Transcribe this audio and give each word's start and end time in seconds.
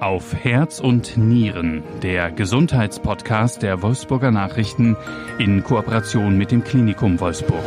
Auf 0.00 0.32
Herz 0.32 0.78
und 0.78 1.16
Nieren, 1.16 1.82
der 2.02 2.30
Gesundheitspodcast 2.30 3.62
der 3.62 3.82
Wolfsburger 3.82 4.30
Nachrichten 4.30 4.96
in 5.38 5.64
Kooperation 5.64 6.38
mit 6.38 6.52
dem 6.52 6.62
Klinikum 6.62 7.18
Wolfsburg. 7.18 7.64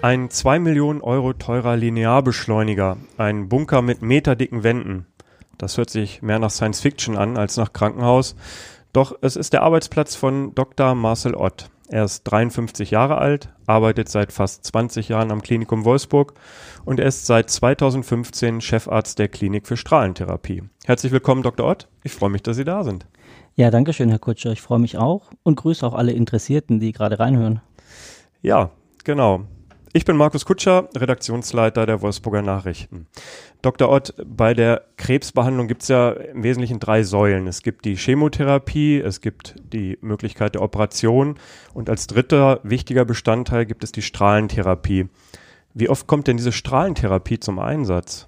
Ein 0.00 0.30
2 0.30 0.58
Millionen 0.60 1.02
Euro 1.02 1.34
teurer 1.34 1.76
Linearbeschleuniger, 1.76 2.96
ein 3.18 3.50
Bunker 3.50 3.82
mit 3.82 4.00
meterdicken 4.00 4.64
Wänden. 4.64 5.06
Das 5.58 5.76
hört 5.76 5.90
sich 5.90 6.22
mehr 6.22 6.38
nach 6.38 6.50
Science 6.50 6.80
Fiction 6.80 7.18
an 7.18 7.36
als 7.36 7.58
nach 7.58 7.74
Krankenhaus. 7.74 8.34
Doch 8.94 9.14
es 9.20 9.36
ist 9.36 9.52
der 9.52 9.64
Arbeitsplatz 9.64 10.16
von 10.16 10.54
Dr. 10.54 10.94
Marcel 10.94 11.34
Ott. 11.34 11.68
Er 11.88 12.04
ist 12.04 12.24
53 12.24 12.90
Jahre 12.90 13.18
alt, 13.18 13.50
arbeitet 13.66 14.08
seit 14.08 14.32
fast 14.32 14.64
20 14.64 15.10
Jahren 15.10 15.30
am 15.30 15.42
Klinikum 15.42 15.84
Wolfsburg 15.84 16.32
und 16.86 16.98
er 16.98 17.06
ist 17.06 17.26
seit 17.26 17.50
2015 17.50 18.62
Chefarzt 18.62 19.18
der 19.18 19.28
Klinik 19.28 19.66
für 19.66 19.76
Strahlentherapie. 19.76 20.62
Herzlich 20.86 21.12
willkommen, 21.12 21.42
Dr. 21.42 21.66
Ott. 21.66 21.88
Ich 22.02 22.12
freue 22.12 22.30
mich, 22.30 22.42
dass 22.42 22.56
Sie 22.56 22.64
da 22.64 22.84
sind. 22.84 23.06
Ja, 23.54 23.70
danke 23.70 23.92
schön, 23.92 24.08
Herr 24.08 24.18
Kutscher. 24.18 24.52
Ich 24.52 24.62
freue 24.62 24.78
mich 24.78 24.96
auch 24.96 25.30
und 25.42 25.56
grüße 25.56 25.86
auch 25.86 25.94
alle 25.94 26.12
Interessierten, 26.12 26.80
die 26.80 26.92
gerade 26.92 27.18
reinhören. 27.18 27.60
Ja, 28.40 28.70
genau. 29.04 29.44
Ich 29.96 30.04
bin 30.04 30.16
Markus 30.16 30.44
Kutscher, 30.44 30.88
Redaktionsleiter 30.96 31.86
der 31.86 32.02
Wolfsburger 32.02 32.42
Nachrichten. 32.42 33.06
Dr. 33.62 33.88
Ott, 33.88 34.12
bei 34.26 34.52
der 34.52 34.86
Krebsbehandlung 34.96 35.68
gibt 35.68 35.82
es 35.82 35.88
ja 35.88 36.10
im 36.10 36.42
Wesentlichen 36.42 36.80
drei 36.80 37.04
Säulen. 37.04 37.46
Es 37.46 37.62
gibt 37.62 37.84
die 37.84 37.94
Chemotherapie, 37.94 38.98
es 38.98 39.20
gibt 39.20 39.54
die 39.72 39.96
Möglichkeit 40.00 40.56
der 40.56 40.62
Operation 40.62 41.38
und 41.74 41.88
als 41.88 42.08
dritter 42.08 42.58
wichtiger 42.64 43.04
Bestandteil 43.04 43.66
gibt 43.66 43.84
es 43.84 43.92
die 43.92 44.02
Strahlentherapie. 44.02 45.06
Wie 45.74 45.88
oft 45.88 46.08
kommt 46.08 46.26
denn 46.26 46.38
diese 46.38 46.50
Strahlentherapie 46.50 47.38
zum 47.38 47.60
Einsatz? 47.60 48.26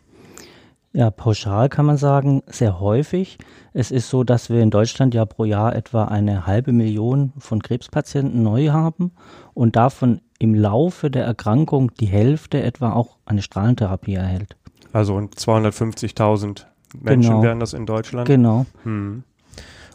Ja, 0.96 1.10
pauschal 1.10 1.68
kann 1.68 1.84
man 1.84 1.98
sagen, 1.98 2.42
sehr 2.46 2.80
häufig. 2.80 3.36
Es 3.74 3.90
ist 3.90 4.08
so, 4.08 4.24
dass 4.24 4.48
wir 4.48 4.62
in 4.62 4.70
Deutschland 4.70 5.12
ja 5.12 5.26
pro 5.26 5.44
Jahr 5.44 5.76
etwa 5.76 6.06
eine 6.06 6.46
halbe 6.46 6.72
Million 6.72 7.34
von 7.36 7.62
Krebspatienten 7.62 8.42
neu 8.42 8.70
haben 8.70 9.12
und 9.52 9.76
davon 9.76 10.22
im 10.38 10.54
Laufe 10.54 11.10
der 11.10 11.26
Erkrankung 11.26 11.92
die 12.00 12.06
Hälfte 12.06 12.62
etwa 12.62 12.94
auch 12.94 13.18
eine 13.26 13.42
Strahlentherapie 13.42 14.14
erhält. 14.14 14.56
Also 14.94 15.18
250.000 15.18 16.64
Menschen 16.98 17.30
genau. 17.30 17.42
wären 17.42 17.60
das 17.60 17.74
in 17.74 17.84
Deutschland. 17.84 18.26
Genau. 18.26 18.64
Hm. 18.84 19.22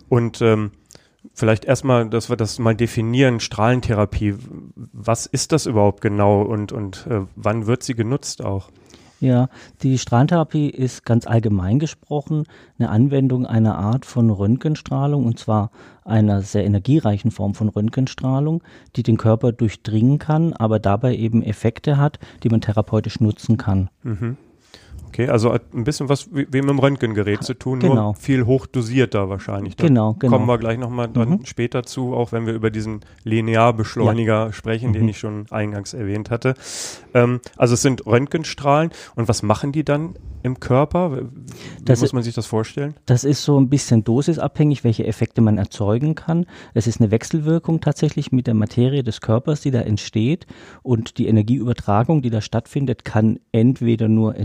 Und 0.07 0.39
ähm, 0.43 0.69
vielleicht 1.33 1.65
erstmal, 1.65 2.11
dass 2.11 2.29
wir 2.29 2.37
das 2.37 2.59
mal 2.59 2.75
definieren, 2.75 3.39
Strahlentherapie. 3.39 4.35
Was 4.75 5.25
ist 5.25 5.51
das 5.51 5.65
überhaupt 5.65 6.01
genau 6.01 6.43
und, 6.43 6.71
und 6.71 7.07
äh, 7.09 7.21
wann 7.35 7.65
wird 7.65 7.81
sie 7.81 7.95
genutzt 7.95 8.45
auch? 8.45 8.69
Ja, 9.21 9.49
die 9.83 9.99
Strahlentherapie 9.99 10.67
ist 10.67 11.05
ganz 11.05 11.27
allgemein 11.27 11.77
gesprochen 11.77 12.45
eine 12.79 12.89
Anwendung 12.89 13.45
einer 13.45 13.77
Art 13.77 14.03
von 14.03 14.31
Röntgenstrahlung 14.31 15.27
und 15.27 15.37
zwar 15.37 15.69
einer 16.03 16.41
sehr 16.41 16.65
energiereichen 16.65 17.29
Form 17.29 17.53
von 17.53 17.69
Röntgenstrahlung, 17.69 18.63
die 18.95 19.03
den 19.03 19.17
Körper 19.17 19.51
durchdringen 19.51 20.17
kann, 20.17 20.53
aber 20.53 20.79
dabei 20.79 21.15
eben 21.15 21.43
Effekte 21.43 21.97
hat, 21.97 22.17
die 22.41 22.49
man 22.49 22.61
therapeutisch 22.61 23.19
nutzen 23.19 23.57
kann. 23.57 23.91
Mhm. 24.01 24.37
Okay, 25.11 25.27
also 25.27 25.51
ein 25.51 25.83
bisschen 25.83 26.07
was 26.07 26.33
wie, 26.33 26.47
wie 26.51 26.61
mit 26.61 26.69
dem 26.69 26.79
Röntgengerät 26.79 27.43
zu 27.43 27.53
tun, 27.53 27.81
genau. 27.81 27.95
nur 27.95 28.15
viel 28.15 28.45
hochdosierter 28.45 29.27
wahrscheinlich. 29.27 29.75
Da 29.75 29.85
genau, 29.85 30.13
genau. 30.13 30.31
Kommen 30.31 30.47
wir 30.47 30.57
gleich 30.57 30.77
nochmal 30.77 31.09
mhm. 31.09 31.43
später 31.43 31.83
zu, 31.83 32.13
auch 32.13 32.31
wenn 32.31 32.45
wir 32.45 32.53
über 32.53 32.71
diesen 32.71 33.01
Linearbeschleuniger 33.25 34.45
ja. 34.45 34.53
sprechen, 34.53 34.91
mhm. 34.91 34.93
den 34.93 35.09
ich 35.09 35.19
schon 35.19 35.47
eingangs 35.51 35.93
erwähnt 35.93 36.29
hatte. 36.29 36.53
Ähm, 37.13 37.41
also 37.57 37.73
es 37.73 37.81
sind 37.81 38.05
Röntgenstrahlen 38.05 38.91
und 39.15 39.27
was 39.27 39.43
machen 39.43 39.73
die 39.73 39.83
dann 39.83 40.15
im 40.43 40.59
Körper? 40.59 41.17
Wie 41.17 41.27
das 41.83 42.01
muss 42.01 42.13
man 42.13 42.23
sich 42.23 42.33
das 42.33 42.45
vorstellen? 42.45 42.95
Das 43.05 43.23
ist 43.23 43.43
so 43.43 43.59
ein 43.59 43.69
bisschen 43.69 44.03
dosisabhängig, 44.03 44.83
welche 44.83 45.05
Effekte 45.05 45.41
man 45.41 45.57
erzeugen 45.57 46.15
kann. 46.15 46.45
Es 46.73 46.87
ist 46.87 46.99
eine 46.99 47.11
Wechselwirkung 47.11 47.81
tatsächlich 47.81 48.31
mit 48.31 48.47
der 48.47 48.53
Materie 48.53 49.03
des 49.03 49.21
Körpers, 49.21 49.61
die 49.61 49.71
da 49.71 49.81
entsteht. 49.81 50.47
Und 50.83 51.17
die 51.17 51.27
Energieübertragung, 51.27 52.21
die 52.21 52.29
da 52.29 52.41
stattfindet, 52.41 53.05
kann 53.05 53.39
entweder 53.51 54.07
nur 54.07 54.35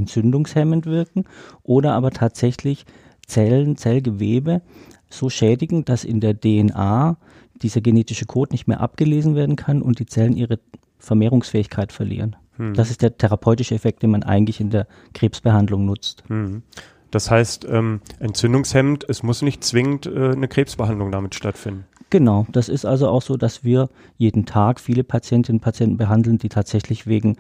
entzündungshemmend 0.56 0.86
wirken 0.86 1.24
oder 1.62 1.92
aber 1.92 2.10
tatsächlich 2.10 2.84
Zellen, 3.26 3.76
Zellgewebe 3.76 4.62
so 5.10 5.28
schädigen, 5.28 5.84
dass 5.84 6.04
in 6.04 6.20
der 6.20 6.38
DNA 6.38 7.16
dieser 7.62 7.80
genetische 7.80 8.26
Code 8.26 8.52
nicht 8.52 8.66
mehr 8.66 8.80
abgelesen 8.80 9.34
werden 9.34 9.56
kann 9.56 9.82
und 9.82 9.98
die 9.98 10.06
Zellen 10.06 10.36
ihre 10.36 10.58
Vermehrungsfähigkeit 10.98 11.92
verlieren. 11.92 12.36
Hm. 12.56 12.74
Das 12.74 12.90
ist 12.90 13.02
der 13.02 13.16
therapeutische 13.16 13.74
Effekt, 13.74 14.02
den 14.02 14.10
man 14.10 14.22
eigentlich 14.22 14.60
in 14.60 14.70
der 14.70 14.86
Krebsbehandlung 15.14 15.84
nutzt. 15.84 16.24
Hm. 16.28 16.62
Das 17.10 17.30
heißt, 17.30 17.66
ähm, 17.70 18.00
entzündungshemmend, 18.18 19.06
es 19.08 19.22
muss 19.22 19.42
nicht 19.42 19.62
zwingend 19.62 20.06
äh, 20.06 20.32
eine 20.32 20.48
Krebsbehandlung 20.48 21.12
damit 21.12 21.34
stattfinden. 21.34 21.84
Genau, 22.10 22.46
das 22.50 22.68
ist 22.68 22.84
also 22.84 23.08
auch 23.08 23.22
so, 23.22 23.36
dass 23.36 23.64
wir 23.64 23.88
jeden 24.16 24.44
Tag 24.44 24.80
viele 24.80 25.02
Patientinnen 25.02 25.58
und 25.58 25.64
Patienten 25.64 25.96
behandeln, 25.96 26.38
die 26.38 26.48
tatsächlich 26.48 27.06
wegen 27.06 27.36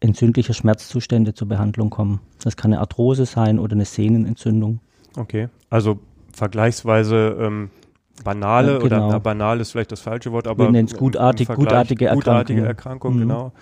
entzündlicher 0.00 0.54
Schmerzzustände 0.54 1.34
zur 1.34 1.48
Behandlung 1.48 1.90
kommen. 1.90 2.20
Das 2.42 2.56
kann 2.56 2.72
eine 2.72 2.80
Arthrose 2.80 3.26
sein 3.26 3.58
oder 3.58 3.74
eine 3.74 3.84
Sehnenentzündung. 3.84 4.80
Okay, 5.16 5.48
also 5.70 5.98
vergleichsweise 6.32 7.36
ähm, 7.40 7.70
banale 8.22 8.74
ja, 8.74 8.78
genau. 8.78 8.86
oder 8.86 9.08
na, 9.08 9.18
banal 9.18 9.60
ist 9.60 9.72
vielleicht 9.72 9.92
das 9.92 10.00
falsche 10.00 10.32
Wort, 10.32 10.46
aber 10.46 10.64
wir 10.64 10.70
nennen 10.70 10.88
es 10.88 10.96
gutartig, 10.96 11.48
gutartige 11.48 12.06
Erkrankung. 12.06 12.32
Gutartige 12.32 12.66
Erkrankung, 12.66 13.14
mhm. 13.14 13.20
genau. 13.20 13.52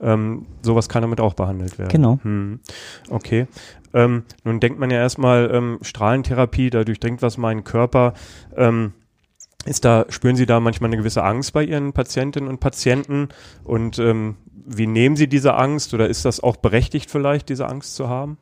Ähm, 0.00 0.46
sowas 0.62 0.88
kann 0.88 1.02
damit 1.02 1.20
auch 1.20 1.34
behandelt 1.34 1.78
werden. 1.78 1.90
Genau. 1.90 2.18
Hm. 2.22 2.60
Okay. 3.08 3.46
Ähm, 3.92 4.24
nun 4.44 4.60
denkt 4.60 4.78
man 4.78 4.90
ja 4.90 4.98
erstmal 4.98 5.50
ähm, 5.52 5.78
Strahlentherapie, 5.82 6.70
da 6.70 6.84
durchdringt 6.84 7.22
was 7.22 7.38
meinen 7.38 7.64
Körper. 7.64 8.14
Ähm, 8.56 8.92
ist 9.66 9.84
da, 9.84 10.06
spüren 10.08 10.36
Sie 10.36 10.46
da 10.46 10.58
manchmal 10.58 10.88
eine 10.88 10.96
gewisse 10.96 11.22
Angst 11.22 11.52
bei 11.52 11.62
Ihren 11.64 11.92
Patientinnen 11.92 12.48
und 12.48 12.60
Patienten? 12.60 13.28
Und 13.64 13.98
ähm, 13.98 14.36
wie 14.66 14.86
nehmen 14.86 15.16
Sie 15.16 15.28
diese 15.28 15.54
Angst 15.54 15.94
oder 15.94 16.08
ist 16.08 16.24
das 16.24 16.40
auch 16.40 16.56
berechtigt 16.56 17.10
vielleicht, 17.10 17.48
diese 17.48 17.66
Angst 17.66 17.94
zu 17.94 18.08
haben? 18.08 18.38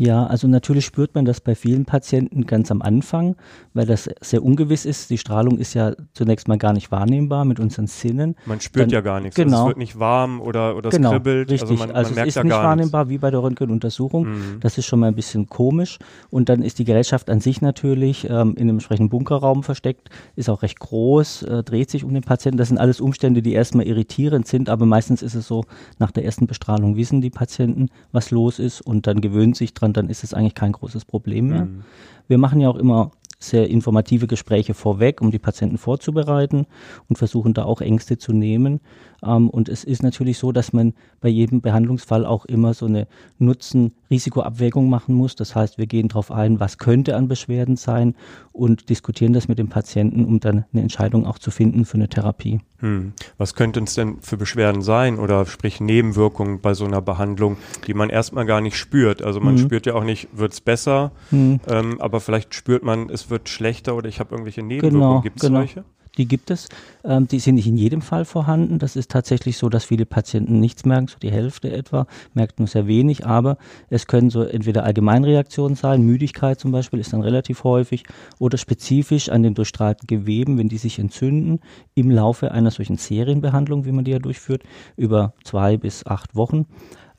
Ja, 0.00 0.24
also 0.24 0.48
natürlich 0.48 0.86
spürt 0.86 1.14
man 1.14 1.26
das 1.26 1.42
bei 1.42 1.54
vielen 1.54 1.84
Patienten 1.84 2.46
ganz 2.46 2.70
am 2.70 2.80
Anfang, 2.80 3.36
weil 3.74 3.84
das 3.84 4.08
sehr 4.22 4.42
ungewiss 4.42 4.86
ist. 4.86 5.10
Die 5.10 5.18
Strahlung 5.18 5.58
ist 5.58 5.74
ja 5.74 5.92
zunächst 6.14 6.48
mal 6.48 6.56
gar 6.56 6.72
nicht 6.72 6.90
wahrnehmbar 6.90 7.44
mit 7.44 7.60
unseren 7.60 7.86
Sinnen. 7.86 8.34
Man 8.46 8.62
spürt 8.62 8.86
Dann, 8.86 8.90
ja 8.94 9.02
gar 9.02 9.20
nichts. 9.20 9.36
Genau. 9.36 9.50
Also 9.50 9.62
es 9.64 9.68
wird 9.68 9.76
nicht 9.76 9.98
warm 9.98 10.40
oder, 10.40 10.74
oder 10.74 10.88
es 10.88 10.96
genau, 10.96 11.10
kribbelt. 11.10 11.50
Richtig. 11.50 11.68
Also, 11.68 11.74
man, 11.74 11.90
also 11.94 12.08
man 12.08 12.14
merkt 12.14 12.28
es 12.28 12.32
ist 12.32 12.36
ja 12.36 12.44
nicht 12.44 12.54
wahrnehmbar 12.54 13.04
nichts. 13.04 13.12
wie 13.12 13.18
bei 13.18 13.30
der 13.30 13.42
Röntgenuntersuchung. 13.42 14.26
Mhm. 14.26 14.60
Das 14.60 14.78
ist 14.78 14.86
schon 14.86 15.00
mal 15.00 15.08
ein 15.08 15.14
bisschen 15.14 15.50
komisch. 15.50 15.98
Und 16.30 16.48
dann 16.48 16.62
ist 16.62 16.78
die 16.78 16.84
Gerätschaft 16.84 17.28
an 17.28 17.40
sich 17.40 17.60
natürlich 17.60 18.24
ähm, 18.24 18.54
in 18.54 18.62
einem 18.62 18.76
entsprechenden 18.76 19.10
Bunkerraum 19.10 19.62
versteckt, 19.62 20.08
ist 20.34 20.48
auch 20.48 20.62
recht 20.62 20.80
groß, 20.80 21.42
äh, 21.42 21.62
dreht 21.62 21.90
sich 21.90 22.04
um 22.04 22.14
den 22.14 22.22
Patienten. 22.22 22.56
Das 22.56 22.68
sind 22.68 22.78
alles 22.78 23.02
Umstände, 23.02 23.42
die 23.42 23.52
erstmal 23.52 23.86
irritierend 23.86 24.46
sind, 24.46 24.70
aber 24.70 24.86
meistens 24.86 25.20
ist 25.20 25.34
es 25.34 25.46
so, 25.46 25.64
nach 25.98 26.10
der 26.10 26.24
ersten 26.24 26.46
Bestrahlung 26.46 26.96
wissen 26.96 27.20
die 27.20 27.28
Patienten, 27.28 27.90
was 28.12 28.30
los 28.30 28.58
ist 28.58 28.80
und 28.80 29.06
dann 29.06 29.20
gewöhnen 29.20 29.52
sich 29.52 29.74
dran 29.74 29.89
und 29.90 29.96
dann 29.96 30.08
ist 30.08 30.22
es 30.22 30.34
eigentlich 30.34 30.54
kein 30.54 30.70
großes 30.70 31.04
Problem 31.04 31.48
mehr. 31.48 31.64
Mhm. 31.64 31.82
Wir 32.28 32.38
machen 32.38 32.60
ja 32.60 32.68
auch 32.68 32.76
immer 32.76 33.10
sehr 33.40 33.68
informative 33.68 34.26
Gespräche 34.26 34.74
vorweg, 34.74 35.20
um 35.20 35.30
die 35.30 35.38
Patienten 35.38 35.78
vorzubereiten 35.78 36.66
und 37.08 37.16
versuchen 37.16 37.54
da 37.54 37.64
auch 37.64 37.80
Ängste 37.80 38.18
zu 38.18 38.32
nehmen. 38.32 38.80
Ähm, 39.22 39.48
und 39.48 39.68
es 39.68 39.82
ist 39.84 40.02
natürlich 40.02 40.38
so, 40.38 40.52
dass 40.52 40.72
man 40.72 40.94
bei 41.20 41.28
jedem 41.28 41.60
Behandlungsfall 41.60 42.26
auch 42.26 42.44
immer 42.44 42.74
so 42.74 42.86
eine 42.86 43.06
Nutzen-Risiko-Abwägung 43.38 44.88
machen 44.88 45.14
muss. 45.14 45.36
Das 45.36 45.54
heißt, 45.54 45.78
wir 45.78 45.86
gehen 45.86 46.08
darauf 46.08 46.30
ein, 46.30 46.60
was 46.60 46.78
könnte 46.78 47.16
an 47.16 47.28
Beschwerden 47.28 47.76
sein 47.76 48.14
und 48.52 48.88
diskutieren 48.90 49.32
das 49.32 49.48
mit 49.48 49.58
dem 49.58 49.68
Patienten, 49.68 50.24
um 50.24 50.40
dann 50.40 50.64
eine 50.72 50.82
Entscheidung 50.82 51.26
auch 51.26 51.38
zu 51.38 51.50
finden 51.50 51.84
für 51.84 51.94
eine 51.94 52.08
Therapie. 52.08 52.60
Hm. 52.78 53.12
Was 53.36 53.54
könnten 53.54 53.84
es 53.84 53.94
denn 53.94 54.20
für 54.20 54.38
Beschwerden 54.38 54.80
sein 54.80 55.18
oder 55.18 55.44
sprich 55.44 55.80
Nebenwirkungen 55.80 56.60
bei 56.60 56.72
so 56.72 56.86
einer 56.86 57.02
Behandlung, 57.02 57.58
die 57.86 57.94
man 57.94 58.08
erstmal 58.08 58.46
gar 58.46 58.60
nicht 58.60 58.76
spürt? 58.76 59.22
Also 59.22 59.38
man 59.40 59.54
mhm. 59.54 59.58
spürt 59.58 59.84
ja 59.84 59.94
auch 59.94 60.04
nicht, 60.04 60.28
wird 60.32 60.52
es 60.52 60.62
besser, 60.62 61.12
mhm. 61.30 61.60
ähm, 61.68 62.00
aber 62.00 62.20
vielleicht 62.20 62.54
spürt 62.54 62.82
man, 62.82 63.10
es 63.10 63.29
wird 63.30 63.48
schlechter 63.48 63.96
oder 63.96 64.08
ich 64.08 64.20
habe 64.20 64.32
irgendwelche 64.32 64.62
Nebenwirkungen. 64.62 65.00
Genau, 65.00 65.20
Gibt 65.20 65.36
es 65.36 65.42
genau. 65.42 65.60
solche? 65.60 65.84
Die 66.18 66.26
gibt 66.26 66.50
es. 66.50 66.68
Ähm, 67.04 67.28
die 67.28 67.38
sind 67.38 67.54
nicht 67.54 67.66
in 67.66 67.76
jedem 67.76 68.02
Fall 68.02 68.24
vorhanden. 68.24 68.78
Das 68.78 68.96
ist 68.96 69.10
tatsächlich 69.10 69.56
so, 69.56 69.68
dass 69.68 69.84
viele 69.84 70.06
Patienten 70.06 70.58
nichts 70.58 70.84
merken, 70.84 71.06
so 71.06 71.18
die 71.18 71.30
Hälfte 71.30 71.70
etwa, 71.70 72.06
merkt 72.34 72.58
nur 72.58 72.68
sehr 72.68 72.86
wenig. 72.86 73.26
Aber 73.26 73.56
es 73.88 74.06
können 74.06 74.30
so 74.30 74.42
entweder 74.42 74.84
Allgemeinreaktionen 74.84 75.76
sein, 75.76 76.02
Müdigkeit 76.02 76.58
zum 76.58 76.72
Beispiel 76.72 76.98
ist 76.98 77.12
dann 77.12 77.22
relativ 77.22 77.64
häufig, 77.64 78.04
oder 78.38 78.58
spezifisch 78.58 79.28
an 79.28 79.42
den 79.42 79.54
durchstrahlten 79.54 80.06
Geweben, 80.06 80.58
wenn 80.58 80.68
die 80.68 80.78
sich 80.78 80.98
entzünden, 80.98 81.60
im 81.94 82.10
Laufe 82.10 82.50
einer 82.50 82.70
solchen 82.70 82.96
Serienbehandlung, 82.96 83.84
wie 83.84 83.92
man 83.92 84.04
die 84.04 84.10
ja 84.10 84.18
durchführt, 84.18 84.64
über 84.96 85.34
zwei 85.44 85.76
bis 85.76 86.06
acht 86.06 86.34
Wochen. 86.34 86.66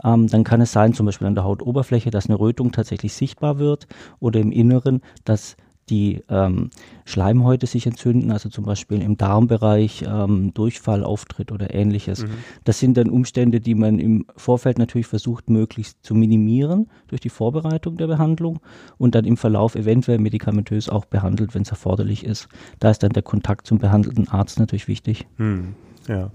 Ähm, 0.03 0.27
dann 0.27 0.43
kann 0.43 0.61
es 0.61 0.71
sein, 0.71 0.93
zum 0.93 1.05
Beispiel 1.05 1.27
an 1.27 1.35
der 1.35 1.43
Hautoberfläche, 1.43 2.11
dass 2.11 2.27
eine 2.27 2.39
Rötung 2.39 2.71
tatsächlich 2.71 3.13
sichtbar 3.13 3.59
wird 3.59 3.87
oder 4.19 4.39
im 4.39 4.51
Inneren, 4.51 5.01
dass 5.23 5.55
die 5.89 6.23
ähm, 6.29 6.69
Schleimhäute 7.05 7.67
sich 7.67 7.85
entzünden, 7.85 8.31
also 8.31 8.49
zum 8.49 8.65
Beispiel 8.65 9.01
im 9.01 9.17
Darmbereich 9.17 10.05
ähm, 10.07 10.53
Durchfall 10.53 11.03
auftritt 11.03 11.51
oder 11.51 11.73
ähnliches. 11.73 12.23
Mhm. 12.23 12.31
Das 12.63 12.79
sind 12.79 12.97
dann 12.97 13.09
Umstände, 13.09 13.59
die 13.59 13.75
man 13.75 13.99
im 13.99 14.25
Vorfeld 14.37 14.77
natürlich 14.77 15.07
versucht, 15.07 15.49
möglichst 15.49 15.97
zu 16.03 16.15
minimieren 16.15 16.89
durch 17.07 17.21
die 17.21 17.29
Vorbereitung 17.29 17.97
der 17.97 18.07
Behandlung 18.07 18.59
und 18.97 19.15
dann 19.15 19.25
im 19.25 19.37
Verlauf 19.37 19.75
eventuell 19.75 20.19
medikamentös 20.19 20.87
auch 20.87 21.05
behandelt, 21.05 21.53
wenn 21.55 21.63
es 21.63 21.69
erforderlich 21.69 22.25
ist. 22.25 22.47
Da 22.79 22.91
ist 22.91 23.03
dann 23.03 23.11
der 23.11 23.23
Kontakt 23.23 23.67
zum 23.67 23.79
behandelnden 23.79 24.29
Arzt 24.29 24.59
natürlich 24.59 24.87
wichtig. 24.87 25.27
Mhm. 25.37 25.75
Ja. 26.07 26.31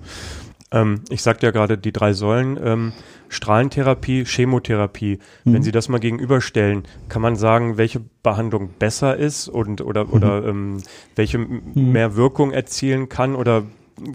Ähm, 0.73 1.03
ich 1.11 1.23
sagte 1.23 1.47
ja 1.47 1.53
gerade 1.53 1.79
die 1.79 1.93
drei 1.93 2.13
Säulen, 2.13 2.59
ähm, 2.63 2.93
Strahlentherapie, 3.29 4.25
Chemotherapie. 4.25 5.19
Mhm. 5.45 5.53
Wenn 5.53 5.63
Sie 5.63 5.73
das 5.73 5.89
mal 5.89 5.99
gegenüberstellen, 5.99 6.85
kann 7.09 7.23
man 7.23 7.37
sagen, 7.37 7.77
welche 7.77 8.01
Behandlung 8.23 8.71
besser 8.79 9.17
ist 9.17 9.49
und 9.49 9.81
oder, 9.81 10.07
mhm. 10.07 10.13
oder 10.13 10.45
ähm, 10.45 10.83
welche 11.15 11.39
mhm. 11.39 11.63
mehr 11.75 12.17
Wirkung 12.17 12.53
erzielen 12.53 13.09
kann 13.09 13.37
oder 13.37 13.63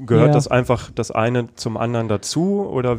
gehört 0.05 0.27
ja. 0.27 0.33
das 0.33 0.47
einfach 0.47 0.91
das 0.93 1.09
eine 1.09 1.53
zum 1.55 1.77
anderen 1.77 2.07
dazu 2.07 2.67
oder 2.69 2.97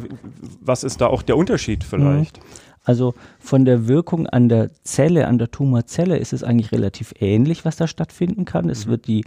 was 0.59 0.83
ist 0.83 0.99
da 0.99 1.07
auch 1.07 1.21
der 1.21 1.37
Unterschied 1.37 1.83
vielleicht? 1.83 2.37
Mhm. 2.37 2.43
Also 2.85 3.13
von 3.39 3.63
der 3.63 3.87
Wirkung 3.87 4.27
an 4.27 4.49
der 4.49 4.71
Zelle, 4.83 5.27
an 5.27 5.37
der 5.37 5.51
Tumorzelle 5.51 6.17
ist 6.17 6.33
es 6.33 6.43
eigentlich 6.43 6.73
relativ 6.73 7.13
ähnlich, 7.19 7.63
was 7.63 7.77
da 7.77 7.87
stattfinden 7.87 8.43
kann. 8.43 8.69
Es 8.69 8.85
mhm. 8.85 8.91
wird 8.91 9.07
die 9.07 9.25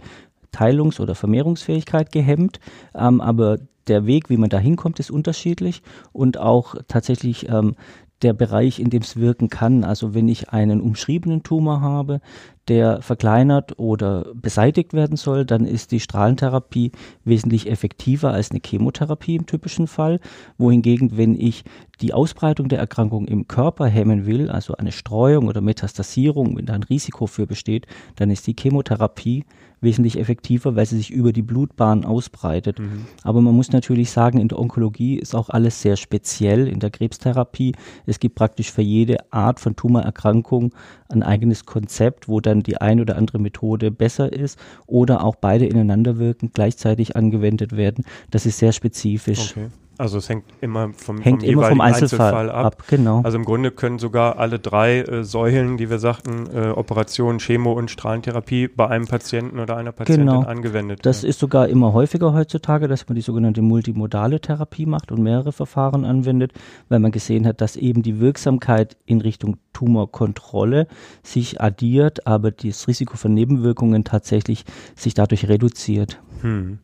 Teilungs- 0.51 0.99
oder 0.99 1.15
Vermehrungsfähigkeit 1.15 2.11
gehemmt, 2.11 2.59
ähm, 2.93 3.19
aber 3.19 3.57
der 3.87 4.05
Weg, 4.05 4.29
wie 4.29 4.37
man 4.37 4.49
da 4.49 4.59
hinkommt, 4.59 4.99
ist 4.99 5.11
unterschiedlich 5.11 5.81
und 6.11 6.37
auch 6.37 6.75
tatsächlich 6.87 7.49
ähm, 7.49 7.75
der 8.21 8.33
Bereich, 8.33 8.79
in 8.79 8.89
dem 8.89 9.01
es 9.01 9.17
wirken 9.17 9.49
kann. 9.49 9.83
Also 9.83 10.13
wenn 10.13 10.27
ich 10.27 10.49
einen 10.49 10.81
umschriebenen 10.81 11.43
Tumor 11.43 11.81
habe, 11.81 12.21
der 12.67 13.01
verkleinert 13.01 13.79
oder 13.79 14.25
beseitigt 14.33 14.93
werden 14.93 15.17
soll, 15.17 15.45
dann 15.45 15.65
ist 15.65 15.91
die 15.91 15.99
Strahlentherapie 15.99 16.91
wesentlich 17.23 17.69
effektiver 17.69 18.31
als 18.31 18.51
eine 18.51 18.61
Chemotherapie 18.65 19.35
im 19.35 19.45
typischen 19.45 19.87
Fall. 19.87 20.19
Wohingegen, 20.57 21.17
wenn 21.17 21.39
ich 21.39 21.63
die 22.01 22.13
Ausbreitung 22.13 22.69
der 22.69 22.79
Erkrankung 22.79 23.27
im 23.27 23.47
Körper 23.47 23.87
hemmen 23.87 24.25
will, 24.25 24.49
also 24.49 24.75
eine 24.75 24.91
Streuung 24.91 25.47
oder 25.47 25.61
Metastasierung, 25.61 26.57
wenn 26.57 26.65
da 26.65 26.73
ein 26.73 26.83
Risiko 26.83 27.27
für 27.27 27.47
besteht, 27.47 27.87
dann 28.15 28.29
ist 28.29 28.45
die 28.47 28.55
Chemotherapie 28.57 29.45
wesentlich 29.81 30.17
effektiver, 30.17 30.75
weil 30.75 30.85
sie 30.85 30.97
sich 30.97 31.11
über 31.11 31.31
die 31.31 31.41
Blutbahn 31.41 32.03
ausbreitet. 32.03 32.79
Mhm. 32.79 33.05
Aber 33.23 33.41
man 33.41 33.55
muss 33.55 33.71
natürlich 33.71 34.09
sagen, 34.09 34.39
in 34.39 34.47
der 34.47 34.59
Onkologie 34.59 35.17
ist 35.17 35.35
auch 35.35 35.49
alles 35.49 35.81
sehr 35.81 35.97
speziell, 35.97 36.67
in 36.67 36.79
der 36.79 36.89
Krebstherapie. 36.89 37.73
Es 38.05 38.19
gibt 38.19 38.35
praktisch 38.35 38.71
für 38.71 38.81
jede 38.81 39.31
Art 39.31 39.59
von 39.59 39.75
Tumorerkrankung 39.75 40.73
ein 41.09 41.23
eigenes 41.23 41.65
Konzept, 41.65 42.27
wo 42.27 42.39
dann 42.39 42.56
die 42.63 42.79
eine 42.79 43.01
oder 43.01 43.15
andere 43.17 43.39
Methode 43.39 43.91
besser 43.91 44.31
ist 44.31 44.59
oder 44.85 45.23
auch 45.23 45.35
beide 45.35 45.65
ineinander 45.65 46.17
wirken, 46.17 46.51
gleichzeitig 46.53 47.15
angewendet 47.15 47.75
werden. 47.75 48.05
Das 48.31 48.45
ist 48.45 48.59
sehr 48.59 48.71
spezifisch. 48.71 49.51
Okay. 49.51 49.67
Also 49.97 50.19
es 50.19 50.29
hängt 50.29 50.45
immer 50.61 50.91
vom, 50.93 51.19
hängt 51.21 51.41
vom 51.41 51.49
immer 51.49 51.69
vom 51.69 51.81
Einzelfall, 51.81 52.47
Einzelfall 52.47 52.49
ab. 52.51 52.65
ab. 52.65 52.83
Genau. 52.87 53.21
Also 53.23 53.37
im 53.37 53.45
Grunde 53.45 53.71
können 53.71 53.97
sogar 53.99 54.37
alle 54.37 54.59
drei 54.59 54.99
äh, 54.99 55.23
Säulen, 55.23 55.77
die 55.77 55.89
wir 55.89 55.99
sagten, 55.99 56.47
äh, 56.53 56.69
Operation, 56.69 57.39
Chemo 57.39 57.73
und 57.73 57.89
Strahlentherapie 57.89 58.67
bei 58.67 58.87
einem 58.87 59.07
Patienten 59.07 59.59
oder 59.59 59.77
einer 59.77 59.91
Patientin 59.91 60.27
genau. 60.27 60.41
angewendet 60.43 61.05
Das 61.05 61.23
ist 61.23 61.39
sogar 61.39 61.67
immer 61.67 61.93
häufiger 61.93 62.33
heutzutage, 62.33 62.87
dass 62.87 63.07
man 63.07 63.15
die 63.15 63.21
sogenannte 63.21 63.61
multimodale 63.61 64.39
Therapie 64.39 64.85
macht 64.85 65.11
und 65.11 65.21
mehrere 65.23 65.51
Verfahren 65.51 66.05
anwendet, 66.05 66.53
weil 66.89 66.99
man 66.99 67.11
gesehen 67.11 67.47
hat, 67.47 67.61
dass 67.61 67.75
eben 67.75 68.03
die 68.03 68.19
Wirksamkeit 68.19 68.97
in 69.05 69.21
Richtung 69.21 69.57
Tumorkontrolle 69.73 70.87
sich 71.23 71.61
addiert, 71.61 72.25
aber 72.25 72.51
das 72.51 72.87
Risiko 72.87 73.17
von 73.17 73.33
Nebenwirkungen 73.33 74.03
tatsächlich 74.03 74.65
sich 74.95 75.13
dadurch 75.13 75.47
reduziert. 75.47 76.19
Hm. 76.41 76.79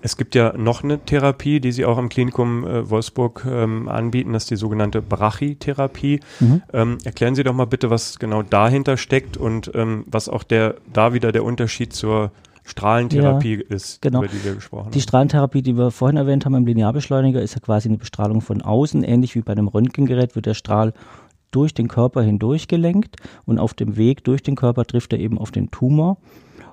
Es 0.00 0.16
gibt 0.16 0.34
ja 0.34 0.56
noch 0.56 0.84
eine 0.84 0.98
Therapie, 0.98 1.60
die 1.60 1.72
Sie 1.72 1.84
auch 1.84 1.98
am 1.98 2.08
Klinikum 2.08 2.64
äh, 2.66 2.88
Wolfsburg 2.88 3.44
ähm, 3.48 3.88
anbieten, 3.88 4.32
das 4.32 4.44
ist 4.44 4.50
die 4.50 4.56
sogenannte 4.56 5.02
Brachytherapie. 5.02 6.20
Mhm. 6.40 6.62
Ähm, 6.72 6.98
erklären 7.04 7.34
Sie 7.34 7.42
doch 7.42 7.54
mal 7.54 7.66
bitte, 7.66 7.90
was 7.90 8.18
genau 8.18 8.42
dahinter 8.42 8.96
steckt 8.96 9.36
und 9.36 9.72
ähm, 9.74 10.04
was 10.06 10.28
auch 10.28 10.44
der 10.44 10.76
da 10.92 11.14
wieder 11.14 11.32
der 11.32 11.44
Unterschied 11.44 11.92
zur 11.92 12.30
Strahlentherapie 12.64 13.56
ja, 13.56 13.74
ist, 13.74 14.02
genau. 14.02 14.20
über 14.20 14.28
die 14.28 14.44
wir 14.44 14.54
gesprochen 14.54 14.84
haben. 14.86 14.92
Die 14.92 15.00
Strahlentherapie, 15.00 15.62
die 15.62 15.76
wir 15.76 15.90
vorhin 15.90 16.18
erwähnt 16.18 16.44
haben 16.44 16.54
im 16.54 16.66
Linearbeschleuniger, 16.66 17.40
ist 17.40 17.54
ja 17.54 17.60
quasi 17.60 17.88
eine 17.88 17.98
Bestrahlung 17.98 18.40
von 18.40 18.62
außen. 18.62 19.02
Ähnlich 19.02 19.34
wie 19.34 19.40
bei 19.40 19.52
einem 19.52 19.68
Röntgengerät 19.68 20.36
wird 20.36 20.46
der 20.46 20.54
Strahl 20.54 20.92
durch 21.50 21.72
den 21.72 21.88
Körper 21.88 22.22
hindurch 22.22 22.68
gelenkt 22.68 23.16
und 23.46 23.58
auf 23.58 23.72
dem 23.72 23.96
Weg 23.96 24.22
durch 24.24 24.42
den 24.42 24.54
Körper 24.54 24.84
trifft 24.84 25.14
er 25.14 25.18
eben 25.18 25.38
auf 25.38 25.50
den 25.50 25.70
Tumor. 25.70 26.18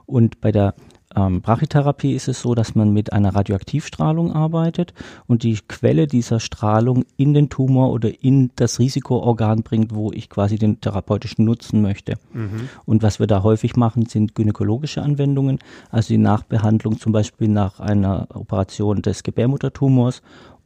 Und 0.06 0.42
bei 0.42 0.52
der 0.52 0.76
ähm, 1.16 1.42
Brachytherapie 1.42 2.14
ist 2.14 2.28
es 2.28 2.42
so, 2.42 2.56
dass 2.56 2.76
man 2.76 2.92
mit 2.92 3.14
einer 3.14 3.36
Radioaktivstrahlung 3.36 4.34
arbeitet 4.34 4.94
und 5.28 5.44
die 5.44 5.58
Quelle 5.68 6.08
dieser 6.08 6.40
Strahlung 6.40 7.06
in 7.18 7.34
den 7.34 7.50
Tumor 7.50 7.92
oder 7.92 8.12
in 8.24 8.52
das 8.56 8.80
Risikoorgan 8.80 9.64
bringt, 9.64 9.96
wo 9.96 10.12
ich 10.12 10.30
quasi 10.30 10.58
den 10.58 10.82
therapeutischen 10.82 11.46
Nutzen 11.46 11.82
möchte. 11.82 12.16
Mhm. 12.34 12.70
Und 12.86 13.04
was 13.04 13.20
wir 13.20 13.28
da 13.28 13.44
häufig 13.44 13.76
machen, 13.76 14.06
sind 14.06 14.36
gynäkologische 14.36 15.02
Anwendungen, 15.02 15.60
also 15.90 16.10
die 16.10 16.18
Nachbehandlung 16.18 17.00
zum 17.00 17.12
Beispiel 17.12 17.48
nach 17.48 17.80
einer 17.80 18.28
Operation 18.34 19.02
des 19.02 19.24
Gebärmuttertumors 19.24 20.22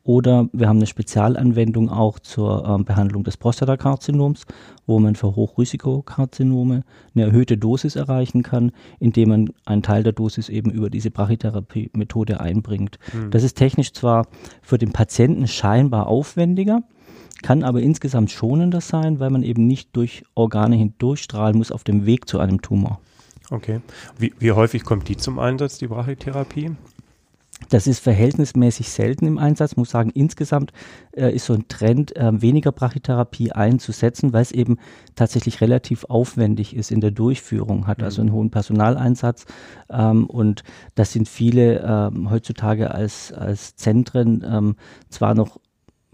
oder 0.10 0.50
wir 0.54 0.68
haben 0.68 0.78
eine 0.78 0.88
Spezialanwendung 0.88 1.92
auch 1.92 2.18
zur 2.18 2.66
ähm, 2.66 2.84
Behandlung 2.84 3.24
des 3.24 3.38
Prostatakarzinoms, 3.38 4.48
wo 4.88 4.98
man 4.98 5.14
für 5.14 5.36
Hochrisikokarzinome 5.36 6.82
eine 7.14 7.26
erhöhte 7.26 7.60
Dosis 7.60 7.96
erreichen 7.96 8.42
kann, 8.42 8.72
indem 9.00 9.30
man 9.30 9.50
einen 9.66 9.84
Teil 9.84 10.02
der 10.02 10.14
Dosis 10.14 10.50
eben 10.50 10.72
über 10.72 10.90
diese 10.90 11.12
Brachytherapie-Methode 11.12 12.40
einbringt. 12.40 12.98
Mhm. 13.14 13.30
Das 13.30 13.44
ist 13.44 13.54
technisch 13.56 13.94
zwar 13.94 14.26
für 14.64 14.80
den 14.80 14.94
Patienten 14.94 15.48
scheinbar 15.48 16.08
aufwendiger, 16.08 16.82
kann 17.44 17.62
aber 17.62 17.80
insgesamt 17.82 18.32
schonender 18.32 18.82
sein, 18.82 19.20
weil 19.20 19.30
man 19.30 19.44
eben 19.44 19.68
nicht 19.68 19.96
durch 19.96 20.24
Organe 20.34 20.76
hindurchstrahlen 20.76 21.56
muss 21.56 21.72
auf 21.72 21.84
dem 21.84 22.08
Weg 22.08 22.28
zu 22.28 22.40
einem 22.40 22.64
Tumor. 22.64 23.00
Okay. 23.52 23.82
Wie, 24.18 24.34
wie 24.40 24.54
häufig 24.54 24.84
kommt 24.84 25.08
die 25.08 25.18
zum 25.18 25.38
Einsatz, 25.38 25.78
die 25.78 25.86
Brachytherapie? 25.86 26.72
Das 27.68 27.88
ist 27.88 28.00
verhältnismäßig 28.00 28.90
selten 28.90 29.28
im 29.28 29.38
Einsatz. 29.38 29.74
Ich 29.74 29.78
muss 29.78 29.90
sagen, 29.90 30.12
insgesamt 30.12 30.72
äh, 31.12 31.34
ist 31.34 31.46
so 31.46 31.54
ein 31.54 31.68
Trend, 31.68 32.16
äh, 32.16 32.42
weniger 32.42 32.72
Brachytherapie 32.72 33.52
einzusetzen, 33.52 34.32
weil 34.32 34.44
es 34.44 34.52
eben 34.52 34.78
tatsächlich 35.16 35.60
relativ 35.60 36.06
aufwendig 36.06 36.76
ist 36.76 36.90
in 36.90 37.02
der 37.02 37.12
Durchführung, 37.12 37.86
hat 37.86 38.02
also 38.02 38.22
einen 38.22 38.32
mhm. 38.32 38.36
hohen 38.36 38.52
Personaleinsatz. 38.52 39.46
Ähm, 39.90 40.26
und 40.26 40.64
das 40.96 41.12
sind 41.12 41.28
viele 41.28 41.82
ähm, 41.82 42.30
heutzutage 42.30 42.92
als, 42.92 43.34
als 43.34 43.76
Zentren 43.76 44.44
ähm, 44.50 44.76
zwar 45.10 45.36
noch 45.36 45.60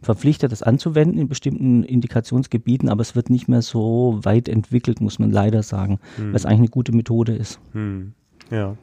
verpflichtet, 0.01 0.51
das 0.51 0.63
anzuwenden 0.63 1.19
in 1.19 1.27
bestimmten 1.27 1.83
Indikationsgebieten, 1.83 2.89
aber 2.89 3.01
es 3.01 3.15
wird 3.15 3.29
nicht 3.29 3.47
mehr 3.47 3.61
so 3.61 4.19
weit 4.23 4.47
entwickelt, 4.47 5.01
muss 5.01 5.19
man 5.19 5.31
leider 5.31 5.63
sagen, 5.63 5.99
hm. 6.17 6.29
weil 6.29 6.35
es 6.35 6.45
eigentlich 6.45 6.59
eine 6.59 6.67
gute 6.69 6.91
Methode 6.91 7.35
ist. 7.35 7.59
Hm. 7.73 8.13
Ja. 8.51 8.77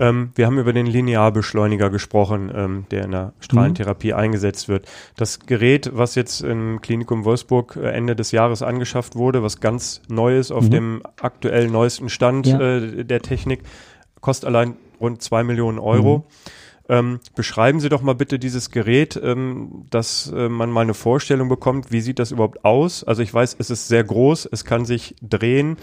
Ähm, 0.00 0.32
wir 0.34 0.46
haben 0.46 0.58
über 0.58 0.72
den 0.72 0.86
Linearbeschleuniger 0.86 1.90
gesprochen, 1.90 2.50
ähm, 2.54 2.86
der 2.90 3.04
in 3.04 3.10
der 3.10 3.34
Strahlentherapie 3.38 4.12
mhm. 4.12 4.18
eingesetzt 4.18 4.68
wird. 4.68 4.86
Das 5.16 5.40
Gerät, 5.40 5.90
was 5.92 6.14
jetzt 6.14 6.40
im 6.40 6.80
Klinikum 6.80 7.26
Wolfsburg 7.26 7.76
äh, 7.76 7.90
Ende 7.90 8.16
des 8.16 8.32
Jahres 8.32 8.62
angeschafft 8.62 9.14
wurde, 9.14 9.42
was 9.42 9.60
ganz 9.60 10.00
neu 10.08 10.38
ist 10.38 10.52
auf 10.52 10.64
mhm. 10.64 10.70
dem 10.70 11.02
aktuell 11.20 11.68
neuesten 11.68 12.08
Stand 12.08 12.46
ja. 12.46 12.58
äh, 12.58 13.04
der 13.04 13.20
Technik, 13.20 13.60
kostet 14.22 14.48
allein 14.48 14.76
rund 15.00 15.22
zwei 15.22 15.44
Millionen 15.44 15.78
Euro. 15.78 16.18
Mhm. 16.18 16.24
Ähm, 16.88 17.20
beschreiben 17.36 17.78
Sie 17.78 17.88
doch 17.88 18.02
mal 18.02 18.16
bitte 18.16 18.40
dieses 18.40 18.70
Gerät, 18.70 19.20
ähm, 19.22 19.86
dass 19.90 20.32
äh, 20.34 20.48
man 20.48 20.70
mal 20.70 20.80
eine 20.80 20.94
Vorstellung 20.94 21.48
bekommt, 21.48 21.92
wie 21.92 22.00
sieht 22.00 22.18
das 22.18 22.32
überhaupt 22.32 22.64
aus? 22.64 23.04
Also 23.04 23.22
ich 23.22 23.32
weiß, 23.32 23.54
es 23.60 23.70
ist 23.70 23.86
sehr 23.86 24.02
groß, 24.02 24.48
es 24.50 24.64
kann 24.64 24.84
sich 24.84 25.14
drehen. 25.22 25.76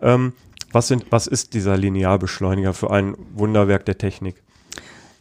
Ähm, 0.00 0.32
was, 0.74 0.88
sind, 0.88 1.06
was 1.10 1.26
ist 1.26 1.54
dieser 1.54 1.76
Linearbeschleuniger 1.76 2.74
für 2.74 2.90
ein 2.90 3.16
Wunderwerk 3.34 3.84
der 3.84 3.98
Technik? 3.98 4.42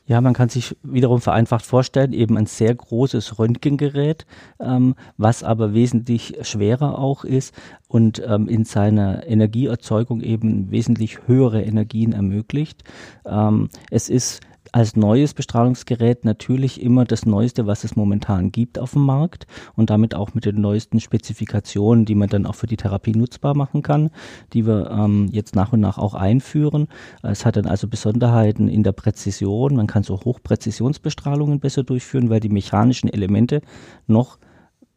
Ja, 0.05 0.19
man 0.19 0.33
kann 0.33 0.49
sich 0.49 0.75
wiederum 0.83 1.21
vereinfacht 1.21 1.65
vorstellen, 1.65 2.11
eben 2.11 2.37
ein 2.37 2.45
sehr 2.45 2.75
großes 2.75 3.39
Röntgengerät, 3.39 4.25
ähm, 4.59 4.95
was 5.15 5.43
aber 5.43 5.73
wesentlich 5.73 6.37
schwerer 6.41 6.99
auch 6.99 7.23
ist 7.23 7.55
und 7.87 8.21
ähm, 8.27 8.49
in 8.49 8.65
seiner 8.65 9.25
Energieerzeugung 9.25 10.19
eben 10.19 10.71
wesentlich 10.71 11.25
höhere 11.25 11.61
Energien 11.61 12.11
ermöglicht. 12.11 12.83
Ähm, 13.25 13.69
es 13.91 14.09
ist 14.09 14.41
als 14.71 14.95
neues 14.95 15.33
Bestrahlungsgerät 15.33 16.25
natürlich 16.25 16.81
immer 16.81 17.05
das 17.05 17.25
Neueste, 17.25 17.67
was 17.67 17.83
es 17.83 17.95
momentan 17.95 18.51
gibt 18.51 18.79
auf 18.79 18.93
dem 18.93 19.05
Markt 19.05 19.45
und 19.75 19.89
damit 19.89 20.15
auch 20.15 20.33
mit 20.33 20.45
den 20.45 20.61
neuesten 20.61 20.99
Spezifikationen, 20.99 22.05
die 22.05 22.15
man 22.15 22.29
dann 22.29 22.45
auch 22.45 22.55
für 22.55 22.67
die 22.67 22.77
Therapie 22.77 23.11
nutzbar 23.11 23.55
machen 23.55 23.81
kann, 23.81 24.09
die 24.53 24.65
wir 24.65 24.89
ähm, 24.91 25.27
jetzt 25.31 25.55
nach 25.55 25.73
und 25.73 25.79
nach 25.79 25.97
auch 25.97 26.13
einführen. 26.13 26.87
Es 27.21 27.45
hat 27.45 27.57
dann 27.57 27.65
also 27.65 27.87
Besonderheiten 27.87 28.67
in 28.67 28.83
der 28.83 28.93
Präzision. 28.93 29.75
Man 29.75 29.87
kann 29.87 30.03
so 30.03 30.19
Hochpräzisionsbestrahlungen 30.19 31.59
besser 31.59 31.83
durchführen, 31.83 32.29
weil 32.29 32.39
die 32.39 32.49
mechanischen 32.49 33.09
Elemente 33.09 33.61
noch 34.07 34.39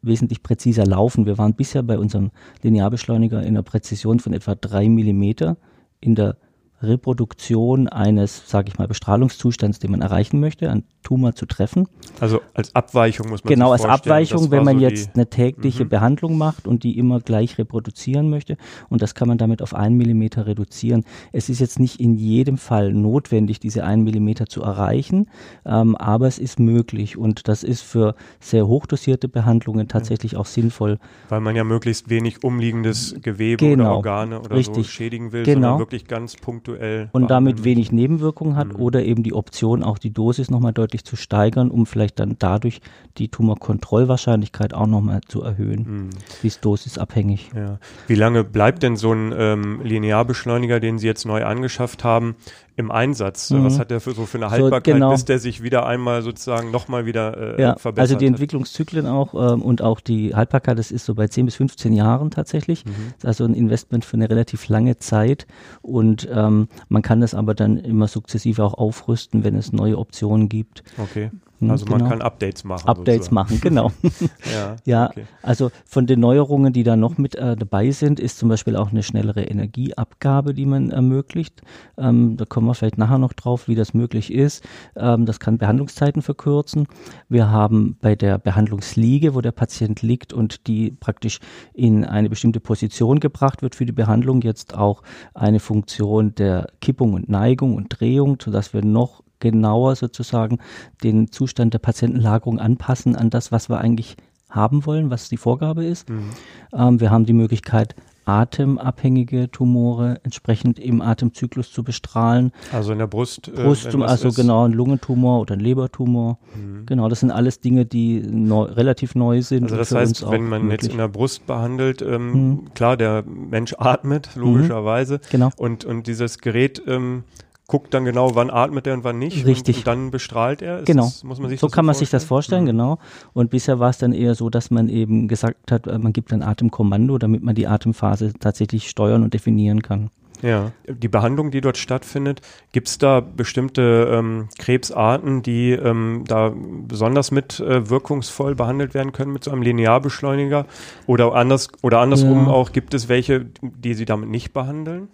wesentlich 0.01 0.43
präziser 0.43 0.85
laufen. 0.85 1.25
Wir 1.25 1.37
waren 1.37 1.55
bisher 1.55 1.83
bei 1.83 1.97
unserem 1.97 2.31
Linearbeschleuniger 2.61 3.41
in 3.41 3.49
einer 3.49 3.63
Präzision 3.63 4.19
von 4.19 4.33
etwa 4.33 4.55
drei 4.55 4.89
Millimeter 4.89 5.57
in 5.99 6.15
der 6.15 6.37
Reproduktion 6.81 7.87
eines, 7.87 8.49
sage 8.49 8.69
ich 8.69 8.77
mal, 8.77 8.87
Bestrahlungszustands, 8.87 9.79
den 9.79 9.91
man 9.91 10.01
erreichen 10.01 10.39
möchte, 10.39 10.69
einen 10.69 10.83
Tumor 11.03 11.33
zu 11.35 11.45
treffen. 11.45 11.87
Also 12.19 12.41
als 12.53 12.75
Abweichung 12.75 13.29
muss 13.29 13.43
man 13.43 13.53
Genau, 13.53 13.71
als 13.71 13.85
Abweichung, 13.85 14.51
wenn 14.51 14.63
man 14.63 14.77
so 14.77 14.83
jetzt 14.83 15.15
eine 15.15 15.27
tägliche 15.27 15.85
mhm. 15.85 15.89
Behandlung 15.89 16.37
macht 16.37 16.67
und 16.67 16.83
die 16.83 16.97
immer 16.97 17.19
gleich 17.19 17.57
reproduzieren 17.57 18.29
möchte. 18.29 18.57
Und 18.89 19.01
das 19.01 19.15
kann 19.15 19.27
man 19.27 19.37
damit 19.37 19.61
auf 19.61 19.73
einen 19.73 19.95
Millimeter 19.95 20.45
reduzieren. 20.45 21.03
Es 21.31 21.49
ist 21.49 21.59
jetzt 21.59 21.79
nicht 21.79 21.99
in 21.99 22.13
jedem 22.13 22.57
Fall 22.57 22.93
notwendig, 22.93 23.59
diese 23.59 23.83
einen 23.83 24.03
Millimeter 24.03 24.45
zu 24.47 24.61
erreichen, 24.61 25.29
ähm, 25.65 25.95
aber 25.95 26.27
es 26.27 26.37
ist 26.39 26.59
möglich 26.59 27.17
und 27.17 27.47
das 27.47 27.63
ist 27.63 27.81
für 27.81 28.15
sehr 28.39 28.67
hochdosierte 28.67 29.29
Behandlungen 29.29 29.87
tatsächlich 29.87 30.33
ja. 30.33 30.39
auch 30.39 30.45
sinnvoll. 30.45 30.99
Weil 31.29 31.41
man 31.41 31.55
ja 31.55 31.63
möglichst 31.63 32.09
wenig 32.09 32.43
umliegendes 32.43 33.15
Gewebe 33.21 33.65
genau. 33.65 33.85
oder 33.85 33.95
Organe 33.95 34.39
oder 34.41 34.55
Richtig. 34.55 34.75
so 34.75 34.83
schädigen 34.83 35.31
will, 35.31 35.43
genau. 35.43 35.61
sondern 35.61 35.79
wirklich 35.79 36.05
ganz 36.05 36.35
punktuell 36.35 36.66
punktuell. 36.67 37.09
Und 37.11 37.29
damit 37.29 37.63
wenig 37.63 37.91
Nebenwirkungen 37.91 38.55
hat 38.55 38.73
mhm. 38.73 38.75
oder 38.79 39.03
eben 39.03 39.23
die 39.23 39.33
Option, 39.33 39.83
auch 39.83 39.97
die 39.97 40.11
Dosis 40.11 40.49
nochmal 40.49 40.73
deutlich 40.73 41.03
zu 41.03 41.15
steigern, 41.15 41.69
um 41.69 41.85
vielleicht 41.85 42.19
dann 42.19 42.35
dadurch 42.39 42.81
die 43.17 43.29
Tumorkontrollwahrscheinlichkeit 43.29 44.73
auch 44.73 44.87
nochmal 44.87 45.21
zu 45.27 45.41
erhöhen. 45.41 45.79
Mhm. 45.79 46.09
Die 46.43 46.47
ist 46.47 46.63
dosisabhängig. 46.63 47.51
Ja. 47.55 47.79
Wie 48.07 48.15
lange 48.15 48.43
bleibt 48.43 48.83
denn 48.83 48.95
so 48.95 49.13
ein 49.13 49.33
ähm, 49.37 49.81
Linearbeschleuniger, 49.83 50.79
den 50.79 50.99
Sie 50.99 51.07
jetzt 51.07 51.25
neu 51.25 51.45
angeschafft 51.45 52.03
haben, 52.03 52.35
im 52.77 52.91
Einsatz? 52.91 53.49
Mhm. 53.49 53.65
Was 53.65 53.79
hat 53.79 53.91
der 53.91 53.99
für 53.99 54.13
so 54.13 54.25
für 54.25 54.37
eine 54.37 54.51
Haltbarkeit, 54.51 54.93
so, 54.93 54.93
genau. 54.93 55.11
bis 55.11 55.25
der 55.25 55.39
sich 55.39 55.63
wieder 55.63 55.85
einmal 55.85 56.21
sozusagen 56.21 56.71
nochmal 56.71 57.05
wieder 57.05 57.57
äh, 57.57 57.61
ja, 57.61 57.75
verbessert? 57.75 57.99
Also 57.99 58.15
die 58.15 58.27
Entwicklungszyklen 58.27 59.07
auch 59.07 59.33
ähm, 59.33 59.61
und 59.61 59.81
auch 59.81 59.99
die 59.99 60.35
Haltbarkeit, 60.35 60.77
das 60.77 60.91
ist 60.91 61.05
so 61.05 61.15
bei 61.15 61.27
10 61.27 61.45
bis 61.45 61.55
15 61.55 61.91
Jahren 61.91 62.31
tatsächlich. 62.31 62.85
Mhm. 62.85 62.91
Das 63.13 63.17
ist 63.17 63.25
also 63.25 63.45
ein 63.45 63.55
Investment 63.55 64.05
für 64.05 64.15
eine 64.15 64.29
relativ 64.29 64.69
lange 64.69 64.97
Zeit 64.97 65.47
und 65.81 66.29
ähm, 66.31 66.69
man 66.87 67.01
kann 67.01 67.19
das 67.19 67.33
aber 67.33 67.55
dann 67.55 67.77
immer 67.77 68.07
sukzessive 68.07 68.63
auch 68.63 68.75
aufrüsten, 68.75 69.43
wenn 69.43 69.55
es 69.55 69.73
neue 69.73 69.97
Optionen 69.97 70.47
gibt. 70.47 70.83
Okay. 70.97 71.31
Hm, 71.59 71.71
also 71.71 71.85
man 71.85 71.99
genau. 71.99 72.09
kann 72.09 72.21
Updates 72.21 72.63
machen. 72.63 72.87
Updates 72.87 73.25
sozusagen. 73.25 73.35
machen, 73.35 73.61
genau. 73.61 73.91
ja, 74.53 74.75
ja 74.85 75.09
okay. 75.09 75.25
also 75.41 75.71
von 75.85 76.05
den 76.05 76.19
Neuerungen, 76.19 76.73
die 76.73 76.83
da 76.83 76.95
noch 76.95 77.17
mit 77.17 77.35
äh, 77.35 77.55
dabei 77.55 77.91
sind, 77.91 78.19
ist 78.19 78.37
zum 78.37 78.49
Beispiel 78.49 78.75
auch 78.75 78.91
eine 78.91 79.03
schnellere 79.03 79.43
Energieabgabe, 79.43 80.53
die 80.53 80.65
man 80.65 80.91
ermöglicht. 80.91 81.61
Ähm, 81.97 82.37
da 82.37 82.45
kommen 82.45 82.67
wir 82.67 82.75
vielleicht 82.75 82.97
nachher 82.97 83.17
noch 83.17 83.33
drauf, 83.33 83.67
wie 83.67 83.75
das 83.75 83.93
möglich 83.93 84.31
ist. 84.31 84.63
Ähm, 84.95 85.25
das 85.25 85.39
kann 85.39 85.57
Behandlungszeiten 85.57 86.21
verkürzen. 86.21 86.87
Wir 87.29 87.49
haben 87.49 87.97
bei 88.01 88.15
der 88.15 88.37
Behandlungsliege, 88.37 89.33
wo 89.33 89.41
der 89.41 89.51
Patient 89.51 90.01
liegt 90.01 90.33
und 90.33 90.67
die 90.67 90.91
praktisch 90.91 91.39
in 91.73 92.05
eine 92.05 92.29
bestimmte 92.29 92.59
Position 92.59 93.19
gebracht 93.19 93.61
wird 93.61 93.75
für 93.75 93.85
die 93.85 93.91
Behandlung, 93.91 94.41
jetzt 94.41 94.75
auch 94.75 95.01
eine 95.33 95.59
Funktion 95.59 96.35
der 96.35 96.67
Kippung 96.81 97.13
und 97.13 97.29
Neigung 97.29 97.75
und 97.75 97.99
Drehung, 97.99 98.37
sodass 98.39 98.73
wir 98.73 98.83
noch 98.83 99.23
genauer 99.39 99.95
sozusagen 99.95 100.59
den 101.03 101.31
Zustand 101.31 101.73
der 101.73 101.79
Patientenlagerung 101.79 102.59
anpassen 102.59 103.15
an 103.15 103.29
das, 103.29 103.51
was 103.51 103.69
wir 103.69 103.79
eigentlich 103.79 104.17
haben 104.49 104.85
wollen, 104.85 105.09
was 105.09 105.29
die 105.29 105.37
Vorgabe 105.37 105.85
ist. 105.85 106.09
Mhm. 106.09 106.29
Ähm, 106.73 106.99
wir 106.99 107.11
haben 107.11 107.25
die 107.25 107.33
Möglichkeit, 107.33 107.95
atemabhängige 108.27 109.49
Tumore 109.49 110.19
entsprechend 110.23 110.79
im 110.79 111.01
Atemzyklus 111.01 111.71
zu 111.71 111.83
bestrahlen. 111.83 112.51
Also 112.73 112.91
in 112.91 112.99
der 112.99 113.07
Brust. 113.07 113.47
Äh, 113.47 113.63
Brusttumor, 113.63 114.09
also 114.09 114.27
ist. 114.27 114.35
genau 114.35 114.67
ein 114.67 114.73
Lungentumor 114.73 115.39
oder 115.39 115.53
ein 115.53 115.61
Lebertumor. 115.61 116.37
Mhm. 116.53 116.85
Genau, 116.85 117.07
das 117.07 117.21
sind 117.21 117.31
alles 117.31 117.61
Dinge, 117.61 117.85
die 117.85 118.19
neu, 118.19 118.63
relativ 118.63 119.15
neu 119.15 119.41
sind. 119.41 119.63
Also 119.63 119.77
das 119.77 119.93
heißt, 119.93 120.29
wenn 120.29 120.49
man 120.49 120.63
möglich. 120.63 120.83
jetzt 120.83 120.91
in 120.91 120.97
der 120.97 121.07
Brust 121.07 121.47
behandelt, 121.47 122.01
ähm, 122.01 122.31
mhm. 122.31 122.73
klar, 122.73 122.97
der 122.97 123.23
Mensch 123.23 123.73
atmet 123.77 124.29
logischerweise. 124.35 125.15
Mhm. 125.15 125.29
Genau. 125.31 125.49
Und 125.55 125.85
und 125.85 126.07
dieses 126.07 126.39
Gerät 126.39 126.81
ähm, 126.85 127.23
guckt 127.67 127.93
dann 127.93 128.05
genau, 128.05 128.33
wann 128.33 128.49
atmet 128.49 128.87
er 128.87 128.93
und 128.93 129.03
wann 129.03 129.19
nicht. 129.19 129.45
Richtig. 129.45 129.79
Und, 129.79 129.87
dann 129.87 130.11
bestrahlt 130.11 130.61
er. 130.61 130.79
Ist 130.79 130.85
genau. 130.85 131.03
Das, 131.03 131.23
muss 131.23 131.39
man 131.39 131.49
sich 131.49 131.59
so 131.59 131.67
kann 131.67 131.85
man 131.85 131.95
sich 131.95 132.09
das 132.09 132.23
vorstellen, 132.23 132.63
mhm. 132.63 132.67
genau. 132.67 132.99
Und 133.33 133.51
bisher 133.51 133.79
war 133.79 133.89
es 133.89 133.97
dann 133.97 134.13
eher 134.13 134.35
so, 134.35 134.49
dass 134.49 134.71
man 134.71 134.87
eben 134.87 135.27
gesagt 135.27 135.71
hat, 135.71 135.85
äh, 135.85 135.99
man 135.99 136.13
gibt 136.13 136.31
ein 136.31 136.41
Atemkommando, 136.41 137.17
damit 137.17 137.43
man 137.43 137.55
die 137.55 137.67
Atemphase 137.67 138.33
tatsächlich 138.39 138.89
steuern 138.89 139.23
und 139.23 139.33
definieren 139.33 139.81
kann. 139.81 140.09
Ja, 140.43 140.71
die 140.87 141.07
Behandlung, 141.07 141.49
die 141.49 141.61
dort 141.61 141.77
stattfindet, 141.77 142.41
gibt 142.71 142.87
es 142.87 142.99
da 142.99 143.21
bestimmte 143.21 144.11
ähm, 144.13 144.49
Krebsarten, 144.59 145.41
die 145.41 145.71
ähm, 145.71 146.25
da 146.27 146.53
besonders 146.55 147.31
mit 147.31 147.59
äh, 147.59 147.89
wirkungsvoll 147.89 148.53
behandelt 148.53 148.93
werden 148.93 149.13
können 149.13 149.33
mit 149.33 149.43
so 149.43 149.51
einem 149.51 149.63
Linearbeschleuniger? 149.63 150.67
Oder 151.07 151.33
anders 151.33 151.69
oder 151.81 151.99
andersrum 151.99 152.45
ja. 152.45 152.51
auch, 152.51 152.71
gibt 152.71 152.93
es 152.93 153.09
welche, 153.09 153.47
die 153.61 153.95
Sie 153.95 154.05
damit 154.05 154.29
nicht 154.29 154.53
behandeln? 154.53 155.07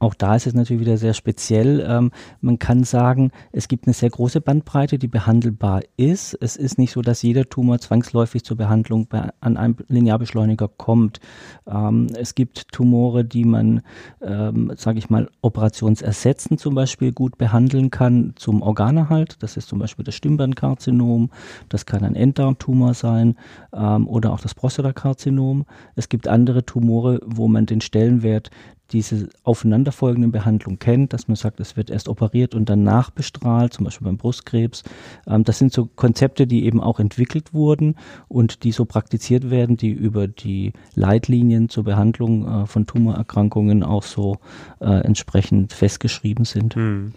Auch 0.00 0.14
da 0.14 0.34
ist 0.34 0.46
es 0.46 0.54
natürlich 0.54 0.80
wieder 0.80 0.98
sehr 0.98 1.14
speziell. 1.14 1.84
Ähm, 1.88 2.10
man 2.40 2.58
kann 2.58 2.84
sagen, 2.84 3.30
es 3.52 3.68
gibt 3.68 3.86
eine 3.86 3.94
sehr 3.94 4.10
große 4.10 4.40
Bandbreite, 4.40 4.98
die 4.98 5.06
behandelbar 5.06 5.82
ist. 5.96 6.36
Es 6.40 6.56
ist 6.56 6.78
nicht 6.78 6.92
so, 6.92 7.00
dass 7.00 7.22
jeder 7.22 7.48
Tumor 7.48 7.78
zwangsläufig 7.78 8.44
zur 8.44 8.56
Behandlung 8.56 9.06
bei, 9.06 9.30
an 9.40 9.56
einem 9.56 9.76
Linearbeschleuniger 9.88 10.68
kommt. 10.68 11.20
Ähm, 11.66 12.08
es 12.18 12.34
gibt 12.34 12.72
Tumore, 12.72 13.24
die 13.24 13.44
man, 13.44 13.82
ähm, 14.20 14.72
sage 14.76 14.98
ich 14.98 15.10
mal, 15.10 15.30
operationsersetzen 15.42 16.58
zum 16.58 16.74
Beispiel 16.74 17.12
gut 17.12 17.38
behandeln 17.38 17.90
kann 17.90 18.32
zum 18.34 18.62
Organerhalt. 18.62 19.42
Das 19.42 19.56
ist 19.56 19.68
zum 19.68 19.78
Beispiel 19.78 20.04
das 20.04 20.16
Stimmbandkarzinom, 20.16 21.30
das 21.68 21.86
kann 21.86 22.04
ein 22.04 22.16
Enddarmtumor 22.16 22.94
sein 22.94 23.36
ähm, 23.72 24.08
oder 24.08 24.32
auch 24.32 24.40
das 24.40 24.54
Prostatakarzinom. 24.54 25.64
Es 25.94 26.08
gibt 26.08 26.26
andere 26.26 26.66
Tumore, 26.66 27.20
wo 27.24 27.46
man 27.46 27.64
den 27.64 27.80
Stellenwert 27.80 28.50
diese 28.92 29.28
aufeinanderfolgenden 29.42 30.30
Behandlungen 30.30 30.78
kennt, 30.78 31.12
dass 31.12 31.28
man 31.28 31.36
sagt, 31.36 31.60
es 31.60 31.76
wird 31.76 31.90
erst 31.90 32.08
operiert 32.08 32.54
und 32.54 32.68
danach 32.68 33.10
bestrahlt, 33.10 33.72
zum 33.72 33.84
Beispiel 33.84 34.06
beim 34.06 34.16
Brustkrebs. 34.16 34.84
Ähm, 35.26 35.44
das 35.44 35.58
sind 35.58 35.72
so 35.72 35.86
Konzepte, 35.86 36.46
die 36.46 36.64
eben 36.64 36.80
auch 36.80 37.00
entwickelt 37.00 37.54
wurden 37.54 37.96
und 38.28 38.62
die 38.62 38.72
so 38.72 38.84
praktiziert 38.84 39.50
werden, 39.50 39.76
die 39.76 39.90
über 39.90 40.28
die 40.28 40.72
Leitlinien 40.94 41.68
zur 41.68 41.84
Behandlung 41.84 42.46
äh, 42.46 42.66
von 42.66 42.86
Tumorerkrankungen 42.86 43.82
auch 43.82 44.02
so 44.02 44.38
äh, 44.80 44.86
entsprechend 44.86 45.72
festgeschrieben 45.72 46.44
sind. 46.44 46.74
Hm. 46.74 47.14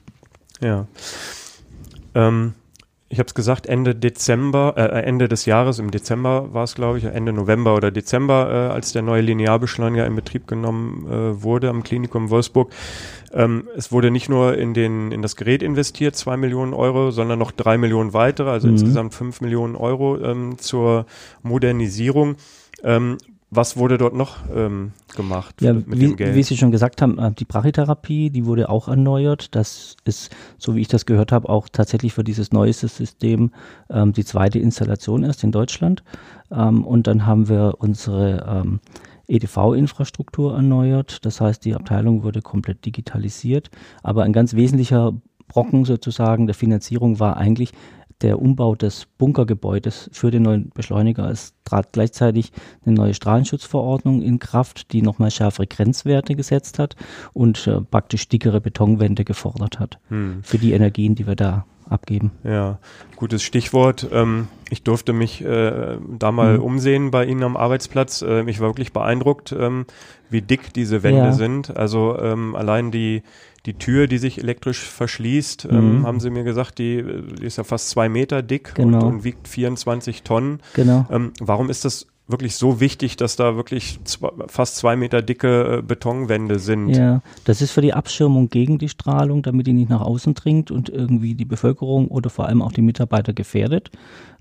Ja. 0.61 0.87
Ähm, 2.15 2.53
ich 3.09 3.19
habe 3.19 3.27
es 3.27 3.33
gesagt, 3.33 3.67
Ende 3.67 3.95
Dezember, 3.95 4.73
äh, 4.75 4.81
äh, 4.81 5.03
Ende 5.03 5.29
des 5.29 5.45
Jahres, 5.45 5.79
im 5.79 5.91
Dezember 5.91 6.53
war 6.53 6.65
es, 6.65 6.75
glaube 6.75 6.97
ich, 6.97 7.05
Ende 7.05 7.31
November 7.31 7.75
oder 7.75 7.89
Dezember, 7.89 8.49
äh, 8.51 8.73
als 8.73 8.91
der 8.91 9.01
neue 9.01 9.21
Linearbeschleuniger 9.21 10.05
in 10.05 10.15
Betrieb 10.15 10.45
genommen 10.45 11.07
äh, 11.07 11.41
wurde 11.41 11.69
am 11.69 11.83
Klinikum 11.83 12.29
Wolfsburg. 12.29 12.73
Ähm, 13.31 13.69
es 13.77 13.93
wurde 13.93 14.11
nicht 14.11 14.27
nur 14.27 14.57
in, 14.57 14.73
den, 14.73 15.11
in 15.11 15.21
das 15.21 15.37
Gerät 15.37 15.63
investiert, 15.63 16.17
zwei 16.17 16.35
Millionen 16.35 16.73
Euro, 16.73 17.11
sondern 17.11 17.39
noch 17.39 17.51
drei 17.51 17.77
Millionen 17.77 18.13
weitere, 18.13 18.49
also 18.49 18.67
mhm. 18.67 18.73
insgesamt 18.73 19.13
fünf 19.13 19.39
Millionen 19.39 19.77
Euro 19.77 20.17
ähm, 20.17 20.57
zur 20.57 21.05
Modernisierung. 21.43 22.35
Ähm, 22.83 23.17
was 23.49 23.77
wurde 23.77 23.97
dort 23.97 24.13
noch 24.13 24.37
ähm, 24.53 24.91
gemacht 25.15 25.61
ja, 25.61 25.73
mit 25.73 25.89
wie, 25.91 25.99
dem 25.99 26.15
Geld? 26.17 26.35
Wie 26.35 26.43
Sie 26.43 26.57
schon 26.57 26.71
gesagt 26.71 27.01
haben, 27.01 27.17
äh, 27.17 27.31
die 27.31 27.45
Brachytherapie, 27.45 28.29
die 28.29 28.45
wurde 28.45 28.69
auch 28.69 28.89
erneuert. 28.89 29.55
Das 29.55 29.95
ist, 30.03 30.35
so 30.57 30.75
wie 30.75 30.81
ich 30.81 30.89
das 30.89 31.05
gehört 31.05 31.31
habe, 31.31 31.47
auch 31.47 31.69
tatsächlich 31.69 32.13
für 32.13 32.25
dieses 32.25 32.51
neueste 32.51 32.89
System 32.89 33.51
ähm, 33.89 34.11
die 34.11 34.25
zweite 34.25 34.59
Installation 34.59 35.23
erst 35.23 35.45
in 35.45 35.53
Deutschland. 35.53 36.03
Ähm, 36.51 36.85
und 36.85 37.07
dann 37.07 37.25
haben 37.25 37.47
wir 37.47 37.75
unsere 37.79 38.45
ähm, 38.65 38.81
EDV-Infrastruktur 39.27 40.53
erneuert. 40.53 41.25
Das 41.25 41.39
heißt, 41.39 41.63
die 41.63 41.73
Abteilung 41.73 42.23
wurde 42.23 42.41
komplett 42.41 42.85
digitalisiert. 42.85 43.69
Aber 44.03 44.23
ein 44.23 44.33
ganz 44.33 44.55
wesentlicher 44.55 45.13
Brocken 45.47 45.85
sozusagen 45.85 46.47
der 46.47 46.55
Finanzierung 46.55 47.21
war 47.21 47.37
eigentlich 47.37 47.71
der 48.21 48.41
Umbau 48.41 48.75
des 48.75 49.07
Bunkergebäudes 49.17 50.09
für 50.11 50.31
den 50.31 50.43
neuen 50.43 50.69
Beschleuniger. 50.69 51.29
Es 51.29 51.53
trat 51.63 51.93
gleichzeitig 51.93 52.51
eine 52.85 52.95
neue 52.95 53.13
Strahlenschutzverordnung 53.13 54.21
in 54.21 54.39
Kraft, 54.39 54.91
die 54.91 55.01
nochmal 55.01 55.31
schärfere 55.31 55.67
Grenzwerte 55.67 56.35
gesetzt 56.35 56.79
hat 56.79 56.95
und 57.33 57.67
äh, 57.67 57.81
praktisch 57.81 58.27
dickere 58.27 58.61
Betonwände 58.61 59.23
gefordert 59.23 59.79
hat 59.79 59.99
hm. 60.09 60.39
für 60.43 60.57
die 60.57 60.73
Energien, 60.73 61.15
die 61.15 61.27
wir 61.27 61.35
da 61.35 61.65
abgeben. 61.89 62.31
Ja, 62.43 62.79
gutes 63.15 63.43
Stichwort. 63.43 64.07
Ähm, 64.11 64.47
ich 64.69 64.83
durfte 64.83 65.13
mich 65.13 65.43
äh, 65.43 65.97
da 66.17 66.31
mal 66.31 66.57
mhm. 66.57 66.63
umsehen 66.63 67.11
bei 67.11 67.25
Ihnen 67.25 67.43
am 67.43 67.57
Arbeitsplatz. 67.57 68.21
Äh, 68.21 68.49
ich 68.49 68.59
war 68.59 68.69
wirklich 68.69 68.93
beeindruckt, 68.93 69.55
ähm, 69.57 69.85
wie 70.29 70.41
dick 70.41 70.73
diese 70.73 71.03
Wände 71.03 71.19
ja. 71.19 71.31
sind. 71.31 71.75
Also 71.75 72.17
ähm, 72.19 72.55
allein 72.55 72.91
die 72.91 73.23
die 73.65 73.73
Tür, 73.73 74.07
die 74.07 74.17
sich 74.17 74.37
elektrisch 74.37 74.79
verschließt, 74.79 75.67
ähm, 75.69 75.99
mhm. 75.99 76.05
haben 76.05 76.19
sie 76.19 76.29
mir 76.29 76.43
gesagt, 76.43 76.79
die, 76.79 77.03
die, 77.39 77.45
ist 77.45 77.57
ja 77.57 77.63
fast 77.63 77.89
zwei 77.89 78.09
Meter 78.09 78.41
dick 78.41 78.75
genau. 78.75 78.99
und, 78.99 79.03
und, 79.03 79.23
wiegt 79.23 79.47
24 79.47 80.23
Tonnen. 80.23 80.59
Genau. 80.73 81.05
Ähm, 81.11 81.33
warum 81.39 81.69
ist 81.69 81.85
das 81.85 82.07
wirklich 82.27 82.55
so 82.55 82.79
wichtig, 82.79 83.15
dass 83.15 83.35
da 83.35 83.55
wirklich 83.55 83.99
zwei, 84.03 84.29
fast 84.47 84.75
zwei 84.75 84.95
Meter 84.95 85.21
dicke 85.21 85.77
äh, 85.77 85.81
Betonwände 85.81 86.59
sind. 86.59 86.89
Ja, 86.89 87.21
das 87.45 87.61
ist 87.61 87.71
für 87.71 87.81
die 87.81 87.93
Abschirmung 87.93 88.49
gegen 88.49 88.77
die 88.77 88.89
Strahlung, 88.89 89.43
damit 89.43 89.67
die 89.67 89.73
nicht 89.73 89.89
nach 89.89 90.01
außen 90.01 90.33
dringt 90.33 90.69
und 90.69 90.89
irgendwie 90.89 91.35
die 91.35 91.45
Bevölkerung 91.45 92.09
oder 92.09 92.29
vor 92.29 92.45
allem 92.47 92.61
auch 92.61 92.73
die 92.73 92.81
Mitarbeiter 92.81 93.33
gefährdet. 93.33 93.91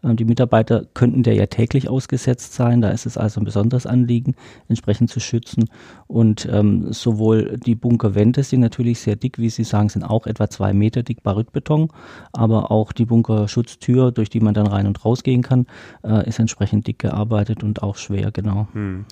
Ähm, 0.02 0.16
die 0.16 0.24
Mitarbeiter 0.24 0.84
könnten 0.94 1.22
der 1.22 1.34
ja 1.34 1.46
täglich 1.46 1.88
ausgesetzt 1.88 2.54
sein. 2.54 2.80
Da 2.80 2.90
ist 2.90 3.06
es 3.06 3.16
also 3.16 3.40
ein 3.40 3.44
besonderes 3.44 3.86
Anliegen, 3.86 4.34
entsprechend 4.68 5.10
zu 5.10 5.20
schützen. 5.20 5.68
Und 6.06 6.48
ähm, 6.50 6.92
sowohl 6.92 7.58
die 7.58 7.74
Bunkerwände 7.74 8.42
sind 8.42 8.60
natürlich 8.60 9.00
sehr 9.00 9.16
dick, 9.16 9.38
wie 9.38 9.50
Sie 9.50 9.64
sagen, 9.64 9.88
sind 9.88 10.04
auch 10.04 10.26
etwa 10.26 10.48
zwei 10.48 10.72
Meter 10.72 11.02
dick 11.02 11.22
Barytbeton, 11.22 11.88
aber 12.32 12.70
auch 12.70 12.92
die 12.92 13.04
Bunkerschutztür, 13.04 14.12
durch 14.12 14.30
die 14.30 14.40
man 14.40 14.54
dann 14.54 14.66
rein 14.66 14.86
und 14.86 15.04
raus 15.04 15.22
gehen 15.22 15.42
kann, 15.42 15.66
äh, 16.04 16.28
ist 16.28 16.38
entsprechend 16.38 16.86
dick 16.86 16.98
gearbeitet 16.98 17.62
und 17.62 17.82
auch 17.82 17.96
schwer, 17.96 18.30
genau. 18.30 18.68
Hm. 18.72 19.04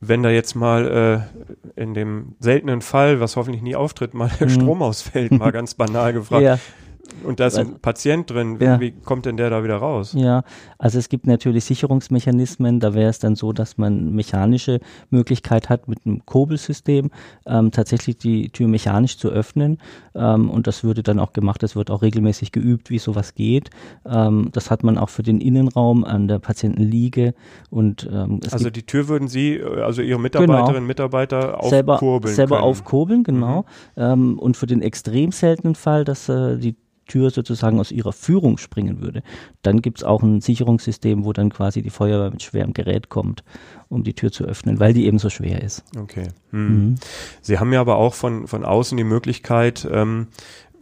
Wenn 0.00 0.22
da 0.22 0.30
jetzt 0.30 0.54
mal 0.54 1.28
äh, 1.76 1.80
in 1.80 1.94
dem 1.94 2.34
seltenen 2.40 2.80
Fall, 2.80 3.20
was 3.20 3.36
hoffentlich 3.36 3.62
nie 3.62 3.76
auftritt, 3.76 4.14
mal 4.14 4.30
der 4.40 4.48
hm. 4.48 4.54
Strom 4.54 4.82
ausfällt, 4.82 5.32
mal 5.32 5.52
ganz 5.52 5.74
banal 5.74 6.12
gefragt, 6.12 6.42
ja. 6.42 6.58
Und 7.24 7.40
da 7.40 7.46
ist 7.46 7.58
ein 7.58 7.78
Patient 7.80 8.30
drin. 8.30 8.60
Wie, 8.60 8.64
ja. 8.64 8.80
wie, 8.80 8.92
kommt 8.92 9.26
denn 9.26 9.36
der 9.36 9.50
da 9.50 9.62
wieder 9.62 9.76
raus? 9.76 10.14
Ja, 10.16 10.44
also 10.78 10.98
es 10.98 11.08
gibt 11.08 11.26
natürlich 11.26 11.64
Sicherungsmechanismen. 11.64 12.80
Da 12.80 12.94
wäre 12.94 13.10
es 13.10 13.18
dann 13.18 13.36
so, 13.36 13.52
dass 13.52 13.78
man 13.78 14.12
mechanische 14.12 14.80
Möglichkeit 15.10 15.68
hat, 15.68 15.88
mit 15.88 16.04
einem 16.04 16.24
Kurbelsystem 16.24 17.10
ähm, 17.46 17.70
tatsächlich 17.70 18.18
die 18.18 18.50
Tür 18.50 18.68
mechanisch 18.68 19.18
zu 19.18 19.28
öffnen. 19.28 19.78
Ähm, 20.14 20.50
und 20.50 20.66
das 20.66 20.84
würde 20.84 21.02
dann 21.02 21.18
auch 21.18 21.32
gemacht. 21.32 21.62
Es 21.62 21.76
wird 21.76 21.90
auch 21.90 22.02
regelmäßig 22.02 22.52
geübt, 22.52 22.90
wie 22.90 22.98
sowas 22.98 23.34
geht. 23.34 23.70
Ähm, 24.06 24.48
das 24.52 24.70
hat 24.70 24.82
man 24.82 24.98
auch 24.98 25.08
für 25.08 25.22
den 25.22 25.40
Innenraum 25.40 26.04
an 26.04 26.28
der 26.28 26.38
Patientenliege. 26.38 27.34
Und, 27.70 28.08
ähm, 28.12 28.40
also 28.50 28.70
die 28.70 28.84
Tür 28.84 29.08
würden 29.08 29.28
Sie, 29.28 29.60
also 29.62 30.02
Ihre 30.02 30.20
Mitarbeiterinnen 30.20 30.66
und 30.66 30.74
genau, 30.74 30.86
Mitarbeiter 30.86 31.60
aufkurbeln 31.60 32.34
Selber, 32.34 32.56
selber 32.56 32.62
aufkurbeln, 32.62 33.24
genau. 33.24 33.64
Mhm. 33.96 34.02
Ähm, 34.02 34.38
und 34.38 34.56
für 34.56 34.66
den 34.66 34.82
extrem 34.82 35.32
seltenen 35.32 35.74
Fall, 35.74 36.04
dass 36.04 36.28
äh, 36.28 36.58
die 36.58 36.76
Tür 37.06 37.30
sozusagen 37.30 37.80
aus 37.80 37.90
ihrer 37.90 38.12
Führung 38.12 38.58
springen 38.58 39.00
würde. 39.00 39.22
Dann 39.62 39.82
gibt 39.82 39.98
es 39.98 40.04
auch 40.04 40.22
ein 40.22 40.40
Sicherungssystem, 40.40 41.24
wo 41.24 41.32
dann 41.32 41.50
quasi 41.50 41.82
die 41.82 41.90
Feuerwehr 41.90 42.30
mit 42.30 42.42
schwerem 42.42 42.72
Gerät 42.72 43.08
kommt, 43.08 43.44
um 43.88 44.04
die 44.04 44.14
Tür 44.14 44.32
zu 44.32 44.44
öffnen, 44.44 44.80
weil 44.80 44.92
die 44.92 45.06
eben 45.06 45.18
so 45.18 45.30
schwer 45.30 45.62
ist. 45.62 45.84
Okay. 45.98 46.28
Hm. 46.50 46.68
Mhm. 46.68 46.94
Sie 47.40 47.58
haben 47.58 47.72
ja 47.72 47.80
aber 47.80 47.96
auch 47.96 48.14
von, 48.14 48.46
von 48.46 48.64
außen 48.64 48.96
die 48.96 49.04
Möglichkeit, 49.04 49.86
ähm, 49.90 50.28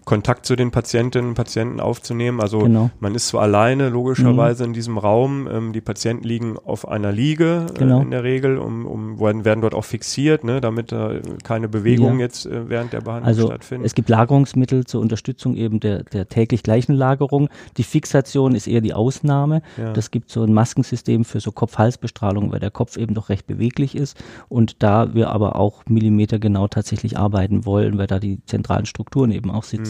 Kontakt 0.05 0.47
zu 0.47 0.57
den 0.57 0.71
Patientinnen 0.71 1.31
und 1.31 1.35
Patienten 1.35 1.79
aufzunehmen. 1.79 2.41
Also 2.41 2.61
genau. 2.61 2.91
man 3.01 3.15
ist 3.15 3.29
zwar 3.29 3.43
alleine 3.43 3.89
logischerweise 3.91 4.63
mhm. 4.63 4.71
in 4.71 4.73
diesem 4.75 4.99
Raum, 4.99 5.49
ähm, 5.51 5.73
die 5.73 5.81
Patienten 5.81 6.25
liegen 6.27 6.57
auf 6.59 6.89
einer 6.89 7.13
Liege 7.13 7.67
äh, 7.71 7.79
genau. 7.79 8.01
in 8.01 8.11
der 8.11 8.25
Regel, 8.25 8.59
um, 8.59 8.87
um 8.87 9.21
werden, 9.21 9.61
dort 9.61 9.75
auch 9.75 9.85
fixiert, 9.85 10.43
ne, 10.43 10.61
damit 10.61 10.93
da 10.93 11.13
äh, 11.13 11.21
keine 11.45 11.69
Bewegung 11.69 12.15
ja. 12.15 12.27
jetzt 12.27 12.47
äh, 12.47 12.69
während 12.69 12.93
der 12.93 13.03
Behandlung 13.03 13.29
also 13.29 13.47
stattfindet. 13.47 13.87
Es 13.87 13.95
gibt 13.95 14.09
Lagerungsmittel 14.09 14.85
zur 14.85 15.01
Unterstützung 15.01 15.55
eben 15.55 15.81
der, 15.81 16.05
der 16.05 16.29
täglich 16.29 16.63
gleichen 16.63 16.95
Lagerung. 16.95 17.49
Die 17.77 17.85
Fixation 17.85 18.55
ist 18.55 18.67
eher 18.67 18.81
die 18.81 18.95
Ausnahme. 18.95 19.63
Ja. 19.77 19.93
Das 19.93 20.11
gibt 20.11 20.31
so 20.31 20.43
ein 20.43 20.53
Maskensystem 20.53 21.25
für 21.25 21.41
so 21.41 21.53
Kopf-Hals-Bestrahlung, 21.53 22.53
weil 22.53 22.61
der 22.61 22.71
Kopf 22.71 22.97
eben 22.97 23.15
doch 23.15 23.29
recht 23.29 23.47
beweglich 23.47 23.95
ist 23.95 24.17
und 24.49 24.83
da 24.83 25.15
wir 25.15 25.31
aber 25.31 25.57
auch 25.57 25.85
millimetergenau 25.87 26.69
tatsächlich 26.69 27.19
arbeiten 27.19 27.67
wollen, 27.67 27.99
weil 27.99 28.07
da 28.07 28.19
die 28.19 28.45
zentralen 28.47 28.87
Strukturen 28.87 29.31
eben 29.31 29.51
auch 29.51 29.65
sitzen. 29.65 29.90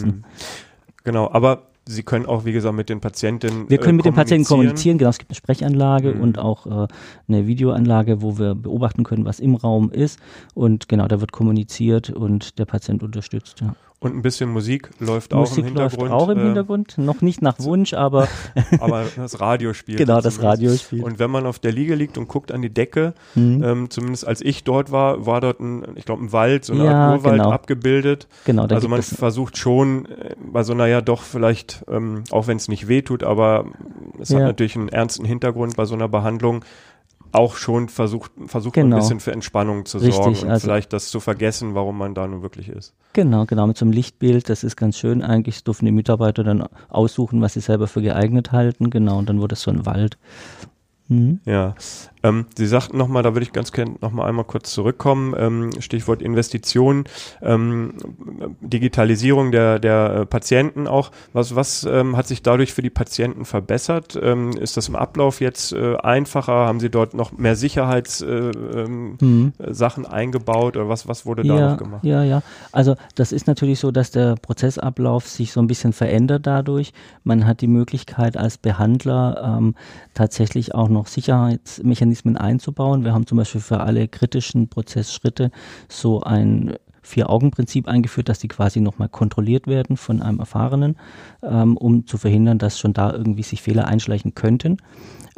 Genau, 1.03 1.31
aber 1.31 1.63
Sie 1.87 2.03
können 2.03 2.27
auch, 2.27 2.45
wie 2.45 2.51
gesagt, 2.51 2.75
mit 2.75 2.89
den 2.89 3.01
Patientinnen. 3.01 3.67
Wir 3.67 3.79
können 3.79 3.95
äh, 3.95 3.97
mit 3.97 4.05
den 4.05 4.13
Patienten 4.13 4.45
kommunizieren, 4.45 4.99
genau. 4.99 5.09
Es 5.09 5.17
gibt 5.17 5.31
eine 5.31 5.35
Sprechanlage 5.35 6.13
mhm. 6.13 6.21
und 6.21 6.39
auch 6.39 6.67
äh, 6.67 6.87
eine 7.27 7.47
Videoanlage, 7.47 8.21
wo 8.21 8.37
wir 8.37 8.53
beobachten 8.53 9.03
können, 9.03 9.25
was 9.25 9.39
im 9.39 9.55
Raum 9.55 9.91
ist. 9.91 10.19
Und 10.53 10.87
genau, 10.89 11.07
da 11.07 11.19
wird 11.19 11.31
kommuniziert 11.31 12.11
und 12.11 12.59
der 12.59 12.65
Patient 12.65 13.01
unterstützt. 13.01 13.61
Ja. 13.61 13.75
Und 14.03 14.15
ein 14.15 14.23
bisschen 14.23 14.49
Musik 14.49 14.89
läuft 14.97 15.31
Musik 15.31 15.53
auch 15.53 15.57
im 15.59 15.65
Hintergrund. 15.65 16.09
Läuft 16.09 16.11
auch 16.11 16.29
im 16.29 16.39
äh, 16.39 16.43
Hintergrund, 16.45 16.97
noch 16.97 17.21
nicht 17.21 17.43
nach 17.43 17.59
Wunsch, 17.59 17.93
aber. 17.93 18.27
aber 18.79 19.05
das 19.15 19.39
Radio 19.39 19.75
spielt. 19.75 19.99
Genau, 19.99 20.21
das 20.21 20.41
Radio 20.41 20.75
spielt. 20.75 21.03
Und 21.03 21.19
wenn 21.19 21.29
man 21.29 21.45
auf 21.45 21.59
der 21.59 21.71
Liege 21.71 21.93
liegt 21.93 22.17
und 22.17 22.27
guckt 22.27 22.51
an 22.51 22.63
die 22.63 22.73
Decke, 22.73 23.13
mhm. 23.35 23.63
ähm, 23.63 23.89
zumindest 23.91 24.25
als 24.25 24.41
ich 24.41 24.63
dort 24.63 24.91
war, 24.91 25.27
war 25.27 25.39
dort 25.39 25.59
ein, 25.59 25.85
ich 25.93 26.05
glaube, 26.05 26.23
ein 26.23 26.31
Wald, 26.31 26.65
so 26.65 26.73
eine 26.73 26.85
ja, 26.85 26.93
Art 26.93 27.19
Urwald 27.19 27.37
genau. 27.37 27.51
abgebildet. 27.51 28.27
Genau, 28.45 28.65
da 28.65 28.73
Also 28.73 28.89
man 28.89 29.03
versucht 29.03 29.55
schon 29.55 30.05
äh, 30.05 30.35
bei 30.51 30.63
so 30.63 30.73
einer 30.73 30.87
ja 30.87 31.01
doch 31.01 31.21
vielleicht, 31.21 31.85
ähm, 31.87 32.23
auch 32.31 32.47
wenn 32.47 32.57
es 32.57 32.69
nicht 32.69 32.87
wehtut, 32.87 33.21
aber 33.21 33.65
es 34.19 34.29
ja. 34.29 34.39
hat 34.39 34.45
natürlich 34.45 34.75
einen 34.77 34.89
ernsten 34.89 35.25
Hintergrund 35.25 35.75
bei 35.75 35.85
so 35.85 35.93
einer 35.93 36.07
Behandlung, 36.07 36.65
auch 37.31 37.55
schon 37.55 37.89
versucht, 37.89 38.31
versucht 38.47 38.73
genau. 38.73 38.95
ein 38.95 39.01
bisschen 39.01 39.19
für 39.19 39.31
Entspannung 39.31 39.85
zu 39.85 39.97
Richtig, 39.97 40.15
sorgen 40.15 40.39
und 40.39 40.49
also 40.49 40.65
vielleicht 40.65 40.93
das 40.93 41.09
zu 41.09 41.19
vergessen, 41.19 41.75
warum 41.75 41.97
man 41.97 42.13
da 42.13 42.27
nun 42.27 42.41
wirklich 42.41 42.69
ist. 42.69 42.93
Genau, 43.13 43.45
genau, 43.45 43.67
mit 43.67 43.77
so 43.77 43.85
einem 43.85 43.93
Lichtbild, 43.93 44.49
das 44.49 44.63
ist 44.63 44.75
ganz 44.75 44.97
schön 44.97 45.21
eigentlich, 45.21 45.63
dürfen 45.63 45.85
die 45.85 45.91
Mitarbeiter 45.91 46.43
dann 46.43 46.67
aussuchen, 46.89 47.41
was 47.41 47.53
sie 47.53 47.61
selber 47.61 47.87
für 47.87 48.01
geeignet 48.01 48.51
halten, 48.51 48.89
genau, 48.89 49.17
und 49.19 49.29
dann 49.29 49.39
wurde 49.41 49.53
es 49.53 49.61
so 49.61 49.71
ein 49.71 49.85
Wald. 49.85 50.17
Mhm. 51.07 51.41
Ja, 51.45 51.75
ähm, 52.23 52.45
Sie 52.55 52.67
sagten 52.67 52.97
nochmal, 52.97 53.23
da 53.23 53.33
würde 53.33 53.43
ich 53.43 53.53
ganz 53.53 53.71
gerne 53.71 53.95
nochmal 54.01 54.29
einmal 54.29 54.45
kurz 54.45 54.71
zurückkommen, 54.71 55.33
ähm, 55.37 55.71
Stichwort 55.79 56.21
Investitionen, 56.21 57.05
ähm, 57.41 57.93
Digitalisierung 58.61 59.51
der, 59.51 59.79
der 59.79 60.15
äh, 60.21 60.25
Patienten 60.25 60.87
auch. 60.87 61.11
Was, 61.33 61.55
was 61.55 61.83
ähm, 61.83 62.15
hat 62.17 62.27
sich 62.27 62.43
dadurch 62.43 62.73
für 62.73 62.81
die 62.81 62.89
Patienten 62.89 63.45
verbessert? 63.45 64.19
Ähm, 64.21 64.51
ist 64.51 64.77
das 64.77 64.89
im 64.89 64.95
Ablauf 64.95 65.41
jetzt 65.41 65.73
äh, 65.73 65.95
einfacher? 65.97 66.53
Haben 66.53 66.79
Sie 66.79 66.89
dort 66.89 67.13
noch 67.13 67.31
mehr 67.31 67.55
Sicherheitssachen 67.55 68.51
äh, 68.73 68.81
ähm, 68.81 69.17
mhm. 69.19 70.05
eingebaut 70.09 70.77
oder 70.77 70.89
was, 70.89 71.07
was 71.07 71.25
wurde 71.25 71.45
ja, 71.45 71.57
da 71.57 71.71
noch 71.71 71.77
gemacht? 71.77 72.03
Ja, 72.03 72.23
ja. 72.23 72.43
Also 72.71 72.95
das 73.15 73.31
ist 73.31 73.47
natürlich 73.47 73.79
so, 73.79 73.91
dass 73.91 74.11
der 74.11 74.35
Prozessablauf 74.35 75.27
sich 75.27 75.51
so 75.51 75.59
ein 75.59 75.67
bisschen 75.67 75.93
verändert 75.93 76.45
dadurch. 76.45 76.93
Man 77.23 77.47
hat 77.47 77.61
die 77.61 77.67
Möglichkeit 77.67 78.37
als 78.37 78.57
Behandler 78.57 79.71
tatsächlich 80.13 80.73
auch 80.75 80.89
noch 80.89 81.07
Sicherheitsmechanismen 81.07 82.10
Mechanismen 82.11 82.35
einzubauen. 82.37 83.05
Wir 83.05 83.13
haben 83.13 83.25
zum 83.25 83.37
Beispiel 83.37 83.61
für 83.61 83.79
alle 83.79 84.07
kritischen 84.07 84.67
Prozessschritte 84.67 85.51
so 85.87 86.21
ein 86.21 86.75
Vier-Augen-Prinzip 87.03 87.87
eingeführt, 87.87 88.29
dass 88.29 88.39
die 88.39 88.47
quasi 88.47 88.79
nochmal 88.79 89.09
kontrolliert 89.09 89.65
werden 89.65 89.97
von 89.97 90.21
einem 90.21 90.39
Erfahrenen, 90.39 90.97
ähm, 91.41 91.75
um 91.75 92.05
zu 92.05 92.17
verhindern, 92.17 92.59
dass 92.59 92.77
schon 92.77 92.93
da 92.93 93.11
irgendwie 93.11 93.41
sich 93.41 93.61
Fehler 93.61 93.87
einschleichen 93.87 94.35
könnten. 94.35 94.77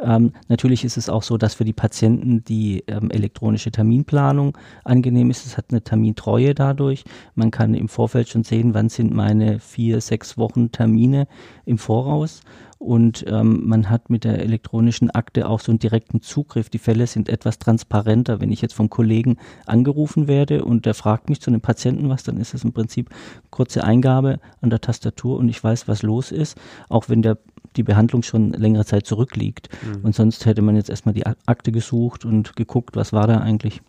Ähm, 0.00 0.32
natürlich 0.48 0.84
ist 0.84 0.98
es 0.98 1.08
auch 1.08 1.22
so, 1.22 1.38
dass 1.38 1.54
für 1.54 1.64
die 1.64 1.72
Patienten 1.72 2.44
die 2.44 2.84
ähm, 2.86 3.10
elektronische 3.10 3.70
Terminplanung 3.70 4.58
angenehm 4.84 5.30
ist. 5.30 5.46
Es 5.46 5.56
hat 5.56 5.66
eine 5.70 5.82
Termintreue 5.82 6.54
dadurch. 6.54 7.04
Man 7.34 7.50
kann 7.50 7.72
im 7.72 7.88
Vorfeld 7.88 8.28
schon 8.28 8.44
sehen, 8.44 8.74
wann 8.74 8.90
sind 8.90 9.14
meine 9.14 9.58
vier, 9.60 10.00
sechs 10.02 10.36
Wochen 10.36 10.70
Termine 10.70 11.28
im 11.64 11.78
Voraus 11.78 12.42
und 12.84 13.24
ähm, 13.28 13.62
man 13.64 13.88
hat 13.88 14.10
mit 14.10 14.24
der 14.24 14.40
elektronischen 14.40 15.10
Akte 15.10 15.48
auch 15.48 15.60
so 15.60 15.72
einen 15.72 15.78
direkten 15.78 16.20
Zugriff. 16.20 16.68
Die 16.68 16.78
Fälle 16.78 17.06
sind 17.06 17.30
etwas 17.30 17.58
transparenter. 17.58 18.40
Wenn 18.40 18.52
ich 18.52 18.60
jetzt 18.60 18.74
vom 18.74 18.90
Kollegen 18.90 19.38
angerufen 19.64 20.28
werde 20.28 20.64
und 20.64 20.84
der 20.84 20.92
fragt 20.92 21.30
mich 21.30 21.40
zu 21.40 21.50
einem 21.50 21.62
Patienten 21.62 22.10
was, 22.10 22.24
dann 22.24 22.36
ist 22.36 22.52
es 22.52 22.62
im 22.62 22.72
Prinzip 22.72 23.08
kurze 23.50 23.84
Eingabe 23.84 24.38
an 24.60 24.68
der 24.68 24.82
Tastatur 24.82 25.38
und 25.38 25.48
ich 25.48 25.64
weiß, 25.64 25.88
was 25.88 26.02
los 26.02 26.30
ist, 26.30 26.58
auch 26.90 27.08
wenn 27.08 27.22
der 27.22 27.38
die 27.76 27.82
Behandlung 27.82 28.22
schon 28.22 28.52
längere 28.52 28.84
Zeit 28.84 29.06
zurückliegt. 29.06 29.70
Mhm. 29.82 30.04
Und 30.04 30.14
sonst 30.14 30.44
hätte 30.44 30.62
man 30.62 30.76
jetzt 30.76 30.90
erstmal 30.90 31.14
die 31.14 31.26
Akte 31.26 31.72
gesucht 31.72 32.24
und 32.24 32.54
geguckt, 32.54 32.96
was 32.96 33.12
war 33.12 33.26
da 33.26 33.38
eigentlich. 33.38 33.80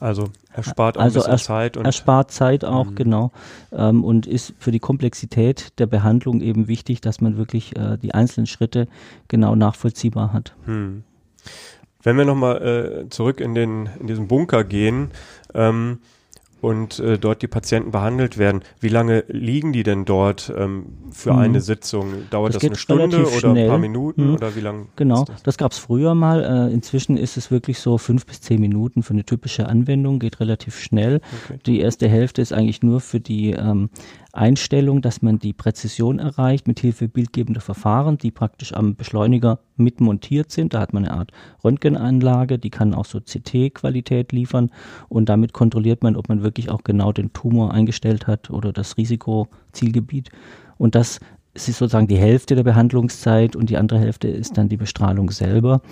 Also 0.00 0.30
erspart 0.52 0.96
auch 0.96 1.02
also 1.02 1.22
ein 1.22 1.32
bisschen 1.32 1.46
Zeit. 1.46 1.76
Und 1.76 1.84
erspart 1.84 2.30
Zeit 2.30 2.64
auch, 2.64 2.86
mhm. 2.86 2.94
genau. 2.94 3.32
Ähm, 3.70 4.02
und 4.02 4.26
ist 4.26 4.54
für 4.58 4.70
die 4.70 4.78
Komplexität 4.78 5.78
der 5.78 5.86
Behandlung 5.86 6.40
eben 6.40 6.68
wichtig, 6.68 7.02
dass 7.02 7.20
man 7.20 7.36
wirklich 7.36 7.76
äh, 7.76 7.98
die 7.98 8.14
einzelnen 8.14 8.46
Schritte 8.46 8.88
genau 9.28 9.54
nachvollziehbar 9.54 10.32
hat. 10.32 10.54
Mhm. 10.66 11.04
Wenn 12.02 12.16
wir 12.16 12.24
nochmal 12.24 13.04
äh, 13.04 13.08
zurück 13.10 13.40
in, 13.40 13.54
den, 13.54 13.90
in 14.00 14.06
diesen 14.06 14.26
Bunker 14.26 14.64
gehen, 14.64 15.10
ähm, 15.54 15.98
und 16.60 16.98
äh, 16.98 17.18
dort 17.18 17.42
die 17.42 17.48
Patienten 17.48 17.90
behandelt 17.90 18.38
werden. 18.38 18.62
Wie 18.80 18.88
lange 18.88 19.24
liegen 19.28 19.72
die 19.72 19.82
denn 19.82 20.04
dort 20.04 20.52
ähm, 20.56 20.86
für 21.10 21.30
hm. 21.30 21.38
eine 21.38 21.60
Sitzung? 21.60 22.28
Dauert 22.30 22.54
das, 22.54 22.62
das 22.62 22.70
eine 22.70 22.78
Stunde 22.78 23.18
oder 23.20 23.30
schnell. 23.30 23.64
ein 23.64 23.68
paar 23.68 23.78
Minuten 23.78 24.22
hm. 24.22 24.34
oder 24.34 24.54
wie 24.56 24.60
lange? 24.60 24.86
Genau, 24.96 25.24
das, 25.24 25.42
das 25.42 25.56
gab 25.56 25.72
es 25.72 25.78
früher 25.78 26.14
mal. 26.14 26.42
Äh, 26.42 26.72
inzwischen 26.72 27.16
ist 27.16 27.36
es 27.36 27.50
wirklich 27.50 27.78
so 27.80 27.98
fünf 27.98 28.26
bis 28.26 28.40
zehn 28.40 28.60
Minuten 28.60 29.02
für 29.02 29.14
eine 29.14 29.24
typische 29.24 29.66
Anwendung, 29.66 30.18
geht 30.18 30.40
relativ 30.40 30.78
schnell. 30.78 31.20
Okay. 31.44 31.58
Die 31.66 31.80
erste 31.80 32.08
Hälfte 32.08 32.42
ist 32.42 32.52
eigentlich 32.52 32.82
nur 32.82 33.00
für 33.00 33.20
die 33.20 33.52
ähm, 33.52 33.90
Einstellung, 34.32 35.02
dass 35.02 35.22
man 35.22 35.38
die 35.38 35.52
Präzision 35.52 36.18
erreicht 36.18 36.66
mit 36.66 36.80
Hilfe 36.80 37.08
bildgebender 37.08 37.60
Verfahren, 37.60 38.18
die 38.18 38.30
praktisch 38.30 38.72
am 38.72 38.94
Beschleuniger 38.94 39.60
mit 39.76 40.00
montiert 40.00 40.50
sind. 40.50 40.74
Da 40.74 40.80
hat 40.80 40.92
man 40.92 41.04
eine 41.04 41.16
Art 41.16 41.32
Röntgenanlage, 41.64 42.58
die 42.58 42.70
kann 42.70 42.94
auch 42.94 43.04
so 43.04 43.20
CT-Qualität 43.20 44.32
liefern 44.32 44.70
und 45.08 45.28
damit 45.28 45.52
kontrolliert 45.52 46.02
man, 46.02 46.16
ob 46.16 46.28
man 46.28 46.42
wirklich 46.42 46.70
auch 46.70 46.84
genau 46.84 47.12
den 47.12 47.32
Tumor 47.32 47.72
eingestellt 47.72 48.26
hat 48.26 48.50
oder 48.50 48.72
das 48.72 48.96
Risikozielgebiet. 48.96 50.30
Und 50.78 50.94
das 50.94 51.20
ist 51.54 51.66
sozusagen 51.66 52.06
die 52.06 52.16
Hälfte 52.16 52.54
der 52.54 52.62
Behandlungszeit 52.62 53.56
und 53.56 53.70
die 53.70 53.76
andere 53.76 53.98
Hälfte 53.98 54.28
ist 54.28 54.56
dann 54.56 54.68
die 54.68 54.76
Bestrahlung 54.76 55.30
selber. 55.30 55.82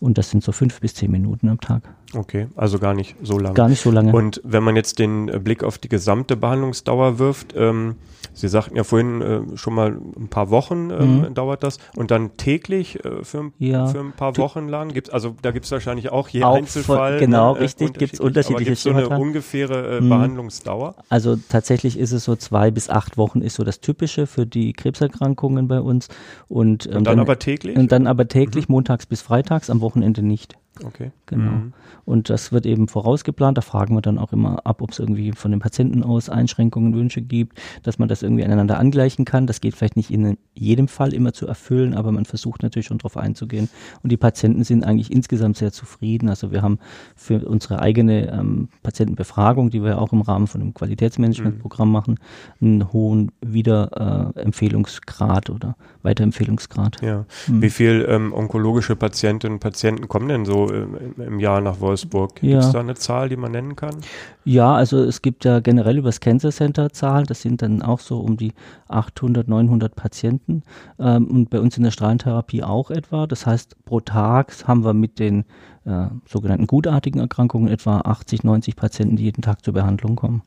Und 0.00 0.18
das 0.18 0.30
sind 0.30 0.44
so 0.44 0.52
fünf 0.52 0.80
bis 0.80 0.94
zehn 0.94 1.10
Minuten 1.10 1.48
am 1.48 1.60
Tag. 1.60 1.82
Okay, 2.14 2.48
also 2.56 2.78
gar 2.78 2.94
nicht 2.94 3.16
so 3.22 3.38
lange. 3.38 3.54
Gar 3.54 3.68
nicht 3.68 3.82
so 3.82 3.90
lange. 3.90 4.12
Und 4.12 4.40
wenn 4.44 4.62
man 4.62 4.76
jetzt 4.76 4.98
den 4.98 5.26
Blick 5.44 5.62
auf 5.62 5.78
die 5.78 5.88
gesamte 5.88 6.36
Behandlungsdauer 6.36 7.18
wirft, 7.18 7.54
ähm, 7.56 7.96
Sie 8.38 8.48
sagten 8.48 8.76
ja 8.76 8.84
vorhin 8.84 9.20
äh, 9.20 9.56
schon 9.56 9.74
mal 9.74 9.98
ein 10.16 10.28
paar 10.28 10.50
Wochen 10.50 10.90
ähm, 10.90 11.20
mhm. 11.20 11.34
dauert 11.34 11.64
das 11.64 11.78
und 11.96 12.12
dann 12.12 12.36
täglich 12.36 13.04
äh, 13.04 13.24
für, 13.24 13.50
ja. 13.58 13.88
für 13.88 13.98
ein 13.98 14.12
paar 14.12 14.36
Wochen 14.36 14.68
lang 14.68 14.90
gibt's 14.90 15.10
also 15.10 15.34
da 15.42 15.50
gibt's 15.50 15.72
wahrscheinlich 15.72 16.10
auch 16.10 16.28
je 16.28 16.44
auch 16.44 16.56
Einzelfall 16.56 17.12
voll, 17.12 17.18
genau 17.18 17.54
ne, 17.54 17.60
richtig 17.60 17.94
gibt's 17.94 18.20
unterschiedliche 18.20 18.54
aber 18.54 18.64
gibt's 18.64 18.82
so 18.84 18.90
eine 18.90 19.08
ungefähre 19.08 19.98
äh, 19.98 20.00
mhm. 20.00 20.08
Behandlungsdauer 20.08 20.94
also 21.08 21.36
tatsächlich 21.48 21.98
ist 21.98 22.12
es 22.12 22.24
so 22.24 22.36
zwei 22.36 22.70
bis 22.70 22.88
acht 22.90 23.18
Wochen 23.18 23.40
ist 23.40 23.56
so 23.56 23.64
das 23.64 23.80
typische 23.80 24.28
für 24.28 24.46
die 24.46 24.72
Krebserkrankungen 24.72 25.66
bei 25.66 25.80
uns 25.80 26.08
und, 26.46 26.86
ähm, 26.86 26.98
und 26.98 27.06
dann, 27.06 27.16
dann, 27.16 27.20
aber 27.20 27.40
täglich 27.40 27.76
und 27.76 27.90
dann 27.90 28.06
aber 28.06 28.28
täglich 28.28 28.68
mhm. 28.68 28.74
montags 28.74 29.06
bis 29.06 29.20
freitags 29.20 29.68
am 29.68 29.80
Wochenende 29.80 30.22
nicht 30.22 30.56
Okay. 30.84 31.10
Genau. 31.26 31.50
Mhm. 31.50 31.72
Und 32.04 32.30
das 32.30 32.52
wird 32.52 32.66
eben 32.66 32.88
vorausgeplant. 32.88 33.58
Da 33.58 33.62
fragen 33.62 33.94
wir 33.94 34.00
dann 34.00 34.18
auch 34.18 34.32
immer 34.32 34.66
ab, 34.66 34.82
ob 34.82 34.92
es 34.92 34.98
irgendwie 34.98 35.32
von 35.32 35.50
den 35.50 35.60
Patienten 35.60 36.02
aus 36.02 36.28
Einschränkungen, 36.28 36.94
Wünsche 36.94 37.20
gibt, 37.20 37.58
dass 37.82 37.98
man 37.98 38.08
das 38.08 38.22
irgendwie 38.22 38.44
aneinander 38.44 38.78
angleichen 38.78 39.24
kann. 39.24 39.46
Das 39.46 39.60
geht 39.60 39.76
vielleicht 39.76 39.96
nicht 39.96 40.10
in 40.10 40.38
jedem 40.54 40.88
Fall 40.88 41.12
immer 41.12 41.32
zu 41.32 41.46
erfüllen, 41.46 41.94
aber 41.94 42.12
man 42.12 42.24
versucht 42.24 42.62
natürlich 42.62 42.86
schon 42.86 42.98
darauf 42.98 43.16
einzugehen. 43.16 43.68
Und 44.02 44.10
die 44.10 44.16
Patienten 44.16 44.64
sind 44.64 44.84
eigentlich 44.84 45.12
insgesamt 45.12 45.56
sehr 45.56 45.72
zufrieden. 45.72 46.28
Also 46.28 46.50
wir 46.50 46.62
haben 46.62 46.78
für 47.14 47.46
unsere 47.46 47.80
eigene 47.80 48.32
ähm, 48.32 48.68
Patientenbefragung, 48.82 49.70
die 49.70 49.82
wir 49.82 50.00
auch 50.00 50.12
im 50.12 50.22
Rahmen 50.22 50.46
von 50.46 50.60
einem 50.60 50.74
Qualitätsmanagementprogramm 50.74 51.88
mhm. 51.88 51.92
machen, 51.92 52.18
einen 52.60 52.92
hohen 52.92 53.32
Wiederempfehlungsgrad 53.40 55.48
äh, 55.48 55.52
oder 55.52 55.76
Weiterempfehlungsgrad. 56.02 57.02
Ja. 57.02 57.24
Mhm. 57.46 57.62
Wie 57.62 57.70
viel 57.70 58.06
ähm, 58.08 58.32
onkologische 58.32 58.96
Patientinnen 58.96 59.56
und 59.56 59.60
Patienten 59.60 60.08
kommen 60.08 60.28
denn 60.28 60.44
so 60.44 60.67
im, 60.70 61.14
im 61.18 61.40
Jahr 61.40 61.60
nach 61.60 61.80
Wolfsburg? 61.80 62.36
Gibt 62.36 62.54
es 62.54 62.66
ja. 62.66 62.72
da 62.72 62.80
eine 62.80 62.94
Zahl, 62.94 63.28
die 63.28 63.36
man 63.36 63.52
nennen 63.52 63.76
kann? 63.76 63.96
Ja, 64.44 64.74
also 64.74 65.02
es 65.02 65.22
gibt 65.22 65.44
ja 65.44 65.60
generell 65.60 65.98
über 65.98 66.08
das 66.08 66.20
Cancer 66.20 66.50
Center 66.50 66.90
Zahlen, 66.92 67.26
das 67.26 67.42
sind 67.42 67.62
dann 67.62 67.82
auch 67.82 68.00
so 68.00 68.18
um 68.20 68.36
die 68.36 68.52
800, 68.88 69.48
900 69.48 69.94
Patienten 69.94 70.62
ähm, 70.98 71.26
und 71.26 71.50
bei 71.50 71.60
uns 71.60 71.76
in 71.76 71.82
der 71.82 71.90
Strahlentherapie 71.90 72.62
auch 72.62 72.90
etwa. 72.90 73.26
Das 73.26 73.46
heißt, 73.46 73.84
pro 73.84 74.00
Tag 74.00 74.52
haben 74.66 74.84
wir 74.84 74.94
mit 74.94 75.18
den 75.18 75.44
äh, 75.84 76.06
sogenannten 76.26 76.66
gutartigen 76.66 77.20
Erkrankungen 77.20 77.68
etwa 77.68 78.00
80, 78.00 78.44
90 78.44 78.76
Patienten, 78.76 79.16
die 79.16 79.24
jeden 79.24 79.42
Tag 79.42 79.64
zur 79.64 79.74
Behandlung 79.74 80.16
kommen. 80.16 80.42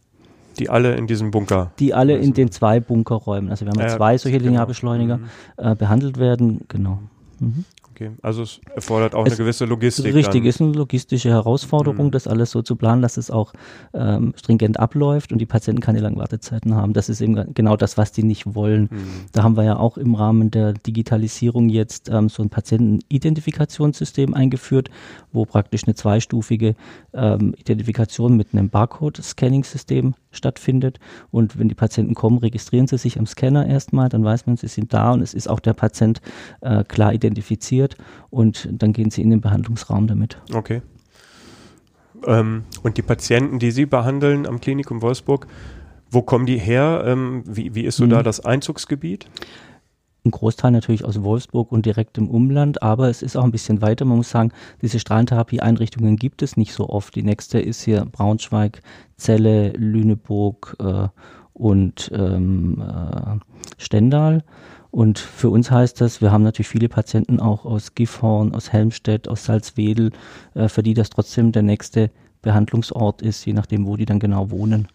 Die 0.60 0.70
alle 0.70 0.96
in 0.96 1.08
diesem 1.08 1.32
Bunker? 1.32 1.72
Die 1.80 1.94
alle 1.94 2.18
in 2.18 2.34
den 2.34 2.52
zwei 2.52 2.80
Bunkerräumen. 2.80 3.50
Also 3.50 3.66
wir 3.66 3.72
haben 3.72 3.80
ja, 3.80 3.96
zwei 3.96 4.18
solche 4.18 4.38
genau. 4.38 4.52
Linearbeschleuniger 4.52 5.18
mhm. 5.18 5.26
äh, 5.58 5.76
behandelt 5.76 6.18
werden, 6.18 6.62
genau. 6.68 7.00
Mhm. 7.40 7.66
Okay, 8.02 8.12
also 8.24 8.42
es 8.42 8.60
erfordert 8.74 9.14
auch 9.14 9.28
es 9.28 9.34
eine 9.34 9.38
gewisse 9.38 9.66
Logistik. 9.66 10.16
Richtig, 10.16 10.42
dann. 10.42 10.50
ist 10.50 10.60
eine 10.60 10.72
logistische 10.72 11.30
Herausforderung, 11.30 12.08
mhm. 12.08 12.12
das 12.12 12.28
alles 12.28 12.50
so 12.50 12.64
zu 12.64 12.76
planen, 12.76 13.04
dass 13.04 13.16
es 13.18 13.30
auch 13.30 13.54
ähm, 13.94 14.34
stringent 14.36 14.80
abläuft 14.80 15.32
und 15.32 15.38
die 15.38 15.46
Patienten 15.46 15.82
keine 15.82 16.00
langen 16.00 16.18
Wartezeiten 16.18 16.74
haben. 16.74 16.94
Das 16.94 17.10
ist 17.10 17.22
eben 17.22 17.54
genau 17.54 17.78
das, 17.78 17.98
was 17.98 18.12
die 18.12 18.24
nicht 18.24 18.56
wollen. 18.56 18.90
Mhm. 18.92 18.98
Da 19.34 19.44
haben 19.44 19.56
wir 19.56 19.64
ja 19.64 19.78
auch 19.78 19.98
im 19.98 20.16
Rahmen 20.16 20.50
der 20.50 20.74
Digitalisierung 20.74 21.70
jetzt 21.70 22.10
ähm, 22.10 22.28
so 22.28 22.42
ein 22.42 22.50
Patientenidentifiktionssystem 22.50 24.34
eingeführt, 24.34 24.90
wo 25.32 25.46
praktisch 25.46 25.84
eine 25.84 25.94
zweistufige 25.94 26.76
ähm, 27.14 27.54
Identifikation 27.56 28.36
mit 28.36 28.48
einem 28.54 28.70
Barcode-Scanning-System 28.70 30.16
stattfindet. 30.32 31.00
Und 31.30 31.60
wenn 31.60 31.70
die 31.70 31.76
Patienten 31.76 32.16
kommen, 32.16 32.40
registrieren 32.40 32.88
sie 32.88 32.98
sich 32.98 33.20
am 33.20 33.28
Scanner 33.28 33.68
erstmal, 33.68 34.10
dann 34.10 34.24
weiß 34.24 34.48
man, 34.48 34.58
sie 34.58 34.68
sind 34.68 34.92
da 34.94 35.12
und 35.12 35.22
es 35.22 35.36
ist 35.36 35.48
auch 35.48 35.60
der 35.60 35.74
Patient 35.74 36.22
äh, 36.62 36.84
klar 36.84 37.14
identifiziert 37.14 37.91
und 38.30 38.68
dann 38.72 38.94
gehen 38.94 39.12
sie 39.12 39.22
in 39.22 39.30
den 39.30 39.42
Behandlungsraum 39.42 40.08
damit. 40.08 40.38
Okay. 40.54 40.82
Ähm, 42.26 42.64
und 42.84 42.98
die 42.98 43.02
Patienten, 43.02 43.60
die 43.60 43.72
Sie 43.72 43.86
behandeln 43.86 44.46
am 44.46 44.60
Klinikum 44.62 45.02
Wolfsburg, 45.02 45.48
wo 46.10 46.22
kommen 46.22 46.46
die 46.46 46.58
her? 46.58 47.04
Ähm, 47.06 47.44
wie, 47.46 47.74
wie 47.74 47.84
ist 47.84 47.98
so 47.98 48.06
mhm. 48.06 48.12
da 48.12 48.24
das 48.24 48.42
Einzugsgebiet? 48.42 49.28
ein 50.24 50.32
Großteil 50.32 50.72
natürlich 50.72 51.04
aus 51.04 51.24
Wolfsburg 51.24 51.72
und 51.72 51.86
direkt 51.86 52.18
im 52.18 52.30
Umland, 52.30 52.84
aber 52.84 53.10
es 53.10 53.22
ist 53.22 53.36
auch 53.36 53.44
ein 53.44 53.52
bisschen 53.52 53.82
weiter. 53.82 54.06
Man 54.06 54.18
muss 54.18 54.30
sagen, 54.30 54.52
diese 54.82 55.00
Strahlentherapie-Einrichtungen 55.00 56.16
gibt 56.16 56.42
es 56.42 56.58
nicht 56.58 56.74
so 56.74 56.90
oft. 56.90 57.16
Die 57.16 57.24
nächste 57.24 57.60
ist 57.60 57.82
hier 57.82 58.06
Braunschweig, 58.06 58.82
Celle, 59.18 59.72
Lüneburg 59.72 60.76
äh, 60.80 61.08
und 61.54 62.12
ähm, 62.14 62.82
äh, 62.82 63.38
Stendal. 63.78 64.44
Und 64.92 65.20
für 65.20 65.50
uns 65.50 65.72
heißt 65.72 66.02
das, 66.02 66.22
wir 66.22 66.32
haben 66.32 66.44
natürlich 66.44 66.68
viele 66.68 66.90
Patienten 66.90 67.40
auch 67.40 67.66
aus 67.66 67.96
Gifhorn, 67.96 68.54
aus 68.54 68.74
Helmstedt, 68.74 69.30
aus 69.30 69.46
Salzwedel, 69.46 70.12
äh, 70.54 70.68
für 70.68 70.84
die 70.84 70.94
das 70.94 71.10
trotzdem 71.10 71.54
der 71.54 71.64
nächste 71.64 72.12
Behandlungsort 72.42 73.22
ist, 73.22 73.46
je 73.46 73.54
nachdem, 73.54 73.88
wo 73.88 73.96
die 73.96 74.06
dann 74.06 74.20
genau 74.20 74.52
wohnen. 74.52 74.88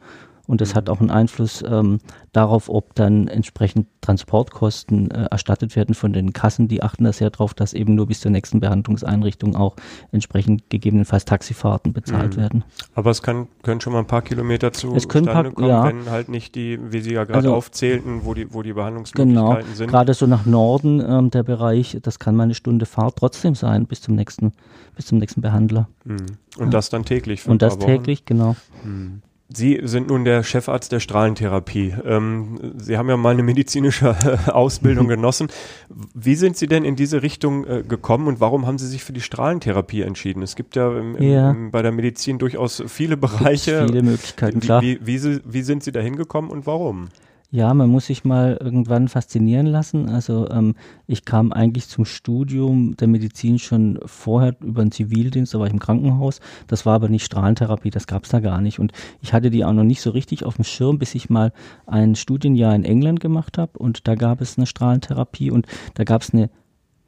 Und 0.47 0.61
das 0.61 0.73
mhm. 0.73 0.77
hat 0.77 0.91
auch 0.91 1.01
einen 1.01 1.11
Einfluss 1.11 1.63
ähm, 1.67 1.99
darauf, 2.33 2.69
ob 2.69 2.95
dann 2.95 3.29
entsprechend 3.29 3.89
Transportkosten 4.01 5.11
äh, 5.11 5.25
erstattet 5.31 5.75
werden 5.75 5.95
von 5.95 6.13
den 6.13 6.33
Kassen. 6.33 6.69
Die 6.69 6.83
achten 6.83 7.05
da 7.05 7.13
sehr 7.13 7.31
darauf, 7.31 7.55
dass 7.55 7.75
eben 7.75 7.95
nur 7.95 8.07
bis 8.07 8.21
zur 8.21 8.31
nächsten 8.31 8.61
Behandlungseinrichtung 8.61 9.57
auch 9.57 9.77
entsprechend 10.13 10.71
gegebenenfalls 10.71 11.25
Taxifahrten 11.25 11.93
bezahlt 11.93 12.37
mhm. 12.37 12.41
werden. 12.41 12.65
Aber 12.95 13.11
es 13.11 13.23
kann, 13.23 13.49
können 13.63 13.81
schon 13.81 13.93
mal 13.93 14.01
ein 14.01 14.07
paar 14.07 14.23
Kilometer 14.23 14.73
zu 14.73 14.95
es 14.95 15.09
können 15.09 15.27
paar, 15.27 15.51
kommen, 15.51 15.69
ja. 15.69 15.85
wenn 15.85 16.11
halt 16.11 16.29
nicht 16.29 16.55
die, 16.55 16.79
wie 16.93 17.01
Sie 17.01 17.15
ja 17.15 17.25
gerade 17.25 17.39
also, 17.39 17.55
aufzählten, 17.55 18.21
wo 18.25 18.35
die, 18.35 18.53
wo 18.53 18.63
die 18.63 18.73
Behandlungsmöglichkeiten 18.73 19.35
genau, 19.35 19.75
sind. 19.75 19.91
Gerade 19.91 20.15
so 20.15 20.27
nach 20.27 20.47
Norden 20.47 21.01
ähm, 21.01 21.31
der 21.31 21.43
Bereich, 21.43 21.99
das 22.03 22.19
kann 22.19 22.37
mal 22.37 22.45
eine 22.45 22.55
Stunde 22.55 22.87
Fahrt 22.87 23.17
trotzdem 23.19 23.55
sein 23.55 23.87
bis 23.87 24.03
zum 24.03 24.15
nächsten, 24.15 24.53
bis 24.95 25.07
zum 25.07 25.19
nächsten 25.19 25.41
Behandler. 25.41 25.89
Mhm. 26.05 26.17
Und 26.59 26.67
ja. 26.67 26.71
das 26.71 26.91
dann 26.91 27.05
täglich 27.05 27.43
für 27.43 27.51
Und 27.51 27.63
das 27.63 27.79
täglich, 27.79 28.25
genau. 28.25 28.57
Mhm. 28.85 29.23
Sie 29.49 29.81
sind 29.85 30.09
nun 30.09 30.25
der 30.25 30.43
Chefarzt 30.43 30.91
der 30.91 30.99
Strahlentherapie. 30.99 31.95
Ähm, 32.05 32.75
Sie 32.79 32.99
haben 32.99 33.09
ja 33.09 33.17
mal 33.17 33.31
eine 33.31 33.45
medizinische 33.45 34.17
Ausbildung 34.53 35.07
genossen. 35.07 35.49
Wie 36.15 36.35
sind 36.35 36.57
Sie 36.57 36.67
denn 36.67 36.85
in 36.85 36.97
diese 36.97 37.23
Richtung 37.23 37.65
äh, 37.65 37.85
gekommen 37.87 38.27
und 38.27 38.41
warum 38.41 38.67
haben 38.67 38.79
Sie 38.79 38.89
sich 38.89 39.05
für 39.05 39.13
die 39.13 39.21
Strahlentherapie 39.21 40.03
entschieden? 40.03 40.43
Es 40.43 40.57
gibt 40.57 40.75
ja, 40.75 40.91
im, 40.99 41.23
ja. 41.23 41.53
Im, 41.53 41.71
bei 41.71 41.83
der 41.83 41.93
Medizin 41.93 42.39
durchaus 42.39 42.83
viele 42.89 43.17
Bereiche. 43.17 43.87
Viele 43.87 44.03
Möglichkeiten, 44.03 44.59
klar. 44.59 44.83
Wie, 44.83 44.99
wie, 45.03 45.23
wie, 45.23 45.41
wie 45.45 45.63
sind 45.63 45.85
Sie 45.85 45.93
da 45.93 46.01
hingekommen 46.01 46.51
und 46.51 46.67
warum? 46.67 47.09
Ja, 47.53 47.73
man 47.75 47.89
muss 47.89 48.07
sich 48.07 48.25
mal 48.25 48.59
irgendwann 48.61 49.07
faszinieren 49.07 49.67
lassen. 49.67 50.09
Also 50.09 50.51
ähm, 50.51 50.75
ich 51.07 51.25
kam 51.25 51.53
eigentlich 51.53 51.87
zum 51.89 52.05
Studium 52.05 52.97
der 52.97 53.07
Medizin 53.07 53.61
schon 53.61 54.01
vorher 54.05 54.57
über 54.61 54.83
den 54.83 54.91
Zivildienst, 54.91 55.55
da 55.55 55.61
war 55.61 55.67
ich 55.67 55.73
im 55.73 55.79
Krankenhaus. 55.79 56.41
Das 56.67 56.87
war 56.87 56.95
aber 56.95 57.09
nicht 57.09 57.25
Strahlentherapie, 57.25 57.91
das 57.91 58.09
gab's 58.09 58.31
da 58.31 58.41
gar 58.41 58.61
nicht. 58.61 58.81
Und 58.81 58.93
ich 59.21 59.33
hatte 59.33 59.51
die 59.51 59.65
auch 59.65 59.73
noch 59.73 59.85
nicht 59.85 60.01
so 60.01 60.11
richtig 60.11 60.45
auf 60.45 60.57
dem 60.57 60.65
Schirm, 60.65 60.99
bis 60.99 61.15
ich 61.15 61.31
mal 61.31 61.53
ein 61.87 62.17
Studienjahr 62.17 62.75
in 62.75 62.85
England 62.85 63.21
gemacht 63.21 63.59
habe. 63.59 63.79
Und 63.79 64.09
da 64.09 64.17
gab 64.17 64.41
es 64.41 64.59
eine 64.59 64.67
Strahlentherapie 64.67 65.53
und 65.53 65.67
da 65.95 66.03
gab 66.03 66.23
es 66.23 66.35
eine 66.35 66.51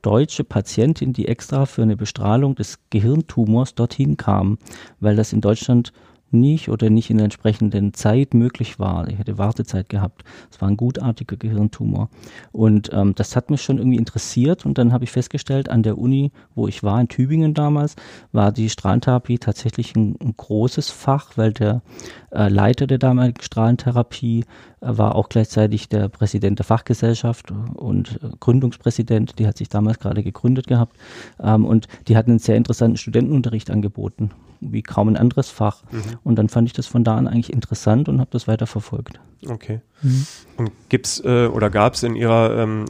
deutsche 0.03 0.45
Patientin, 0.45 1.13
die 1.13 1.27
extra 1.27 1.67
für 1.67 1.83
eine 1.83 1.97
Bestrahlung 1.97 2.55
des 2.55 2.79
Gehirntumors 2.91 3.75
dorthin 3.75 4.17
kam, 4.17 4.59
weil 5.01 5.17
das 5.17 5.33
in 5.33 5.41
Deutschland 5.41 5.93
nicht 6.31 6.69
oder 6.69 6.91
nicht 6.91 7.11
in 7.11 7.19
der 7.19 7.25
entsprechenden 7.25 7.95
Zeit 7.95 8.35
möglich 8.35 8.79
war. 8.79 9.09
Ich 9.09 9.19
hätte 9.19 9.39
Wartezeit 9.39 9.89
gehabt. 9.89 10.25
Es 10.51 10.61
war 10.61 10.69
ein 10.69 10.77
gutartiger 10.77 11.37
Gehirntumor. 11.37 12.09
Und 12.53 12.91
ähm, 12.93 13.15
das 13.15 13.37
hat 13.37 13.51
mich 13.51 13.63
schon 13.63 13.79
irgendwie 13.79 13.97
interessiert. 13.97 14.67
Und 14.67 14.79
dann 14.79 14.93
habe 14.93 15.05
ich 15.05 15.11
festgestellt, 15.11 15.69
an 15.69 15.83
der 15.83 15.99
Uni, 15.99 16.33
wo 16.55 16.69
ich 16.69 16.83
war, 16.83 17.01
in 17.01 17.09
Tübingen 17.09 17.55
damals, 17.55 17.97
war 18.33 18.53
die 18.53 18.71
Strahlentherapie 18.71 19.39
tatsächlich 19.39 19.97
ein, 19.97 20.17
ein 20.21 20.35
großes 20.37 20.91
Fach, 20.91 21.37
weil 21.37 21.53
der 21.53 21.83
äh, 22.31 22.49
Leiter 22.49 22.87
der 22.87 22.99
damaligen 22.99 23.43
Strahlentherapie 23.43 24.41
äh, 24.41 24.45
war 24.81 25.15
auch 25.15 25.29
gleichzeitig 25.29 25.89
der 25.89 26.09
Präsident 26.09 26.59
der 26.59 26.67
Fachgesellschaft 26.67 27.53
und 27.75 28.21
äh, 28.23 28.29
Gründungspräsident. 28.39 29.39
Die 29.39 29.47
hat 29.47 29.59
sich 29.59 29.69
damals 29.69 29.99
gerade 29.99 30.23
gegründet 30.23 30.67
gehabt. 30.67 30.97
Ähm, 31.41 31.65
und 31.65 31.89
die 32.07 32.17
hatten 32.17 32.31
einen 32.33 32.39
sehr 32.39 32.57
interessanten 32.57 32.97
Studentenunterricht 32.97 33.71
angeboten 33.71 34.31
wie 34.61 34.83
kaum 34.83 35.09
ein 35.09 35.17
anderes 35.17 35.51
Fach. 35.51 35.83
Mhm. 35.91 36.03
Und 36.25 36.37
dann 36.37 36.49
fand 36.49 36.67
ich 36.67 36.73
das 36.73 36.87
von 36.87 37.05
da 37.05 37.17
an 37.17 37.27
eigentlich 37.27 37.53
interessant 37.53 38.09
und 38.09 38.21
habe 38.21 38.31
das 38.33 38.49
weiter 38.49 38.67
verfolgt. 38.67 39.21
Okay. 39.47 39.81
Mhm. 40.03 40.27
Und 40.57 40.71
gibt's 40.89 41.21
äh, 41.25 41.47
oder 41.47 41.71
gab 41.71 41.95
es 41.95 42.03
in 42.03 42.17
Ihrer 42.17 42.57
ähm, 42.59 42.85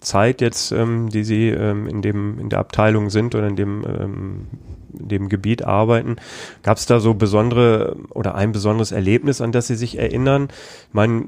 Zeit 0.00 0.40
jetzt, 0.40 0.72
ähm, 0.72 1.10
die 1.10 1.24
Sie 1.24 1.48
ähm, 1.48 1.86
in 1.86 2.02
dem 2.02 2.38
in 2.38 2.48
der 2.48 2.60
Abteilung 2.60 3.10
sind 3.10 3.34
oder 3.34 3.46
in 3.46 3.56
dem 3.56 3.84
ähm, 3.84 4.46
in 4.98 5.08
dem 5.08 5.28
Gebiet 5.28 5.64
arbeiten, 5.64 6.16
gab 6.62 6.78
es 6.78 6.86
da 6.86 7.00
so 7.00 7.14
besondere 7.14 7.96
oder 8.10 8.34
ein 8.34 8.52
besonderes 8.52 8.92
Erlebnis, 8.92 9.40
an 9.40 9.52
das 9.52 9.66
Sie 9.66 9.74
sich 9.74 9.98
erinnern? 9.98 10.48
Ich 10.88 10.94
meine, 10.94 11.26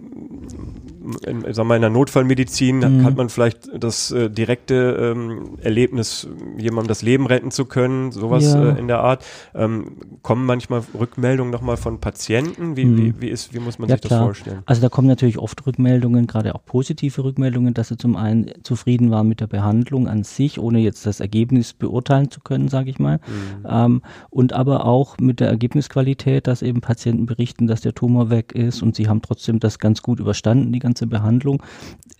in, 1.27 1.53
sagen 1.53 1.69
wir, 1.69 1.77
in 1.77 1.83
der 1.83 1.91
Notfallmedizin 1.91 2.79
mhm. 2.79 3.05
hat 3.05 3.17
man 3.17 3.29
vielleicht 3.29 3.69
das 3.79 4.11
äh, 4.11 4.31
direkte 4.31 5.15
ähm, 5.15 5.59
Erlebnis, 5.61 6.29
jemandem 6.57 6.89
das 6.89 7.03
Leben 7.03 7.27
retten 7.27 7.51
zu 7.51 7.65
können, 7.65 8.13
sowas 8.13 8.45
ja. 8.45 8.71
äh, 8.71 8.79
in 8.79 8.89
der 8.89 9.01
Art. 9.01 9.25
Ähm, 9.55 9.97
kommen 10.23 10.47
manchmal 10.47 10.83
Rückmeldungen 10.99 11.53
nochmal 11.53 11.77
von 11.77 12.01
Patienten? 12.01 12.77
Wie, 12.77 12.85
mhm. 12.85 12.97
wie, 12.99 13.21
wie, 13.21 13.29
ist, 13.29 13.55
wie 13.55 13.59
muss 13.59 13.79
man 13.79 13.89
ja, 13.89 13.97
sich 13.97 14.03
klar. 14.03 14.21
das 14.21 14.27
vorstellen? 14.27 14.63
Also 14.67 14.83
da 14.83 14.89
kommen 14.89 15.09
natürlich 15.09 15.39
oft 15.39 15.67
Rückmeldungen, 15.67 16.27
gerade 16.27 16.55
auch 16.55 16.65
positive 16.65 17.25
Rückmeldungen, 17.25 17.75
dass 17.75 17.89
sie 17.89 17.97
zum 17.97 18.17
einen 18.17 18.51
zufrieden 18.63 19.11
waren 19.11 19.29
mit 19.29 19.41
der 19.41 19.47
Behandlung 19.47 20.09
an 20.09 20.25
sich, 20.25 20.59
ohne 20.59 20.81
jetzt 20.81 21.07
das 21.07 21.21
Ergebnis 21.21 21.73
beurteilen 21.73 22.31
zu 22.31 22.41
können, 22.41 22.69
sage 22.69 22.91
ich 22.91 22.99
mal. 22.99 23.17
Mhm. 23.27 23.67
Ähm, 23.69 24.03
und 24.31 24.53
aber 24.53 24.85
auch 24.85 25.17
mit 25.19 25.41
der 25.41 25.49
Ergebnisqualität, 25.49 26.47
dass 26.47 26.63
eben 26.63 26.81
Patienten 26.81 27.27
berichten, 27.27 27.67
dass 27.67 27.81
der 27.81 27.95
Tumor 27.95 28.31
weg 28.31 28.53
ist 28.53 28.83
und 28.83 28.95
sie 28.95 29.09
haben 29.09 29.23
trotzdem 29.23 29.61
das 29.61 29.79
ganz 29.79 30.03
gut 30.03 30.21
überstanden, 30.21 30.73
die 30.73 30.79
ganze 30.79 30.98
Behandlung. 31.07 31.63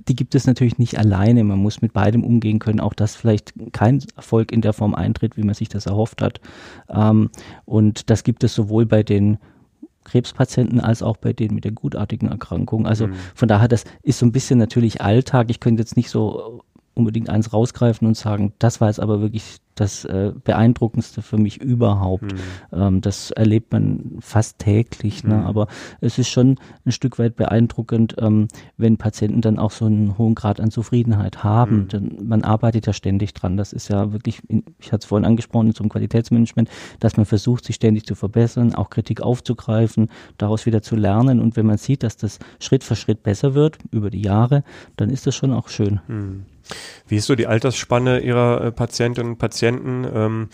Die 0.07 0.17
gibt 0.17 0.35
es 0.35 0.47
natürlich 0.47 0.79
nicht 0.79 0.99
alleine. 0.99 1.45
Man 1.45 1.59
muss 1.59 1.83
mit 1.83 1.93
beidem 1.93 2.25
umgehen 2.25 2.59
können, 2.59 2.81
auch 2.81 2.95
dass 2.95 3.17
vielleicht 3.17 3.53
kein 3.73 4.03
Erfolg 4.17 4.53
in 4.53 4.61
der 4.61 4.73
Form 4.73 4.95
eintritt, 4.95 5.37
wie 5.37 5.43
man 5.43 5.55
sich 5.55 5.69
das 5.69 5.87
erhofft 5.87 6.23
hat. 6.23 6.41
Ähm, 6.89 7.31
und 7.65 8.11
das 8.11 8.25
gibt 8.25 8.45
es 8.45 8.55
sowohl 8.55 8.87
bei 8.87 9.03
den 9.03 9.39
Krebspatienten 10.05 10.81
als 10.81 11.03
auch 11.03 11.19
bei 11.19 11.33
denen 11.33 11.55
mit 11.55 11.65
der 11.65 11.73
gutartigen 11.73 12.29
Erkrankung. 12.29 12.87
Also 12.87 13.09
mhm. 13.09 13.15
von 13.35 13.49
daher, 13.49 13.69
das 13.69 13.85
ist 14.03 14.19
so 14.19 14.27
ein 14.27 14.33
bisschen 14.33 14.59
natürlich 14.59 15.03
Alltag. 15.03 15.51
Ich 15.51 15.61
könnte 15.61 15.83
jetzt 15.83 15.97
nicht 15.97 16.11
so 16.11 16.63
unbedingt 16.99 17.31
eins 17.31 17.53
rausgreifen 17.53 18.07
und 18.07 18.17
sagen, 18.17 18.53
das 18.59 18.81
war 18.81 18.89
jetzt 18.89 19.01
aber 19.01 19.21
wirklich 19.21 19.59
das 19.81 20.05
äh, 20.05 20.33
Beeindruckendste 20.45 21.23
für 21.23 21.39
mich 21.39 21.61
überhaupt. 21.61 22.25
Mhm. 22.25 22.39
Ähm, 22.73 23.01
das 23.01 23.31
erlebt 23.31 23.73
man 23.73 24.17
fast 24.21 24.59
täglich, 24.59 25.25
ne? 25.25 25.37
Mhm. 25.37 25.47
aber 25.47 25.69
es 26.01 26.19
ist 26.19 26.29
schon 26.29 26.57
ein 26.85 26.93
Stück 26.93 27.19
weit 27.19 27.37
beeindruckend, 27.37 28.17
ähm, 28.19 28.49
wenn 28.77 28.97
Patienten 28.97 29.41
dann 29.41 29.59
auch 29.59 29.71
so 29.71 29.85
einen 29.85 30.19
hohen 30.19 30.35
Grad 30.35 30.61
an 30.61 30.71
Zufriedenheit 30.71 31.45
haben. 31.45 31.77
Mhm. 31.77 31.89
Denn 31.89 32.19
man 32.25 32.43
arbeitet 32.43 32.87
ja 32.87 32.93
ständig 32.93 33.35
dran. 33.35 33.57
Das 33.57 33.73
ist 33.73 33.89
ja 33.89 34.13
wirklich, 34.13 34.43
ich 34.79 34.93
hatte 34.93 35.03
es 35.03 35.07
vorhin 35.07 35.25
angesprochen, 35.25 35.69
in 35.69 35.73
so 35.73 35.83
einem 35.83 35.91
Qualitätsmanagement, 35.91 36.69
dass 37.01 37.17
man 37.17 37.27
versucht, 37.27 37.65
sich 37.65 37.77
ständig 37.77 38.07
zu 38.07 38.15
verbessern, 38.15 38.75
auch 38.75 38.91
Kritik 38.91 39.21
aufzugreifen, 39.21 40.09
daraus 40.39 40.67
wieder 40.67 40.83
zu 40.83 40.97
lernen. 40.97 41.41
Und 41.41 41.57
wenn 41.57 41.67
man 41.67 41.79
sieht, 41.79 42.03
dass 42.03 42.17
das 42.17 42.39
Schritt 42.59 42.85
für 42.85 42.97
Schritt 42.97 43.23
besser 43.23 43.55
wird 43.55 43.79
über 43.93 44.11
die 44.11 44.23
Jahre, 44.23 44.65
dann 44.97 45.11
ist 45.11 45.27
das 45.27 45.35
schon 45.35 45.53
auch 45.53 45.69
schön. 45.69 46.01
Wie 47.07 47.17
ist 47.17 47.27
so 47.27 47.35
die 47.35 47.47
Altersspanne 47.47 48.21
Ihrer 48.21 48.65
äh, 48.65 48.73
Patientinnen 48.73 49.33
und 49.33 49.39
Patienten? 49.39 50.07
Ähm, 50.13 50.49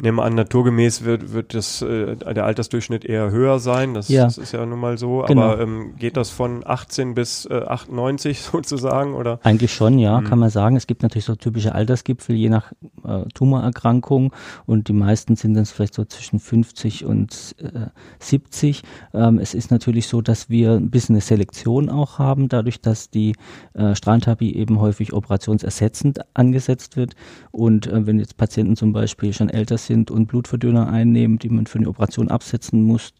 nehme 0.00 0.22
an, 0.22 0.34
naturgemäß 0.34 1.04
wird, 1.04 1.32
wird 1.32 1.54
das, 1.54 1.82
äh, 1.82 2.16
der 2.16 2.44
Altersdurchschnitt 2.44 3.04
eher 3.04 3.30
höher 3.30 3.58
sein. 3.58 3.94
Das, 3.94 4.08
ja. 4.08 4.24
das 4.24 4.38
ist 4.38 4.52
ja 4.52 4.64
nun 4.64 4.78
mal 4.78 4.98
so. 4.98 5.24
Genau. 5.26 5.42
Aber 5.42 5.60
ähm, 5.60 5.94
geht 5.98 6.16
das 6.16 6.30
von 6.30 6.62
18 6.64 7.14
bis 7.14 7.46
äh, 7.46 7.54
98 7.54 8.40
sozusagen? 8.52 9.14
Oder? 9.14 9.40
Eigentlich 9.42 9.72
schon, 9.74 9.98
ja, 9.98 10.20
mhm. 10.20 10.24
kann 10.24 10.38
man 10.38 10.50
sagen. 10.50 10.76
Es 10.76 10.86
gibt 10.86 11.02
natürlich 11.02 11.24
so 11.24 11.34
typische 11.34 11.74
Altersgipfel, 11.74 12.36
je 12.36 12.48
nach 12.48 12.72
äh, 13.04 13.24
Tumorerkrankung. 13.34 14.32
Und 14.66 14.88
die 14.88 14.92
meisten 14.92 15.36
sind 15.36 15.54
dann 15.54 15.66
vielleicht 15.66 15.94
so 15.94 16.04
zwischen 16.04 16.38
50 16.38 17.04
und 17.04 17.56
äh, 17.58 17.88
70. 18.20 18.82
Ähm, 19.14 19.38
es 19.38 19.54
ist 19.54 19.70
natürlich 19.70 20.06
so, 20.06 20.20
dass 20.20 20.48
wir 20.48 20.72
ein 20.72 20.90
bisschen 20.90 21.16
eine 21.16 21.22
Selektion 21.22 21.90
auch 21.90 22.18
haben, 22.18 22.48
dadurch, 22.48 22.80
dass 22.80 23.10
die 23.10 23.34
äh, 23.74 23.94
Strahlentherapie 23.94 24.54
eben 24.54 24.80
häufig 24.80 25.12
operationsersetzend 25.12 26.20
angesetzt 26.34 26.96
wird. 26.96 27.14
Und 27.50 27.88
äh, 27.88 28.06
wenn 28.06 28.18
jetzt 28.20 28.36
Patienten 28.36 28.76
zum 28.76 28.92
Beispiel 28.92 29.32
schon 29.32 29.48
älter 29.48 29.76
sind, 29.76 29.87
sind 29.88 30.12
und 30.12 30.26
Blutverdünner 30.26 30.88
einnehmen, 30.88 31.40
die 31.40 31.48
man 31.48 31.66
für 31.66 31.78
eine 31.78 31.88
Operation 31.88 32.28
absetzen 32.28 32.84
muss, 32.84 33.12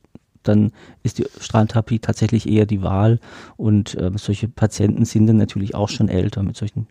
dann 0.45 0.73
ist 1.03 1.19
die 1.19 1.27
Strahlentherapie 1.41 1.99
tatsächlich 1.99 2.49
eher 2.49 2.67
die 2.67 2.83
Wahl. 2.83 3.19
Und 3.57 3.97
äh, 3.97 4.13
solche 4.15 4.49
Patienten 4.49 5.05
sind 5.05 5.27
dann 5.27 5.37
natürlich 5.37 5.75
auch 5.75 5.89
schon 5.89 6.09
älter 6.09 6.43
mit 6.43 6.57
solchen 6.57 6.87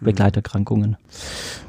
mhm. 0.00 0.04
Begleiterkrankungen. 0.04 0.96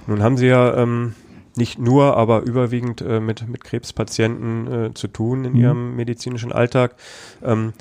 Nun 0.07 0.21
haben 0.21 0.37
Sie 0.37 0.47
ja 0.47 0.75
ähm, 0.77 1.15
nicht 1.55 1.79
nur, 1.79 2.17
aber 2.17 2.41
überwiegend 2.43 3.01
äh, 3.01 3.19
mit, 3.19 3.47
mit 3.47 3.63
Krebspatienten 3.63 4.67
äh, 4.71 4.93
zu 4.93 5.07
tun 5.07 5.45
in 5.45 5.53
mhm. 5.53 5.59
Ihrem 5.59 5.95
medizinischen 5.95 6.51
Alltag. 6.51 6.95
Ähm, 7.43 7.73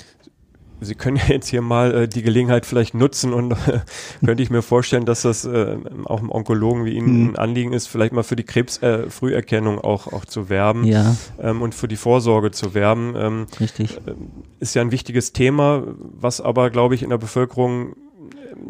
Sie 0.83 0.95
können 0.95 1.17
ja 1.17 1.23
jetzt 1.27 1.47
hier 1.47 1.61
mal 1.61 1.93
äh, 1.93 2.07
die 2.07 2.21
Gelegenheit 2.21 2.65
vielleicht 2.65 2.93
nutzen 2.93 3.33
und 3.33 3.51
äh, 3.51 3.79
könnte 4.25 4.43
ich 4.43 4.49
mir 4.49 4.61
vorstellen, 4.61 5.05
dass 5.05 5.23
das 5.23 5.45
äh, 5.45 5.77
auch 6.05 6.21
im 6.21 6.31
Onkologen 6.31 6.85
wie 6.85 6.93
Ihnen 6.93 7.23
mhm. 7.23 7.29
ein 7.29 7.35
Anliegen 7.37 7.73
ist, 7.73 7.87
vielleicht 7.87 8.13
mal 8.13 8.23
für 8.23 8.35
die 8.35 8.43
Krebsfrüherkennung 8.43 9.77
äh, 9.77 9.81
auch, 9.81 10.11
auch 10.11 10.25
zu 10.25 10.49
werben 10.49 10.85
ja. 10.85 11.15
ähm, 11.39 11.61
und 11.61 11.75
für 11.75 11.87
die 11.87 11.95
Vorsorge 11.95 12.51
zu 12.51 12.73
werben. 12.73 13.13
Ähm, 13.17 13.45
Richtig. 13.59 13.97
Äh, 14.05 14.13
ist 14.59 14.75
ja 14.75 14.81
ein 14.81 14.91
wichtiges 14.91 15.33
Thema, 15.33 15.83
was 15.97 16.41
aber, 16.41 16.69
glaube 16.69 16.95
ich, 16.95 17.03
in 17.03 17.09
der 17.09 17.17
Bevölkerung 17.17 17.95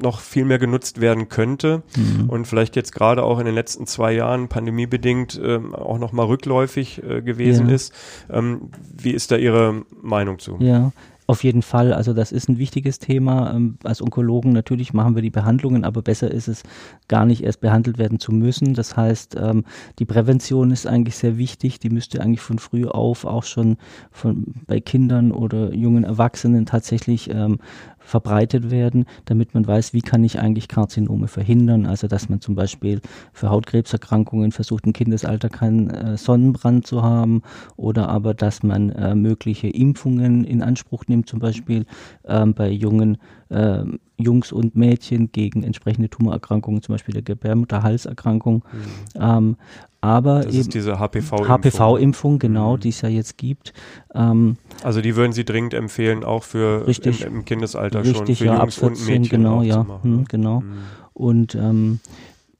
noch 0.01 0.19
viel 0.19 0.45
mehr 0.45 0.59
genutzt 0.59 1.01
werden 1.01 1.29
könnte 1.29 1.83
mhm. 1.95 2.29
und 2.29 2.47
vielleicht 2.47 2.75
jetzt 2.75 2.93
gerade 2.93 3.23
auch 3.23 3.39
in 3.39 3.45
den 3.45 3.55
letzten 3.55 3.85
zwei 3.85 4.13
Jahren 4.13 4.47
pandemiebedingt 4.47 5.39
ähm, 5.43 5.75
auch 5.75 5.99
noch 5.99 6.11
mal 6.11 6.25
rückläufig 6.25 7.01
äh, 7.03 7.21
gewesen 7.21 7.69
ja. 7.69 7.75
ist. 7.75 7.93
Ähm, 8.29 8.69
wie 8.95 9.11
ist 9.11 9.31
da 9.31 9.37
Ihre 9.37 9.83
Meinung 10.01 10.39
zu? 10.39 10.57
Ja, 10.59 10.91
auf 11.27 11.43
jeden 11.43 11.61
Fall, 11.61 11.93
also 11.93 12.13
das 12.13 12.31
ist 12.31 12.49
ein 12.49 12.57
wichtiges 12.57 12.99
Thema. 12.99 13.53
Ähm, 13.53 13.77
als 13.83 14.01
Onkologen 14.01 14.51
natürlich 14.51 14.93
machen 14.93 15.15
wir 15.15 15.21
die 15.21 15.29
Behandlungen, 15.29 15.85
aber 15.85 16.01
besser 16.01 16.29
ist 16.29 16.47
es, 16.47 16.63
gar 17.07 17.25
nicht 17.25 17.43
erst 17.43 17.61
behandelt 17.61 17.97
werden 17.97 18.19
zu 18.19 18.31
müssen. 18.31 18.73
Das 18.73 18.97
heißt, 18.97 19.37
ähm, 19.39 19.63
die 19.99 20.05
Prävention 20.05 20.71
ist 20.71 20.85
eigentlich 20.85 21.15
sehr 21.15 21.37
wichtig. 21.37 21.79
Die 21.79 21.89
müsste 21.89 22.21
eigentlich 22.21 22.41
von 22.41 22.59
früh 22.59 22.85
auf 22.85 23.25
auch 23.25 23.43
schon 23.43 23.77
von, 24.11 24.45
bei 24.67 24.79
Kindern 24.79 25.31
oder 25.31 25.73
jungen 25.73 26.03
Erwachsenen 26.03 26.65
tatsächlich 26.65 27.29
ähm, 27.29 27.59
verbreitet 28.03 28.69
werden, 28.69 29.05
damit 29.25 29.53
man 29.53 29.65
weiß, 29.65 29.93
wie 29.93 30.01
kann 30.01 30.23
ich 30.23 30.39
eigentlich 30.39 30.67
Karzinome 30.67 31.27
verhindern. 31.27 31.85
Also 31.85 32.07
dass 32.07 32.29
man 32.29 32.41
zum 32.41 32.55
Beispiel 32.55 33.01
für 33.31 33.49
Hautkrebserkrankungen 33.49 34.51
versucht, 34.51 34.85
im 34.85 34.93
Kindesalter 34.93 35.49
keinen 35.49 35.89
äh, 35.89 36.17
Sonnenbrand 36.17 36.85
zu 36.85 37.01
haben 37.01 37.41
oder 37.75 38.09
aber 38.09 38.33
dass 38.33 38.63
man 38.63 38.89
äh, 38.91 39.15
mögliche 39.15 39.67
Impfungen 39.67 40.43
in 40.43 40.61
Anspruch 40.61 41.05
nimmt, 41.07 41.27
zum 41.27 41.39
Beispiel 41.39 41.85
ähm, 42.25 42.53
bei 42.53 42.69
jungen 42.69 43.17
äh, 43.49 43.83
Jungs 44.17 44.51
und 44.51 44.75
Mädchen 44.75 45.31
gegen 45.31 45.63
entsprechende 45.63 46.09
Tumorerkrankungen, 46.09 46.81
zum 46.81 46.93
Beispiel 46.93 47.13
der 47.13 47.23
Gebärmutterhalserkrankung. 47.23 48.63
Mhm. 48.71 49.21
Ähm, 49.21 49.57
aber 50.03 50.41
das 50.41 50.47
eben 50.47 50.59
ist 50.59 50.73
diese 50.73 50.99
HPV-Impfung. 50.99 51.47
HPV-Impfung, 51.47 52.39
genau, 52.39 52.75
mhm. 52.75 52.79
die 52.81 52.89
es 52.89 52.99
ja 53.01 53.07
jetzt 53.07 53.37
gibt. 53.37 53.73
Ähm, 54.13 54.57
also 54.83 54.99
die 54.99 55.15
würden 55.15 55.31
Sie 55.31 55.45
dringend 55.45 55.73
empfehlen, 55.73 56.25
auch 56.25 56.43
für 56.43 56.85
richtig, 56.85 57.21
im, 57.21 57.37
im 57.37 57.45
Kindesalter 57.45 58.03
richtig, 58.03 58.15
schon, 58.17 58.35
für 58.35 58.45
ja, 58.45 58.59
Jungs 58.59 58.75
14, 58.75 58.87
und 58.87 59.07
Mädchen 59.07 59.29
genau, 59.29 59.61
ja, 59.61 59.85
hm, 60.01 60.25
genau. 60.25 60.59
Mhm. 60.59 60.73
Und 61.13 61.55
ähm, 61.55 62.01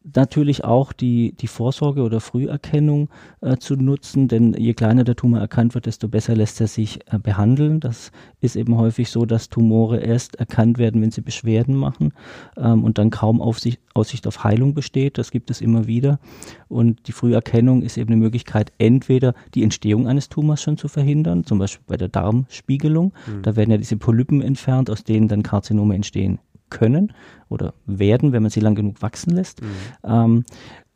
natürlich 0.03 0.63
auch 0.63 0.91
die, 0.91 1.33
die 1.33 1.47
Vorsorge 1.47 2.01
oder 2.01 2.19
Früherkennung 2.19 3.09
äh, 3.41 3.57
zu 3.57 3.75
nutzen, 3.75 4.27
denn 4.27 4.53
je 4.53 4.73
kleiner 4.73 5.03
der 5.03 5.15
Tumor 5.15 5.39
erkannt 5.39 5.75
wird, 5.75 5.85
desto 5.85 6.07
besser 6.07 6.35
lässt 6.35 6.59
er 6.59 6.67
sich 6.67 6.99
äh, 7.11 7.19
behandeln. 7.19 7.79
Das 7.79 8.11
ist 8.41 8.55
eben 8.55 8.77
häufig 8.77 9.09
so, 9.09 9.25
dass 9.25 9.49
Tumore 9.49 9.99
erst 9.99 10.35
erkannt 10.35 10.77
werden, 10.77 11.01
wenn 11.01 11.11
sie 11.11 11.21
Beschwerden 11.21 11.75
machen 11.75 12.13
ähm, 12.57 12.83
und 12.83 12.97
dann 12.97 13.09
kaum 13.09 13.41
Aufsicht, 13.41 13.79
Aussicht 13.93 14.27
auf 14.27 14.43
Heilung 14.43 14.73
besteht. 14.73 15.17
Das 15.17 15.31
gibt 15.31 15.49
es 15.49 15.61
immer 15.61 15.87
wieder. 15.87 16.19
Und 16.67 17.07
die 17.07 17.13
Früherkennung 17.13 17.81
ist 17.81 17.97
eben 17.97 18.11
eine 18.11 18.21
Möglichkeit, 18.21 18.73
entweder 18.77 19.33
die 19.53 19.63
Entstehung 19.63 20.07
eines 20.07 20.29
Tumors 20.29 20.61
schon 20.61 20.77
zu 20.77 20.87
verhindern, 20.87 21.45
zum 21.45 21.59
Beispiel 21.59 21.85
bei 21.87 21.97
der 21.97 22.09
Darmspiegelung. 22.09 23.13
Mhm. 23.27 23.41
Da 23.43 23.55
werden 23.55 23.71
ja 23.71 23.77
diese 23.77 23.97
Polypen 23.97 24.41
entfernt, 24.41 24.89
aus 24.89 25.03
denen 25.03 25.27
dann 25.27 25.43
Karzinome 25.43 25.95
entstehen 25.95 26.39
können 26.73 27.13
oder 27.47 27.73
werden, 27.85 28.33
wenn 28.33 28.41
man 28.41 28.51
sie 28.51 28.59
lang 28.59 28.75
genug 28.75 29.01
wachsen 29.01 29.31
lässt. 29.31 29.61
Mhm. 29.61 29.67
Ähm, 30.03 30.43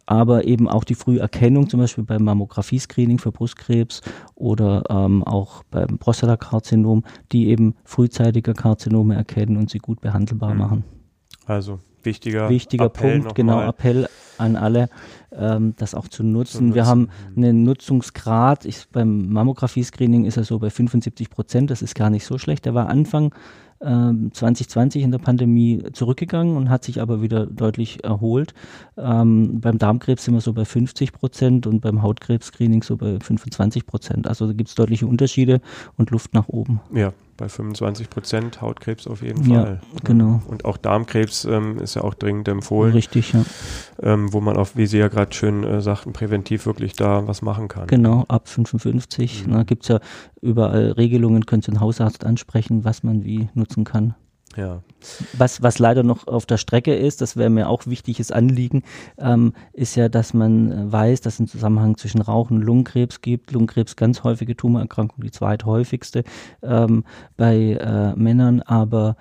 aber 0.08 0.46
eben 0.46 0.70
auch 0.70 0.86
die 0.86 0.96
Früherkennung, 0.96 1.70
zum 1.70 1.82
Beispiel 1.82 2.06
beim 2.06 2.24
Mammographie-Screening 2.24 3.20
für 3.20 3.34
Brustkrebs 3.34 4.02
oder 4.36 4.84
ähm, 4.90 5.24
auch 5.24 5.64
beim 5.70 6.00
Prostatakarzinom, 6.00 7.04
die 7.34 7.50
eben 7.50 7.76
frühzeitige 7.84 8.54
Karzinome 8.54 9.16
erkennen 9.16 9.58
und 9.58 9.70
sie 9.70 9.80
gut 9.80 10.00
behandelbar 10.00 10.54
mhm. 10.54 10.60
machen. 10.60 10.84
Also 11.46 11.80
wichtiger, 12.04 12.50
wichtiger 12.50 12.86
Appell 12.86 13.20
Punkt, 13.20 13.36
genau, 13.36 13.58
mal. 13.58 13.70
Appell 13.70 14.08
an 14.38 14.56
alle, 14.56 14.90
ähm, 15.34 15.74
das 15.78 15.94
auch 15.94 16.08
zu 16.08 16.24
nutzen. 16.24 16.52
zu 16.52 16.64
nutzen. 16.64 16.76
Wir 16.76 16.86
haben 16.86 17.10
mhm. 17.36 17.44
einen 17.44 17.64
Nutzungsgrad, 17.64 18.66
ich, 18.66 18.88
beim 18.90 19.28
Mammographie-Screening 19.30 20.24
ist 20.24 20.38
er 20.38 20.46
so 20.46 20.58
bei 20.60 20.70
75 20.70 21.30
Prozent, 21.30 21.70
das 21.70 21.82
ist 21.82 21.96
gar 21.96 22.10
nicht 22.10 22.26
so 22.26 22.38
schlecht. 22.38 22.66
Der 22.66 22.74
war 22.74 22.88
Anfang 22.88 23.36
2020 23.80 25.02
ähm, 25.02 25.06
in 25.06 25.12
der 25.12 25.20
Pandemie 25.20 25.84
zurückgegangen 25.94 26.58
und 26.58 26.70
hat 26.70 26.84
sich 26.84 27.02
aber 27.02 27.22
wieder 27.22 27.46
deutlich 27.46 28.04
erholt. 28.04 28.54
Ähm, 28.98 29.62
beim 29.62 29.78
Darmkrebs 29.78 30.26
sind 30.26 30.34
wir 30.34 30.42
so 30.42 30.54
bei 30.54 30.66
50 30.66 31.14
Prozent 31.14 31.68
und 31.68 31.82
beim 31.82 32.02
Hautkrebs-Screening 32.02 32.84
so 32.84 32.98
bei 32.98 33.20
25 33.20 33.86
Prozent. 33.86 34.28
Also 34.28 34.48
da 34.48 34.54
gibt 34.54 34.70
es 34.70 34.76
deutliche 34.76 35.08
Unterschiede 35.08 35.62
und 35.96 36.10
Luft 36.10 36.34
nach 36.34 36.48
oben. 36.48 36.82
Ja, 36.94 37.14
bei 37.38 37.48
25 37.48 38.10
Prozent 38.10 38.62
Hautkrebs 38.62 39.08
auf 39.08 39.22
jeden 39.22 39.46
Fall. 39.46 39.80
Ja, 39.82 40.00
genau. 40.04 40.42
Und 40.48 40.66
auch 40.66 40.78
Darmkrebs 40.78 41.46
ähm, 41.46 41.78
ist 41.78 41.96
ja 41.96 42.04
auch 42.04 42.16
dringend 42.16 42.48
empfohlen. 42.48 42.94
Richtig, 42.94 43.34
ja. 43.34 43.46
Ähm, 44.02 44.34
wo 44.34 44.42
man 44.42 44.58
auch, 44.58 44.70
wie 44.76 44.88
Sie 44.88 44.98
ja 44.98 45.08
gerade 45.08 45.34
schön 45.34 45.64
äh, 45.64 45.82
sagten, 45.82 46.14
präventiv 46.14 46.66
wirklich 46.66 46.94
da 46.94 47.28
was 47.28 47.42
machen 47.42 47.68
kann. 47.68 47.88
Genau, 47.88 48.26
ab 48.28 48.50
55. 48.50 49.48
Mhm. 49.48 49.52
Da 49.54 49.64
gibt 49.64 49.84
es 49.84 49.90
ja 49.90 50.00
überall 50.42 50.92
Regelungen, 50.92 51.46
können 51.46 51.62
Sie 51.62 51.72
einen 51.72 51.80
Hausarzt 51.80 52.26
ansprechen, 52.26 52.84
was 52.84 53.04
man 53.04 53.24
wie 53.24 53.50
nutzen 53.54 53.84
kann. 53.84 54.16
Ja. 54.58 54.82
Was, 55.38 55.62
was 55.62 55.78
leider 55.78 56.02
noch 56.02 56.26
auf 56.26 56.48
der 56.48 56.58
Strecke 56.58 56.96
ist, 56.96 57.22
das 57.22 57.38
wäre 57.38 57.52
mir 57.52 57.70
auch 57.70 57.86
wichtiges 57.86 58.32
Anliegen, 58.32 58.84
ähm, 59.20 59.54
ist 59.72 59.96
ja, 59.96 60.10
dass 60.10 60.34
man 60.34 60.72
äh, 60.72 60.92
weiß, 60.92 61.22
dass 61.22 61.36
es 61.36 61.40
einen 61.40 61.48
Zusammenhang 61.48 61.98
zwischen 61.98 62.22
Rauchen 62.22 62.58
und 62.58 62.64
Lungenkrebs 62.64 63.22
gibt. 63.22 63.52
Lungenkrebs 63.52 63.96
ganz 63.96 64.24
häufige 64.24 64.58
Tumorerkrankung, 64.58 65.24
die 65.24 65.32
zweithäufigste 65.32 66.24
ähm, 66.64 67.04
bei 67.38 67.74
äh, 67.80 68.16
Männern, 68.16 68.62
aber 68.62 69.16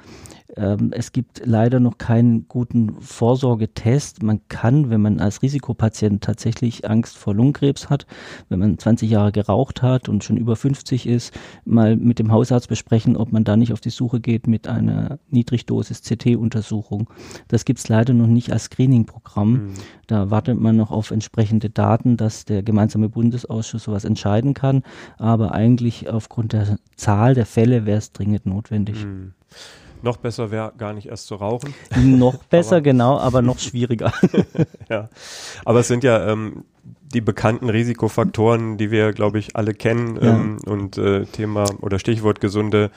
ähm, 0.57 0.91
es 0.93 1.13
gibt 1.13 1.43
leider 1.45 1.81
noch 1.81 1.99
keinen 1.99 2.49
guten 2.49 2.95
Vorsorgetest. 3.01 4.23
Man 4.23 4.41
kann, 4.49 4.91
wenn 4.91 5.03
man 5.03 5.21
als 5.21 5.43
Risikopatient 5.43 6.25
tatsächlich 6.25 6.89
Angst 6.89 7.19
vor 7.19 7.35
Lungenkrebs 7.35 7.91
hat, 7.91 8.07
wenn 8.49 8.61
man 8.61 8.79
20 8.79 9.11
Jahre 9.11 9.33
geraucht 9.33 9.83
hat 9.83 10.09
und 10.09 10.25
schon 10.25 10.39
über 10.39 10.57
50 10.57 11.07
ist, 11.07 11.35
mal 11.65 11.97
mit 11.97 12.19
dem 12.19 12.33
Hausarzt 12.33 12.69
besprechen, 12.69 13.17
ob 13.17 13.33
man 13.33 13.45
da 13.45 13.57
nicht 13.57 13.73
auf 13.73 13.81
die 13.81 13.91
Suche 13.91 14.21
geht 14.21 14.47
mit 14.47 14.67
einer 14.67 15.19
Niedrigdosis-CT-Untersuchung. 15.31 17.11
Das 17.49 17.65
gibt 17.65 17.81
es 17.81 17.89
leider 17.89 18.15
noch 18.15 18.27
nicht 18.27 18.53
als 18.53 18.65
Screening-Programm. 18.65 19.53
Mhm. 19.53 19.75
Da 20.07 20.31
wartet 20.31 20.59
man 20.59 20.77
noch 20.77 20.91
auf 20.91 21.11
entsprechende 21.11 21.69
Daten, 21.69 22.17
dass 22.17 22.47
der 22.47 22.63
gemeinsame 22.63 23.11
Bundesausschuss 23.11 23.85
sowas 23.85 24.05
entscheiden 24.05 24.55
kann. 24.55 24.83
Aber 25.19 25.53
eigentlich 25.53 26.09
aufgrund 26.09 26.55
der 26.55 26.79
Zahl 26.97 27.35
der 27.35 27.47
Fälle 27.47 27.85
wäre 27.85 27.99
es 27.99 28.13
dringend 28.13 28.47
notwendig. 28.47 29.05
Mhm. 29.05 29.35
Noch 30.07 30.19
besser 30.19 30.53
wäre 30.53 30.73
gar 30.79 30.93
nicht 30.93 31.09
erst 31.09 31.27
zu 31.27 31.35
rauchen. 31.35 31.75
Noch 31.97 32.37
besser, 32.45 32.77
aber 32.77 32.83
genau, 32.83 33.19
aber 33.19 33.43
noch 33.43 33.59
schwieriger. 33.59 34.13
ja. 34.89 35.09
Aber 35.65 35.81
es 35.81 35.89
sind 35.89 36.05
ja 36.05 36.29
ähm, 36.29 36.63
die 37.13 37.21
bekannten 37.21 37.71
Risikofaktoren, 37.71 38.77
die 38.79 38.91
wir, 38.91 39.13
glaube 39.13 39.39
ich, 39.39 39.57
alle 39.57 39.75
kennen 39.75 40.19
ja. 40.21 40.35
ähm, 40.35 40.59
und 40.67 40.99
äh, 40.99 41.25
Thema 41.25 41.65
oder 41.81 41.99
Stichwort 41.99 42.41
gesunde 42.41 42.91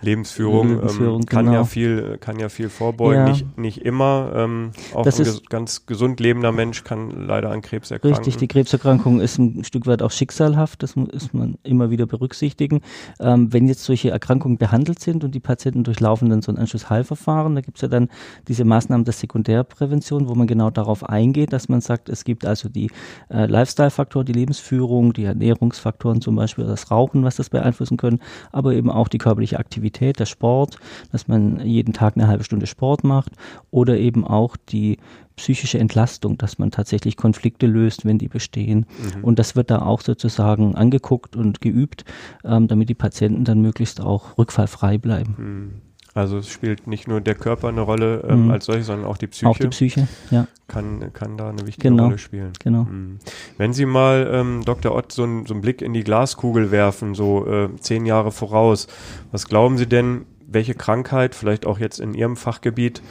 Lebensführung, 0.00 0.68
Lebensführung 0.68 1.20
ähm, 1.20 1.26
kann 1.26 1.46
genau. 1.46 1.58
ja 1.58 1.64
viel, 1.64 2.18
kann 2.18 2.38
ja 2.38 2.48
viel 2.48 2.68
vorbeugen. 2.68 3.26
Ja. 3.26 3.28
Nicht, 3.28 3.58
nicht 3.58 3.78
immer. 3.82 4.32
Ähm, 4.34 4.70
auch 4.92 5.02
das 5.02 5.18
ein 5.18 5.24
ges 5.24 5.42
ganz 5.48 5.86
gesund 5.86 6.20
lebender 6.20 6.52
Mensch 6.52 6.84
kann 6.84 7.10
leider 7.26 7.50
an 7.50 7.62
Krebs 7.62 7.90
erkranken. 7.90 8.18
Richtig, 8.18 8.36
die 8.36 8.48
Krebserkrankung 8.48 9.20
ist 9.20 9.38
ein 9.38 9.64
Stück 9.64 9.86
weit 9.86 10.02
auch 10.02 10.10
schicksalhaft. 10.10 10.82
Das 10.82 10.96
muss 10.96 11.32
man 11.32 11.56
immer 11.62 11.90
wieder 11.90 12.06
berücksichtigen. 12.06 12.80
Ähm, 13.20 13.52
wenn 13.52 13.66
jetzt 13.66 13.84
solche 13.84 14.10
Erkrankungen 14.10 14.58
behandelt 14.58 15.00
sind 15.00 15.24
und 15.24 15.34
die 15.34 15.40
Patienten 15.40 15.84
durchlaufen 15.84 16.28
dann 16.28 16.42
so 16.42 16.52
ein 16.52 16.58
Anschlussheilverfahren, 16.58 17.54
da 17.54 17.60
gibt 17.60 17.78
es 17.78 17.82
ja 17.82 17.88
dann 17.88 18.08
diese 18.48 18.64
Maßnahmen 18.64 19.04
der 19.04 19.14
Sekundärprävention, 19.14 20.28
wo 20.28 20.34
man 20.34 20.46
genau 20.46 20.70
darauf 20.70 21.08
eingeht, 21.08 21.52
dass 21.52 21.68
man 21.68 21.80
sagt, 21.80 22.08
es 22.08 22.24
gibt 22.24 22.44
also 22.44 22.68
die 22.68 22.90
äh, 23.28 23.46
Lifestyle-Faktoren, 23.54 24.26
die 24.26 24.32
Lebensführung, 24.32 25.12
die 25.12 25.24
Ernährungsfaktoren 25.24 26.20
zum 26.20 26.34
Beispiel, 26.36 26.64
das 26.64 26.90
Rauchen, 26.90 27.24
was 27.24 27.36
das 27.36 27.50
beeinflussen 27.50 27.96
können, 27.96 28.20
aber 28.52 28.74
eben 28.74 28.90
auch 28.90 29.08
die 29.08 29.18
körperliche 29.18 29.58
Aktivität, 29.58 30.18
der 30.18 30.26
Sport, 30.26 30.78
dass 31.12 31.28
man 31.28 31.64
jeden 31.64 31.92
Tag 31.92 32.16
eine 32.16 32.26
halbe 32.26 32.44
Stunde 32.44 32.66
Sport 32.66 33.04
macht 33.04 33.32
oder 33.70 33.96
eben 33.96 34.26
auch 34.26 34.56
die 34.56 34.98
psychische 35.36 35.78
Entlastung, 35.78 36.36
dass 36.38 36.58
man 36.58 36.70
tatsächlich 36.70 37.16
Konflikte 37.16 37.66
löst, 37.66 38.04
wenn 38.04 38.18
die 38.18 38.28
bestehen. 38.28 38.86
Mhm. 39.16 39.24
Und 39.24 39.38
das 39.38 39.56
wird 39.56 39.70
da 39.70 39.82
auch 39.82 40.00
sozusagen 40.00 40.74
angeguckt 40.74 41.36
und 41.36 41.60
geübt, 41.60 42.04
ähm, 42.44 42.68
damit 42.68 42.88
die 42.88 42.94
Patienten 42.94 43.44
dann 43.44 43.60
möglichst 43.60 44.00
auch 44.00 44.38
rückfallfrei 44.38 44.98
bleiben. 44.98 45.34
Mhm. 45.38 45.93
Also 46.14 46.38
es 46.38 46.48
spielt 46.48 46.86
nicht 46.86 47.08
nur 47.08 47.20
der 47.20 47.34
Körper 47.34 47.68
eine 47.68 47.80
Rolle 47.80 48.24
ähm, 48.28 48.44
mhm. 48.44 48.50
als 48.52 48.66
solche, 48.66 48.84
sondern 48.84 49.06
auch 49.06 49.16
die 49.16 49.26
Psyche. 49.26 49.48
Auch 49.48 49.58
die 49.58 49.66
Psyche, 49.66 50.06
ja. 50.30 50.46
Kann, 50.68 51.12
kann 51.12 51.36
da 51.36 51.50
eine 51.50 51.66
wichtige 51.66 51.88
genau. 51.88 52.04
Rolle 52.04 52.18
spielen. 52.18 52.52
Genau. 52.62 52.84
Mhm. 52.84 53.18
Wenn 53.58 53.72
Sie 53.72 53.84
mal, 53.84 54.30
ähm, 54.32 54.62
Dr. 54.64 54.94
Ott, 54.94 55.10
so, 55.10 55.24
ein, 55.24 55.44
so 55.44 55.54
einen 55.54 55.60
Blick 55.60 55.82
in 55.82 55.92
die 55.92 56.04
Glaskugel 56.04 56.70
werfen, 56.70 57.14
so 57.16 57.46
äh, 57.46 57.68
zehn 57.80 58.06
Jahre 58.06 58.30
voraus, 58.30 58.86
was 59.32 59.48
glauben 59.48 59.76
Sie 59.76 59.88
denn, 59.88 60.24
welche 60.46 60.74
Krankheit, 60.74 61.34
vielleicht 61.34 61.66
auch 61.66 61.80
jetzt 61.80 61.98
in 61.98 62.14
Ihrem 62.14 62.36
Fachgebiet, 62.36 63.02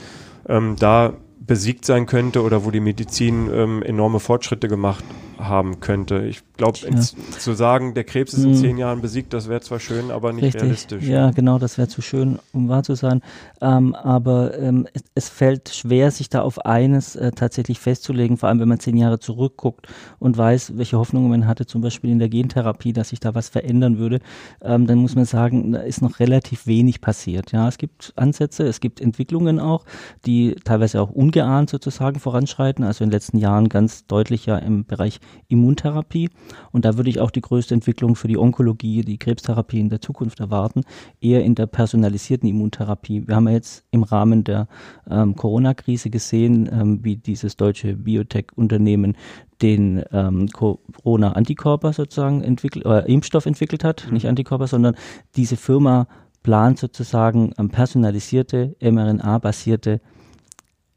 ähm, 0.48 0.78
da 0.80 1.14
besiegt 1.46 1.86
sein 1.86 2.06
könnte 2.06 2.42
oder 2.42 2.66
wo 2.66 2.72
die 2.72 2.80
Medizin 2.80 3.50
ähm, 3.54 3.84
enorme 3.84 4.20
Fortschritte 4.20 4.68
gemacht 4.68 5.04
haben 5.38 5.80
könnte. 5.80 6.26
Ich 6.26 6.42
glaube, 6.58 6.80
ja. 6.90 7.00
zu 7.00 7.54
sagen, 7.54 7.94
der 7.94 8.04
Krebs 8.04 8.34
ist 8.34 8.44
in 8.44 8.52
mhm. 8.52 8.56
zehn 8.56 8.78
Jahren 8.78 9.02
besiegt, 9.02 9.34
das 9.34 9.50
wäre 9.50 9.62
zwar 9.62 9.80
schön, 9.80 10.12
aber 10.12 10.32
nicht 10.32 10.44
Richtig. 10.44 10.62
realistisch. 10.62 11.04
Ja, 11.06 11.32
genau, 11.32 11.60
das 11.60 11.78
wäre 11.78 11.88
zu 11.88 12.02
schön, 12.02 12.40
um 12.54 12.70
wahr 12.70 12.84
zu 12.84 12.96
sein. 12.96 13.22
Ähm, 13.62 13.96
aber 13.96 14.58
ähm, 14.58 14.88
es, 14.94 15.04
es, 15.16 15.30
fällt 15.30 15.70
schwer, 15.70 16.12
sich 16.12 16.30
da 16.30 16.42
auf 16.42 16.66
eines 16.66 17.16
äh, 17.16 17.32
tatsächlich 17.32 17.80
festzulegen, 17.80 18.38
vor 18.38 18.50
allem 18.50 18.60
wenn 18.60 18.70
man 18.70 18.80
zehn 18.80 18.96
Jahre 18.96 19.20
zurückguckt 19.20 19.88
und 20.20 20.38
weiß, 20.38 20.78
welche 20.78 20.98
Hoffnungen 20.98 21.30
man 21.30 21.48
hatte, 21.48 21.66
zum 21.66 21.82
Beispiel 21.82 22.12
in 22.12 22.20
der 22.20 22.30
Gentherapie, 22.30 22.94
dass 22.94 23.10
sich 23.10 23.20
da 23.20 23.36
was 23.36 23.50
verändern 23.50 23.98
würde. 23.98 24.20
Ähm, 24.62 24.88
dann 24.88 25.00
muss 25.00 25.16
man 25.16 25.26
sagen, 25.26 25.74
da 25.74 25.82
ist 25.82 26.02
noch 26.02 26.20
relativ 26.20 26.68
wenig 26.68 27.02
passiert. 27.02 27.52
Ja, 27.52 27.68
es 27.68 27.78
gibt 27.78 28.14
Ansätze, 28.16 28.64
es 28.64 28.80
gibt 28.80 29.02
Entwicklungen 29.02 29.60
auch, 29.60 29.86
die 30.26 30.56
teilweise 30.64 31.02
auch 31.02 31.10
ungeahnt 31.34 31.70
sozusagen 31.70 32.20
voranschreiten. 32.20 32.86
Also 32.86 33.04
in 33.04 33.10
den 33.10 33.16
letzten 33.16 33.38
Jahren 33.38 33.68
ganz 33.68 34.06
deutlich 34.06 34.46
ja 34.46 34.58
im 34.58 34.86
Bereich 34.86 35.20
Immuntherapie. 35.48 36.30
Und 36.72 36.86
da 36.86 36.96
würde 36.98 37.10
ich 37.10 37.20
auch 37.20 37.32
die 37.32 37.42
größte 37.42 37.74
Entwicklung 37.74 38.16
für 38.16 38.28
die 38.28 38.38
Onkologie, 38.38 39.02
die 39.02 39.18
Krebstherapie 39.18 39.80
in 39.80 39.90
der 39.90 40.00
Zukunft 40.00 40.40
erwarten, 40.40 40.84
eher 41.22 41.44
in 41.44 41.56
der 41.56 41.66
personalisierten 41.66 42.48
Immuntherapie. 42.48 43.28
Wir 43.28 43.36
haben 43.36 43.48
ja 43.48 43.56
jetzt 43.56 43.84
im 43.92 44.04
Rahmen 44.04 44.44
der 44.44 44.68
ähm, 45.10 45.36
Corona-Krise 45.36 46.10
gesehen, 46.10 46.70
ähm, 46.72 47.04
wie 47.04 47.16
dieses 47.16 47.58
deutsche 47.58 47.96
Biotech-Unternehmen 47.96 49.18
den 49.62 50.04
ähm, 50.12 50.50
Corona-Antikörper 50.50 51.94
sozusagen 51.94 52.44
entwickelt, 52.44 52.86
äh, 52.86 53.12
Impfstoff 53.12 53.46
entwickelt 53.46 53.84
hat, 53.84 54.06
mhm. 54.06 54.14
nicht 54.14 54.28
Antikörper, 54.28 54.68
sondern 54.68 54.96
diese 55.36 55.58
Firma 55.58 56.08
plant 56.44 56.78
sozusagen 56.78 57.54
ähm, 57.58 57.70
personalisierte, 57.70 58.76
mRNA-basierte 58.82 60.02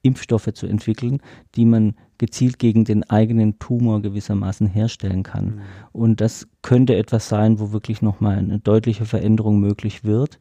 Impfstoffe 0.07 0.53
zu 0.55 0.67
entwickeln, 0.67 1.21
die 1.55 1.65
man 1.65 1.95
gezielt 2.19 2.59
gegen 2.59 2.85
den 2.85 3.03
eigenen 3.05 3.59
Tumor 3.59 4.01
gewissermaßen 4.01 4.67
herstellen 4.67 5.23
kann. 5.23 5.45
Mhm. 5.45 5.61
Und 5.93 6.21
das 6.21 6.47
könnte 6.63 6.97
etwas 6.97 7.29
sein, 7.29 7.59
wo 7.59 7.73
wirklich 7.73 8.03
nochmal 8.03 8.39
eine 8.39 8.59
deutliche 8.59 9.05
Veränderung 9.05 9.61
möglich 9.61 10.05
wird. 10.05 10.39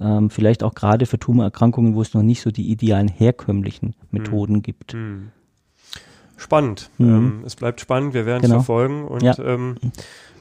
Ähm, 0.00 0.30
vielleicht 0.30 0.62
auch 0.62 0.74
gerade 0.74 1.06
für 1.06 1.18
Tumorerkrankungen, 1.18 1.94
wo 1.94 2.02
es 2.02 2.14
noch 2.14 2.22
nicht 2.22 2.40
so 2.40 2.50
die 2.50 2.70
idealen 2.70 3.08
herkömmlichen 3.08 3.94
Methoden 4.10 4.54
mhm. 4.54 4.62
gibt. 4.62 4.94
Mhm. 4.94 5.32
Spannend. 6.36 6.90
Mhm. 6.98 7.08
Ähm, 7.08 7.42
es 7.44 7.56
bleibt 7.56 7.80
spannend. 7.80 8.14
Wir 8.14 8.24
werden 8.24 8.44
es 8.44 8.48
genau. 8.48 8.60
verfolgen 8.60 9.04
und 9.04 9.22
ja. 9.22 9.36
ähm, 9.40 9.76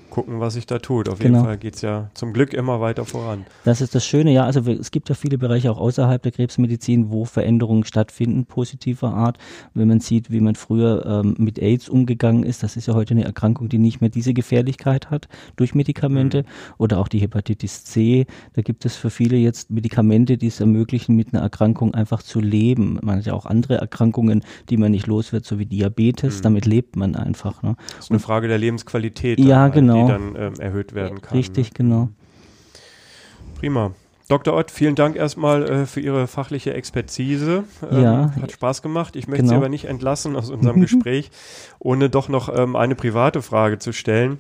gucken, 0.09 0.39
was 0.39 0.53
sich 0.53 0.65
da 0.65 0.79
tut. 0.79 1.09
Auf 1.09 1.19
genau. 1.19 1.37
jeden 1.37 1.45
Fall 1.45 1.57
geht 1.57 1.75
es 1.75 1.81
ja 1.81 2.09
zum 2.13 2.33
Glück 2.33 2.53
immer 2.53 2.81
weiter 2.81 3.05
voran. 3.05 3.45
Das 3.63 3.81
ist 3.81 3.95
das 3.95 4.05
Schöne, 4.05 4.31
ja. 4.31 4.45
Also 4.45 4.61
es 4.71 4.91
gibt 4.91 5.09
ja 5.09 5.15
viele 5.15 5.37
Bereiche 5.37 5.71
auch 5.71 5.77
außerhalb 5.77 6.21
der 6.21 6.31
Krebsmedizin, 6.31 7.11
wo 7.11 7.25
Veränderungen 7.25 7.83
stattfinden, 7.83 8.45
positiver 8.45 9.13
Art. 9.13 9.37
Wenn 9.73 9.87
man 9.87 9.99
sieht, 9.99 10.31
wie 10.31 10.41
man 10.41 10.55
früher 10.55 11.05
ähm, 11.05 11.35
mit 11.37 11.59
AIDS 11.59 11.89
umgegangen 11.89 12.43
ist, 12.43 12.63
das 12.63 12.77
ist 12.77 12.87
ja 12.87 12.93
heute 12.93 13.13
eine 13.13 13.25
Erkrankung, 13.25 13.69
die 13.69 13.77
nicht 13.77 14.01
mehr 14.01 14.09
diese 14.09 14.33
Gefährlichkeit 14.33 15.09
hat 15.09 15.27
durch 15.55 15.75
Medikamente. 15.75 16.43
Mhm. 16.43 16.45
Oder 16.77 16.99
auch 16.99 17.07
die 17.07 17.19
Hepatitis 17.19 17.83
C. 17.83 18.25
Da 18.53 18.61
gibt 18.61 18.85
es 18.85 18.95
für 18.95 19.09
viele 19.09 19.37
jetzt 19.37 19.69
Medikamente, 19.69 20.37
die 20.37 20.47
es 20.47 20.59
ermöglichen, 20.59 21.15
mit 21.15 21.33
einer 21.33 21.43
Erkrankung 21.43 21.93
einfach 21.93 22.23
zu 22.23 22.39
leben. 22.39 22.99
Man 23.01 23.17
hat 23.17 23.25
ja 23.25 23.33
auch 23.33 23.45
andere 23.45 23.75
Erkrankungen, 23.75 24.43
die 24.69 24.77
man 24.77 24.91
nicht 24.91 25.07
los 25.07 25.33
wird, 25.33 25.45
so 25.45 25.59
wie 25.59 25.65
Diabetes. 25.65 26.39
Mhm. 26.39 26.43
Damit 26.43 26.65
lebt 26.65 26.95
man 26.95 27.15
einfach. 27.15 27.61
Ne? 27.63 27.75
Das 27.95 28.05
ist 28.05 28.11
eine 28.11 28.19
Frage 28.19 28.47
der 28.47 28.57
Lebensqualität. 28.57 29.39
Ja, 29.39 29.67
genau 29.67 29.96
dann 30.05 30.35
ähm, 30.37 30.53
erhöht 30.59 30.93
werden 30.93 31.21
kann. 31.21 31.37
Richtig, 31.37 31.69
ne? 31.69 31.73
genau. 31.75 32.09
Prima. 33.59 33.91
Dr. 34.29 34.53
Ott, 34.53 34.71
vielen 34.71 34.95
Dank 34.95 35.15
erstmal 35.15 35.63
äh, 35.63 35.85
für 35.85 36.01
Ihre 36.01 36.27
fachliche 36.27 36.73
Expertise. 36.73 37.63
Ähm, 37.89 38.03
ja. 38.03 38.31
Hat 38.41 38.51
Spaß 38.51 38.81
gemacht. 38.81 39.15
Ich 39.15 39.27
möchte 39.27 39.43
genau. 39.43 39.53
Sie 39.53 39.55
aber 39.57 39.69
nicht 39.69 39.85
entlassen 39.85 40.35
aus 40.35 40.49
unserem 40.49 40.81
Gespräch, 40.81 41.31
ohne 41.79 42.09
doch 42.09 42.27
noch 42.27 42.53
ähm, 42.53 42.75
eine 42.75 42.95
private 42.95 43.41
Frage 43.41 43.79
zu 43.79 43.93
stellen. 43.93 44.39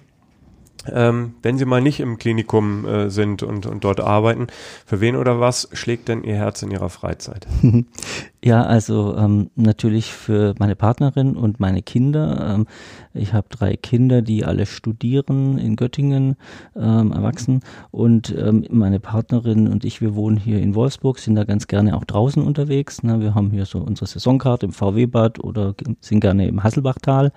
Ähm, 0.91 1.35
wenn 1.41 1.57
Sie 1.57 1.65
mal 1.65 1.81
nicht 1.81 1.99
im 1.99 2.17
Klinikum 2.17 2.85
äh, 2.85 3.09
sind 3.09 3.43
und, 3.43 3.65
und 3.65 3.83
dort 3.83 3.99
arbeiten, 3.99 4.47
für 4.85 5.01
wen 5.01 5.15
oder 5.15 5.39
was 5.39 5.69
schlägt 5.73 6.07
denn 6.07 6.23
Ihr 6.23 6.35
Herz 6.35 6.61
in 6.61 6.71
Ihrer 6.71 6.89
Freizeit? 6.89 7.47
Ja, 8.43 8.63
also 8.63 9.17
ähm, 9.17 9.49
natürlich 9.55 10.13
für 10.13 10.53
meine 10.59 10.75
Partnerin 10.75 11.35
und 11.35 11.59
meine 11.59 11.81
Kinder. 11.81 12.55
Ähm, 12.55 12.67
ich 13.15 13.33
habe 13.33 13.47
drei 13.49 13.75
Kinder, 13.75 14.21
die 14.21 14.45
alle 14.45 14.67
studieren 14.67 15.57
in 15.57 15.75
Göttingen, 15.75 16.35
ähm, 16.75 17.11
erwachsen. 17.11 17.61
Und 17.89 18.35
ähm, 18.37 18.63
meine 18.69 18.99
Partnerin 18.99 19.67
und 19.67 19.83
ich, 19.83 20.01
wir 20.01 20.13
wohnen 20.13 20.37
hier 20.37 20.59
in 20.59 20.75
Wolfsburg, 20.75 21.17
sind 21.17 21.33
da 21.33 21.45
ganz 21.45 21.65
gerne 21.65 21.97
auch 21.97 22.03
draußen 22.03 22.43
unterwegs. 22.43 23.01
Ne? 23.01 23.19
Wir 23.21 23.33
haben 23.33 23.49
hier 23.49 23.65
so 23.65 23.79
unsere 23.79 24.05
Saisonkarte 24.05 24.67
im 24.67 24.71
VW-Bad 24.71 25.43
oder 25.43 25.73
sind 25.99 26.19
gerne 26.19 26.47
im 26.47 26.63
Hasselbachtal. 26.63 27.31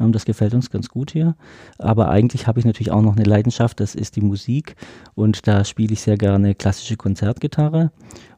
Ähm, 0.00 0.12
das 0.12 0.24
gefällt 0.24 0.54
uns 0.54 0.70
ganz 0.70 0.88
gut 0.88 1.10
hier. 1.10 1.36
Aber 1.76 2.08
eigentlich 2.08 2.46
habe 2.46 2.58
ich 2.58 2.64
natürlich 2.64 2.90
auch 2.90 3.02
noch 3.02 3.16
eine 3.16 3.24
Leidenschaft, 3.24 3.80
das 3.80 3.94
ist 3.94 4.16
die 4.16 4.22
Musik. 4.22 4.76
Und 5.14 5.46
da 5.46 5.64
spiele 5.64 5.92
ich 5.92 6.00
sehr 6.00 6.16
gerne 6.16 6.54
klassische 6.54 6.96
Konzertgitarre 6.96 7.90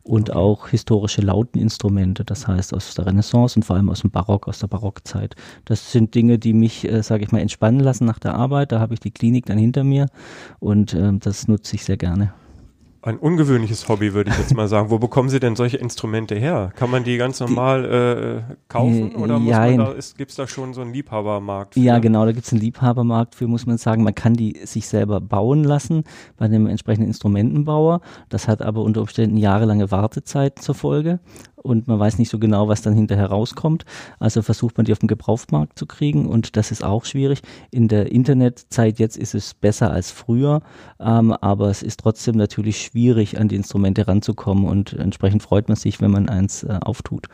und 0.03 0.33
auch 0.35 0.69
historische 0.69 1.21
Lauteninstrumente, 1.21 2.25
das 2.25 2.49
heißt 2.49 2.75
aus 2.75 2.95
der 2.95 3.07
Renaissance 3.07 3.59
und 3.59 3.65
vor 3.65 3.77
allem 3.77 3.91
aus 3.91 4.01
dem 4.01 4.11
Barock, 4.11 4.49
aus 4.49 4.59
der 4.59 4.67
Barockzeit. 4.69 5.37
Das 5.65 5.93
sind 5.93 6.15
Dinge, 6.15 6.39
die 6.39 6.53
mich, 6.53 6.87
äh, 6.91 7.03
sage 7.03 7.25
ich 7.25 7.33
mal, 7.33 7.41
entspannen 7.41 7.81
lassen 7.81 8.07
nach 8.07 8.19
der 8.19 8.35
Arbeit. 8.35 8.73
Da 8.73 8.81
habe 8.81 8.95
ich 8.95 9.01
die 9.01 9.11
Klinik 9.11 9.47
dann 9.47 9.59
hinter 9.59 9.85
mir 9.85 10.07
und 10.59 10.95
äh, 10.95 11.13
das 11.19 11.49
nutze 11.49 11.77
ich 11.77 11.85
sehr 11.85 11.97
gerne. 11.97 12.33
Ein 13.03 13.19
ungewöhnliches 13.19 13.89
Hobby, 13.89 14.13
würde 14.13 14.31
ich 14.31 14.39
jetzt 14.39 14.55
mal 14.55 14.69
sagen. 14.69 14.91
Wo 14.91 14.99
bekommen 14.99 15.31
Sie 15.31 15.41
denn 15.41 15.57
solche 15.57 15.79
Instrumente 15.79 16.35
her? 16.35 16.73
Kann 16.77 16.91
man 16.91 17.03
die 17.03 17.17
ganz 17.17 17.41
normal 17.41 18.45
äh, 18.51 18.55
kaufen 18.69 19.14
oder 19.14 19.39
muss 19.39 19.53
man 19.53 19.79
da, 19.79 19.95
gibt 20.18 20.31
es 20.31 20.37
da 20.37 20.47
schon 20.47 20.74
so 20.74 20.83
einen 20.83 20.93
Liebhabermarkt? 20.93 21.74
für? 21.74 21.81
Ja, 21.81 21.99
genau, 21.99 22.27
da 22.27 22.33
gibt 22.33 22.45
es 22.45 22.53
einen 22.53 22.61
Liebhabermarkt 22.61 23.35
für, 23.35 23.47
muss 23.47 23.64
man 23.64 23.79
sagen. 23.79 24.03
Man 24.03 24.14
kann 24.14 24.35
die 24.35 24.61
sich 24.64 24.87
selber 24.87 25.20
bauen 25.20 25.64
lassen 25.64 26.05
bei 26.37 26.45
einem 26.45 26.66
entsprechenden 26.66 27.09
Instrumentenbauer. 27.09 28.03
Das 28.29 28.49
hat 28.49 28.61
aber 28.61 28.83
unter 28.83 29.01
Umständen 29.01 29.39
jahrelange 29.39 29.91
Wartezeit 29.91 30.59
zur 30.59 30.74
Folge 30.74 31.20
und 31.63 31.89
man 31.89 31.99
weiß 31.99 32.19
nicht 32.19 32.31
so 32.31 32.39
genau, 32.39 32.69
was 32.69 32.83
dann 32.83 32.95
hinterher 32.95 33.27
rauskommt. 33.27 33.85
Also 34.19 34.43
versucht 34.43 34.77
man 34.77 34.87
die 34.87 34.93
auf 34.93 34.99
dem 34.99 35.09
Gebrauchtmarkt 35.09 35.79
zu 35.79 35.87
kriegen 35.87 36.27
und 36.27 36.57
das 36.57 36.71
ist 36.71 36.85
auch 36.85 37.05
schwierig. 37.05 37.43
In 37.71 37.89
der 37.89 38.11
Internetzeit 38.13 38.99
jetzt 38.99 39.17
ist 39.17 39.35
es 39.35 39.55
besser 39.55 39.91
als 39.91 40.11
früher, 40.11 40.63
ähm, 40.99 41.33
aber 41.33 41.71
es 41.71 41.83
ist 41.83 42.01
trotzdem 42.01 42.37
natürlich 42.37 42.83
schwierig, 42.83 43.39
an 43.39 43.49
die 43.49 43.57
Instrumente 43.57 44.09
ranzukommen 44.09 44.65
und 44.65 44.93
entsprechend 44.95 45.43
freut 45.43 45.69
man 45.69 45.77
sich, 45.77 46.01
wenn 46.01 46.11
man 46.11 46.29
eins 46.29 46.63
äh, 46.63 46.79
auftut. 46.81 47.27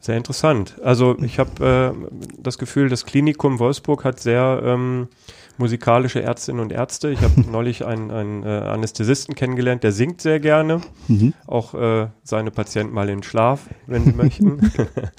Sehr 0.00 0.16
interessant. 0.16 0.76
Also 0.82 1.16
ich 1.20 1.38
habe 1.40 1.94
äh, 1.94 2.16
das 2.40 2.58
Gefühl, 2.58 2.88
das 2.88 3.04
Klinikum 3.04 3.58
Wolfsburg 3.58 4.04
hat 4.04 4.20
sehr 4.20 4.60
ähm, 4.64 5.08
musikalische 5.58 6.22
Ärztinnen 6.22 6.60
und 6.60 6.72
Ärzte. 6.72 7.10
Ich 7.10 7.20
habe 7.20 7.40
neulich 7.50 7.84
einen, 7.84 8.10
einen 8.10 8.42
äh, 8.44 8.46
Anästhesisten 8.48 9.34
kennengelernt, 9.34 9.82
der 9.82 9.92
singt 9.92 10.20
sehr 10.20 10.40
gerne. 10.40 10.80
Mhm. 11.08 11.34
Auch 11.46 11.74
äh, 11.74 12.08
seine 12.22 12.50
Patienten 12.50 12.94
mal 12.94 13.08
in 13.08 13.22
Schlaf, 13.22 13.62
wenn 13.86 14.04
sie 14.04 14.12
möchten. 14.12 14.70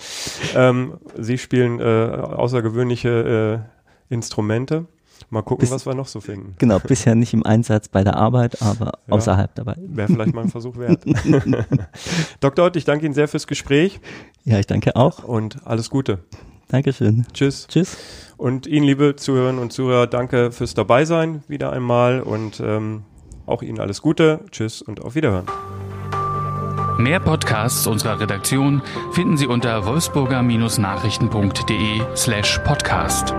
ähm, 0.56 0.94
sie 1.18 1.38
spielen 1.38 1.80
äh, 1.80 1.84
außergewöhnliche 1.84 3.64
äh, 4.10 4.14
Instrumente. 4.14 4.86
Mal 5.32 5.42
gucken, 5.44 5.62
Bis- 5.64 5.72
was 5.72 5.86
wir 5.86 5.94
noch 5.94 6.08
so 6.08 6.22
finden. 6.22 6.56
Genau, 6.58 6.80
bisher 6.80 7.14
nicht 7.14 7.34
im 7.34 7.46
Einsatz 7.46 7.88
bei 7.90 8.04
der 8.04 8.16
Arbeit, 8.16 8.62
aber 8.62 8.94
Ja. 9.08 9.14
außerhalb 9.14 9.54
dabei. 9.54 9.76
Wäre 9.78 10.08
vielleicht 10.08 10.34
mal 10.34 10.42
ein 10.46 10.50
Versuch 10.50 10.78
wert. 10.78 11.04
Dr. 12.40 12.66
Ott, 12.66 12.76
ich 12.78 12.86
danke 12.86 13.06
Ihnen 13.06 13.14
sehr 13.14 13.28
fürs 13.28 13.46
Gespräch 13.46 14.00
Ja, 14.46 14.58
ich 14.60 14.66
danke 14.68 14.96
auch. 14.96 15.24
und 15.24 15.58
alles 15.66 15.90
Gute. 15.90 16.20
Dankeschön. 16.70 17.26
Tschüss. 17.34 17.68
Tschüss. 17.68 17.98
Und 18.40 18.66
Ihnen, 18.68 18.86
liebe 18.86 19.18
Zuhörerinnen 19.18 19.62
und 19.62 19.74
Zuhörer, 19.74 20.08
danke 20.08 20.54
fürs 20.54 20.74
Dabeisein 20.74 21.44
wieder 21.50 21.74
einmal 21.74 22.22
und 22.22 22.62
ähm, 22.62 23.04
auch 23.46 23.62
Ihnen 23.62 23.82
alles 23.82 24.02
Gute. 24.02 24.40
Tschüss 24.50 24.82
und 24.82 25.02
auf 25.02 25.16
Wiederhören. 25.16 25.46
Mehr 26.98 27.20
Podcasts 27.20 27.86
unserer 27.86 28.22
Redaktion 28.22 28.82
finden 29.12 29.36
Sie 29.36 29.46
unter 29.46 29.86
wolfsburger-nachrichten.de 29.86 32.02
slash 32.16 32.60
podcast. 32.60 33.36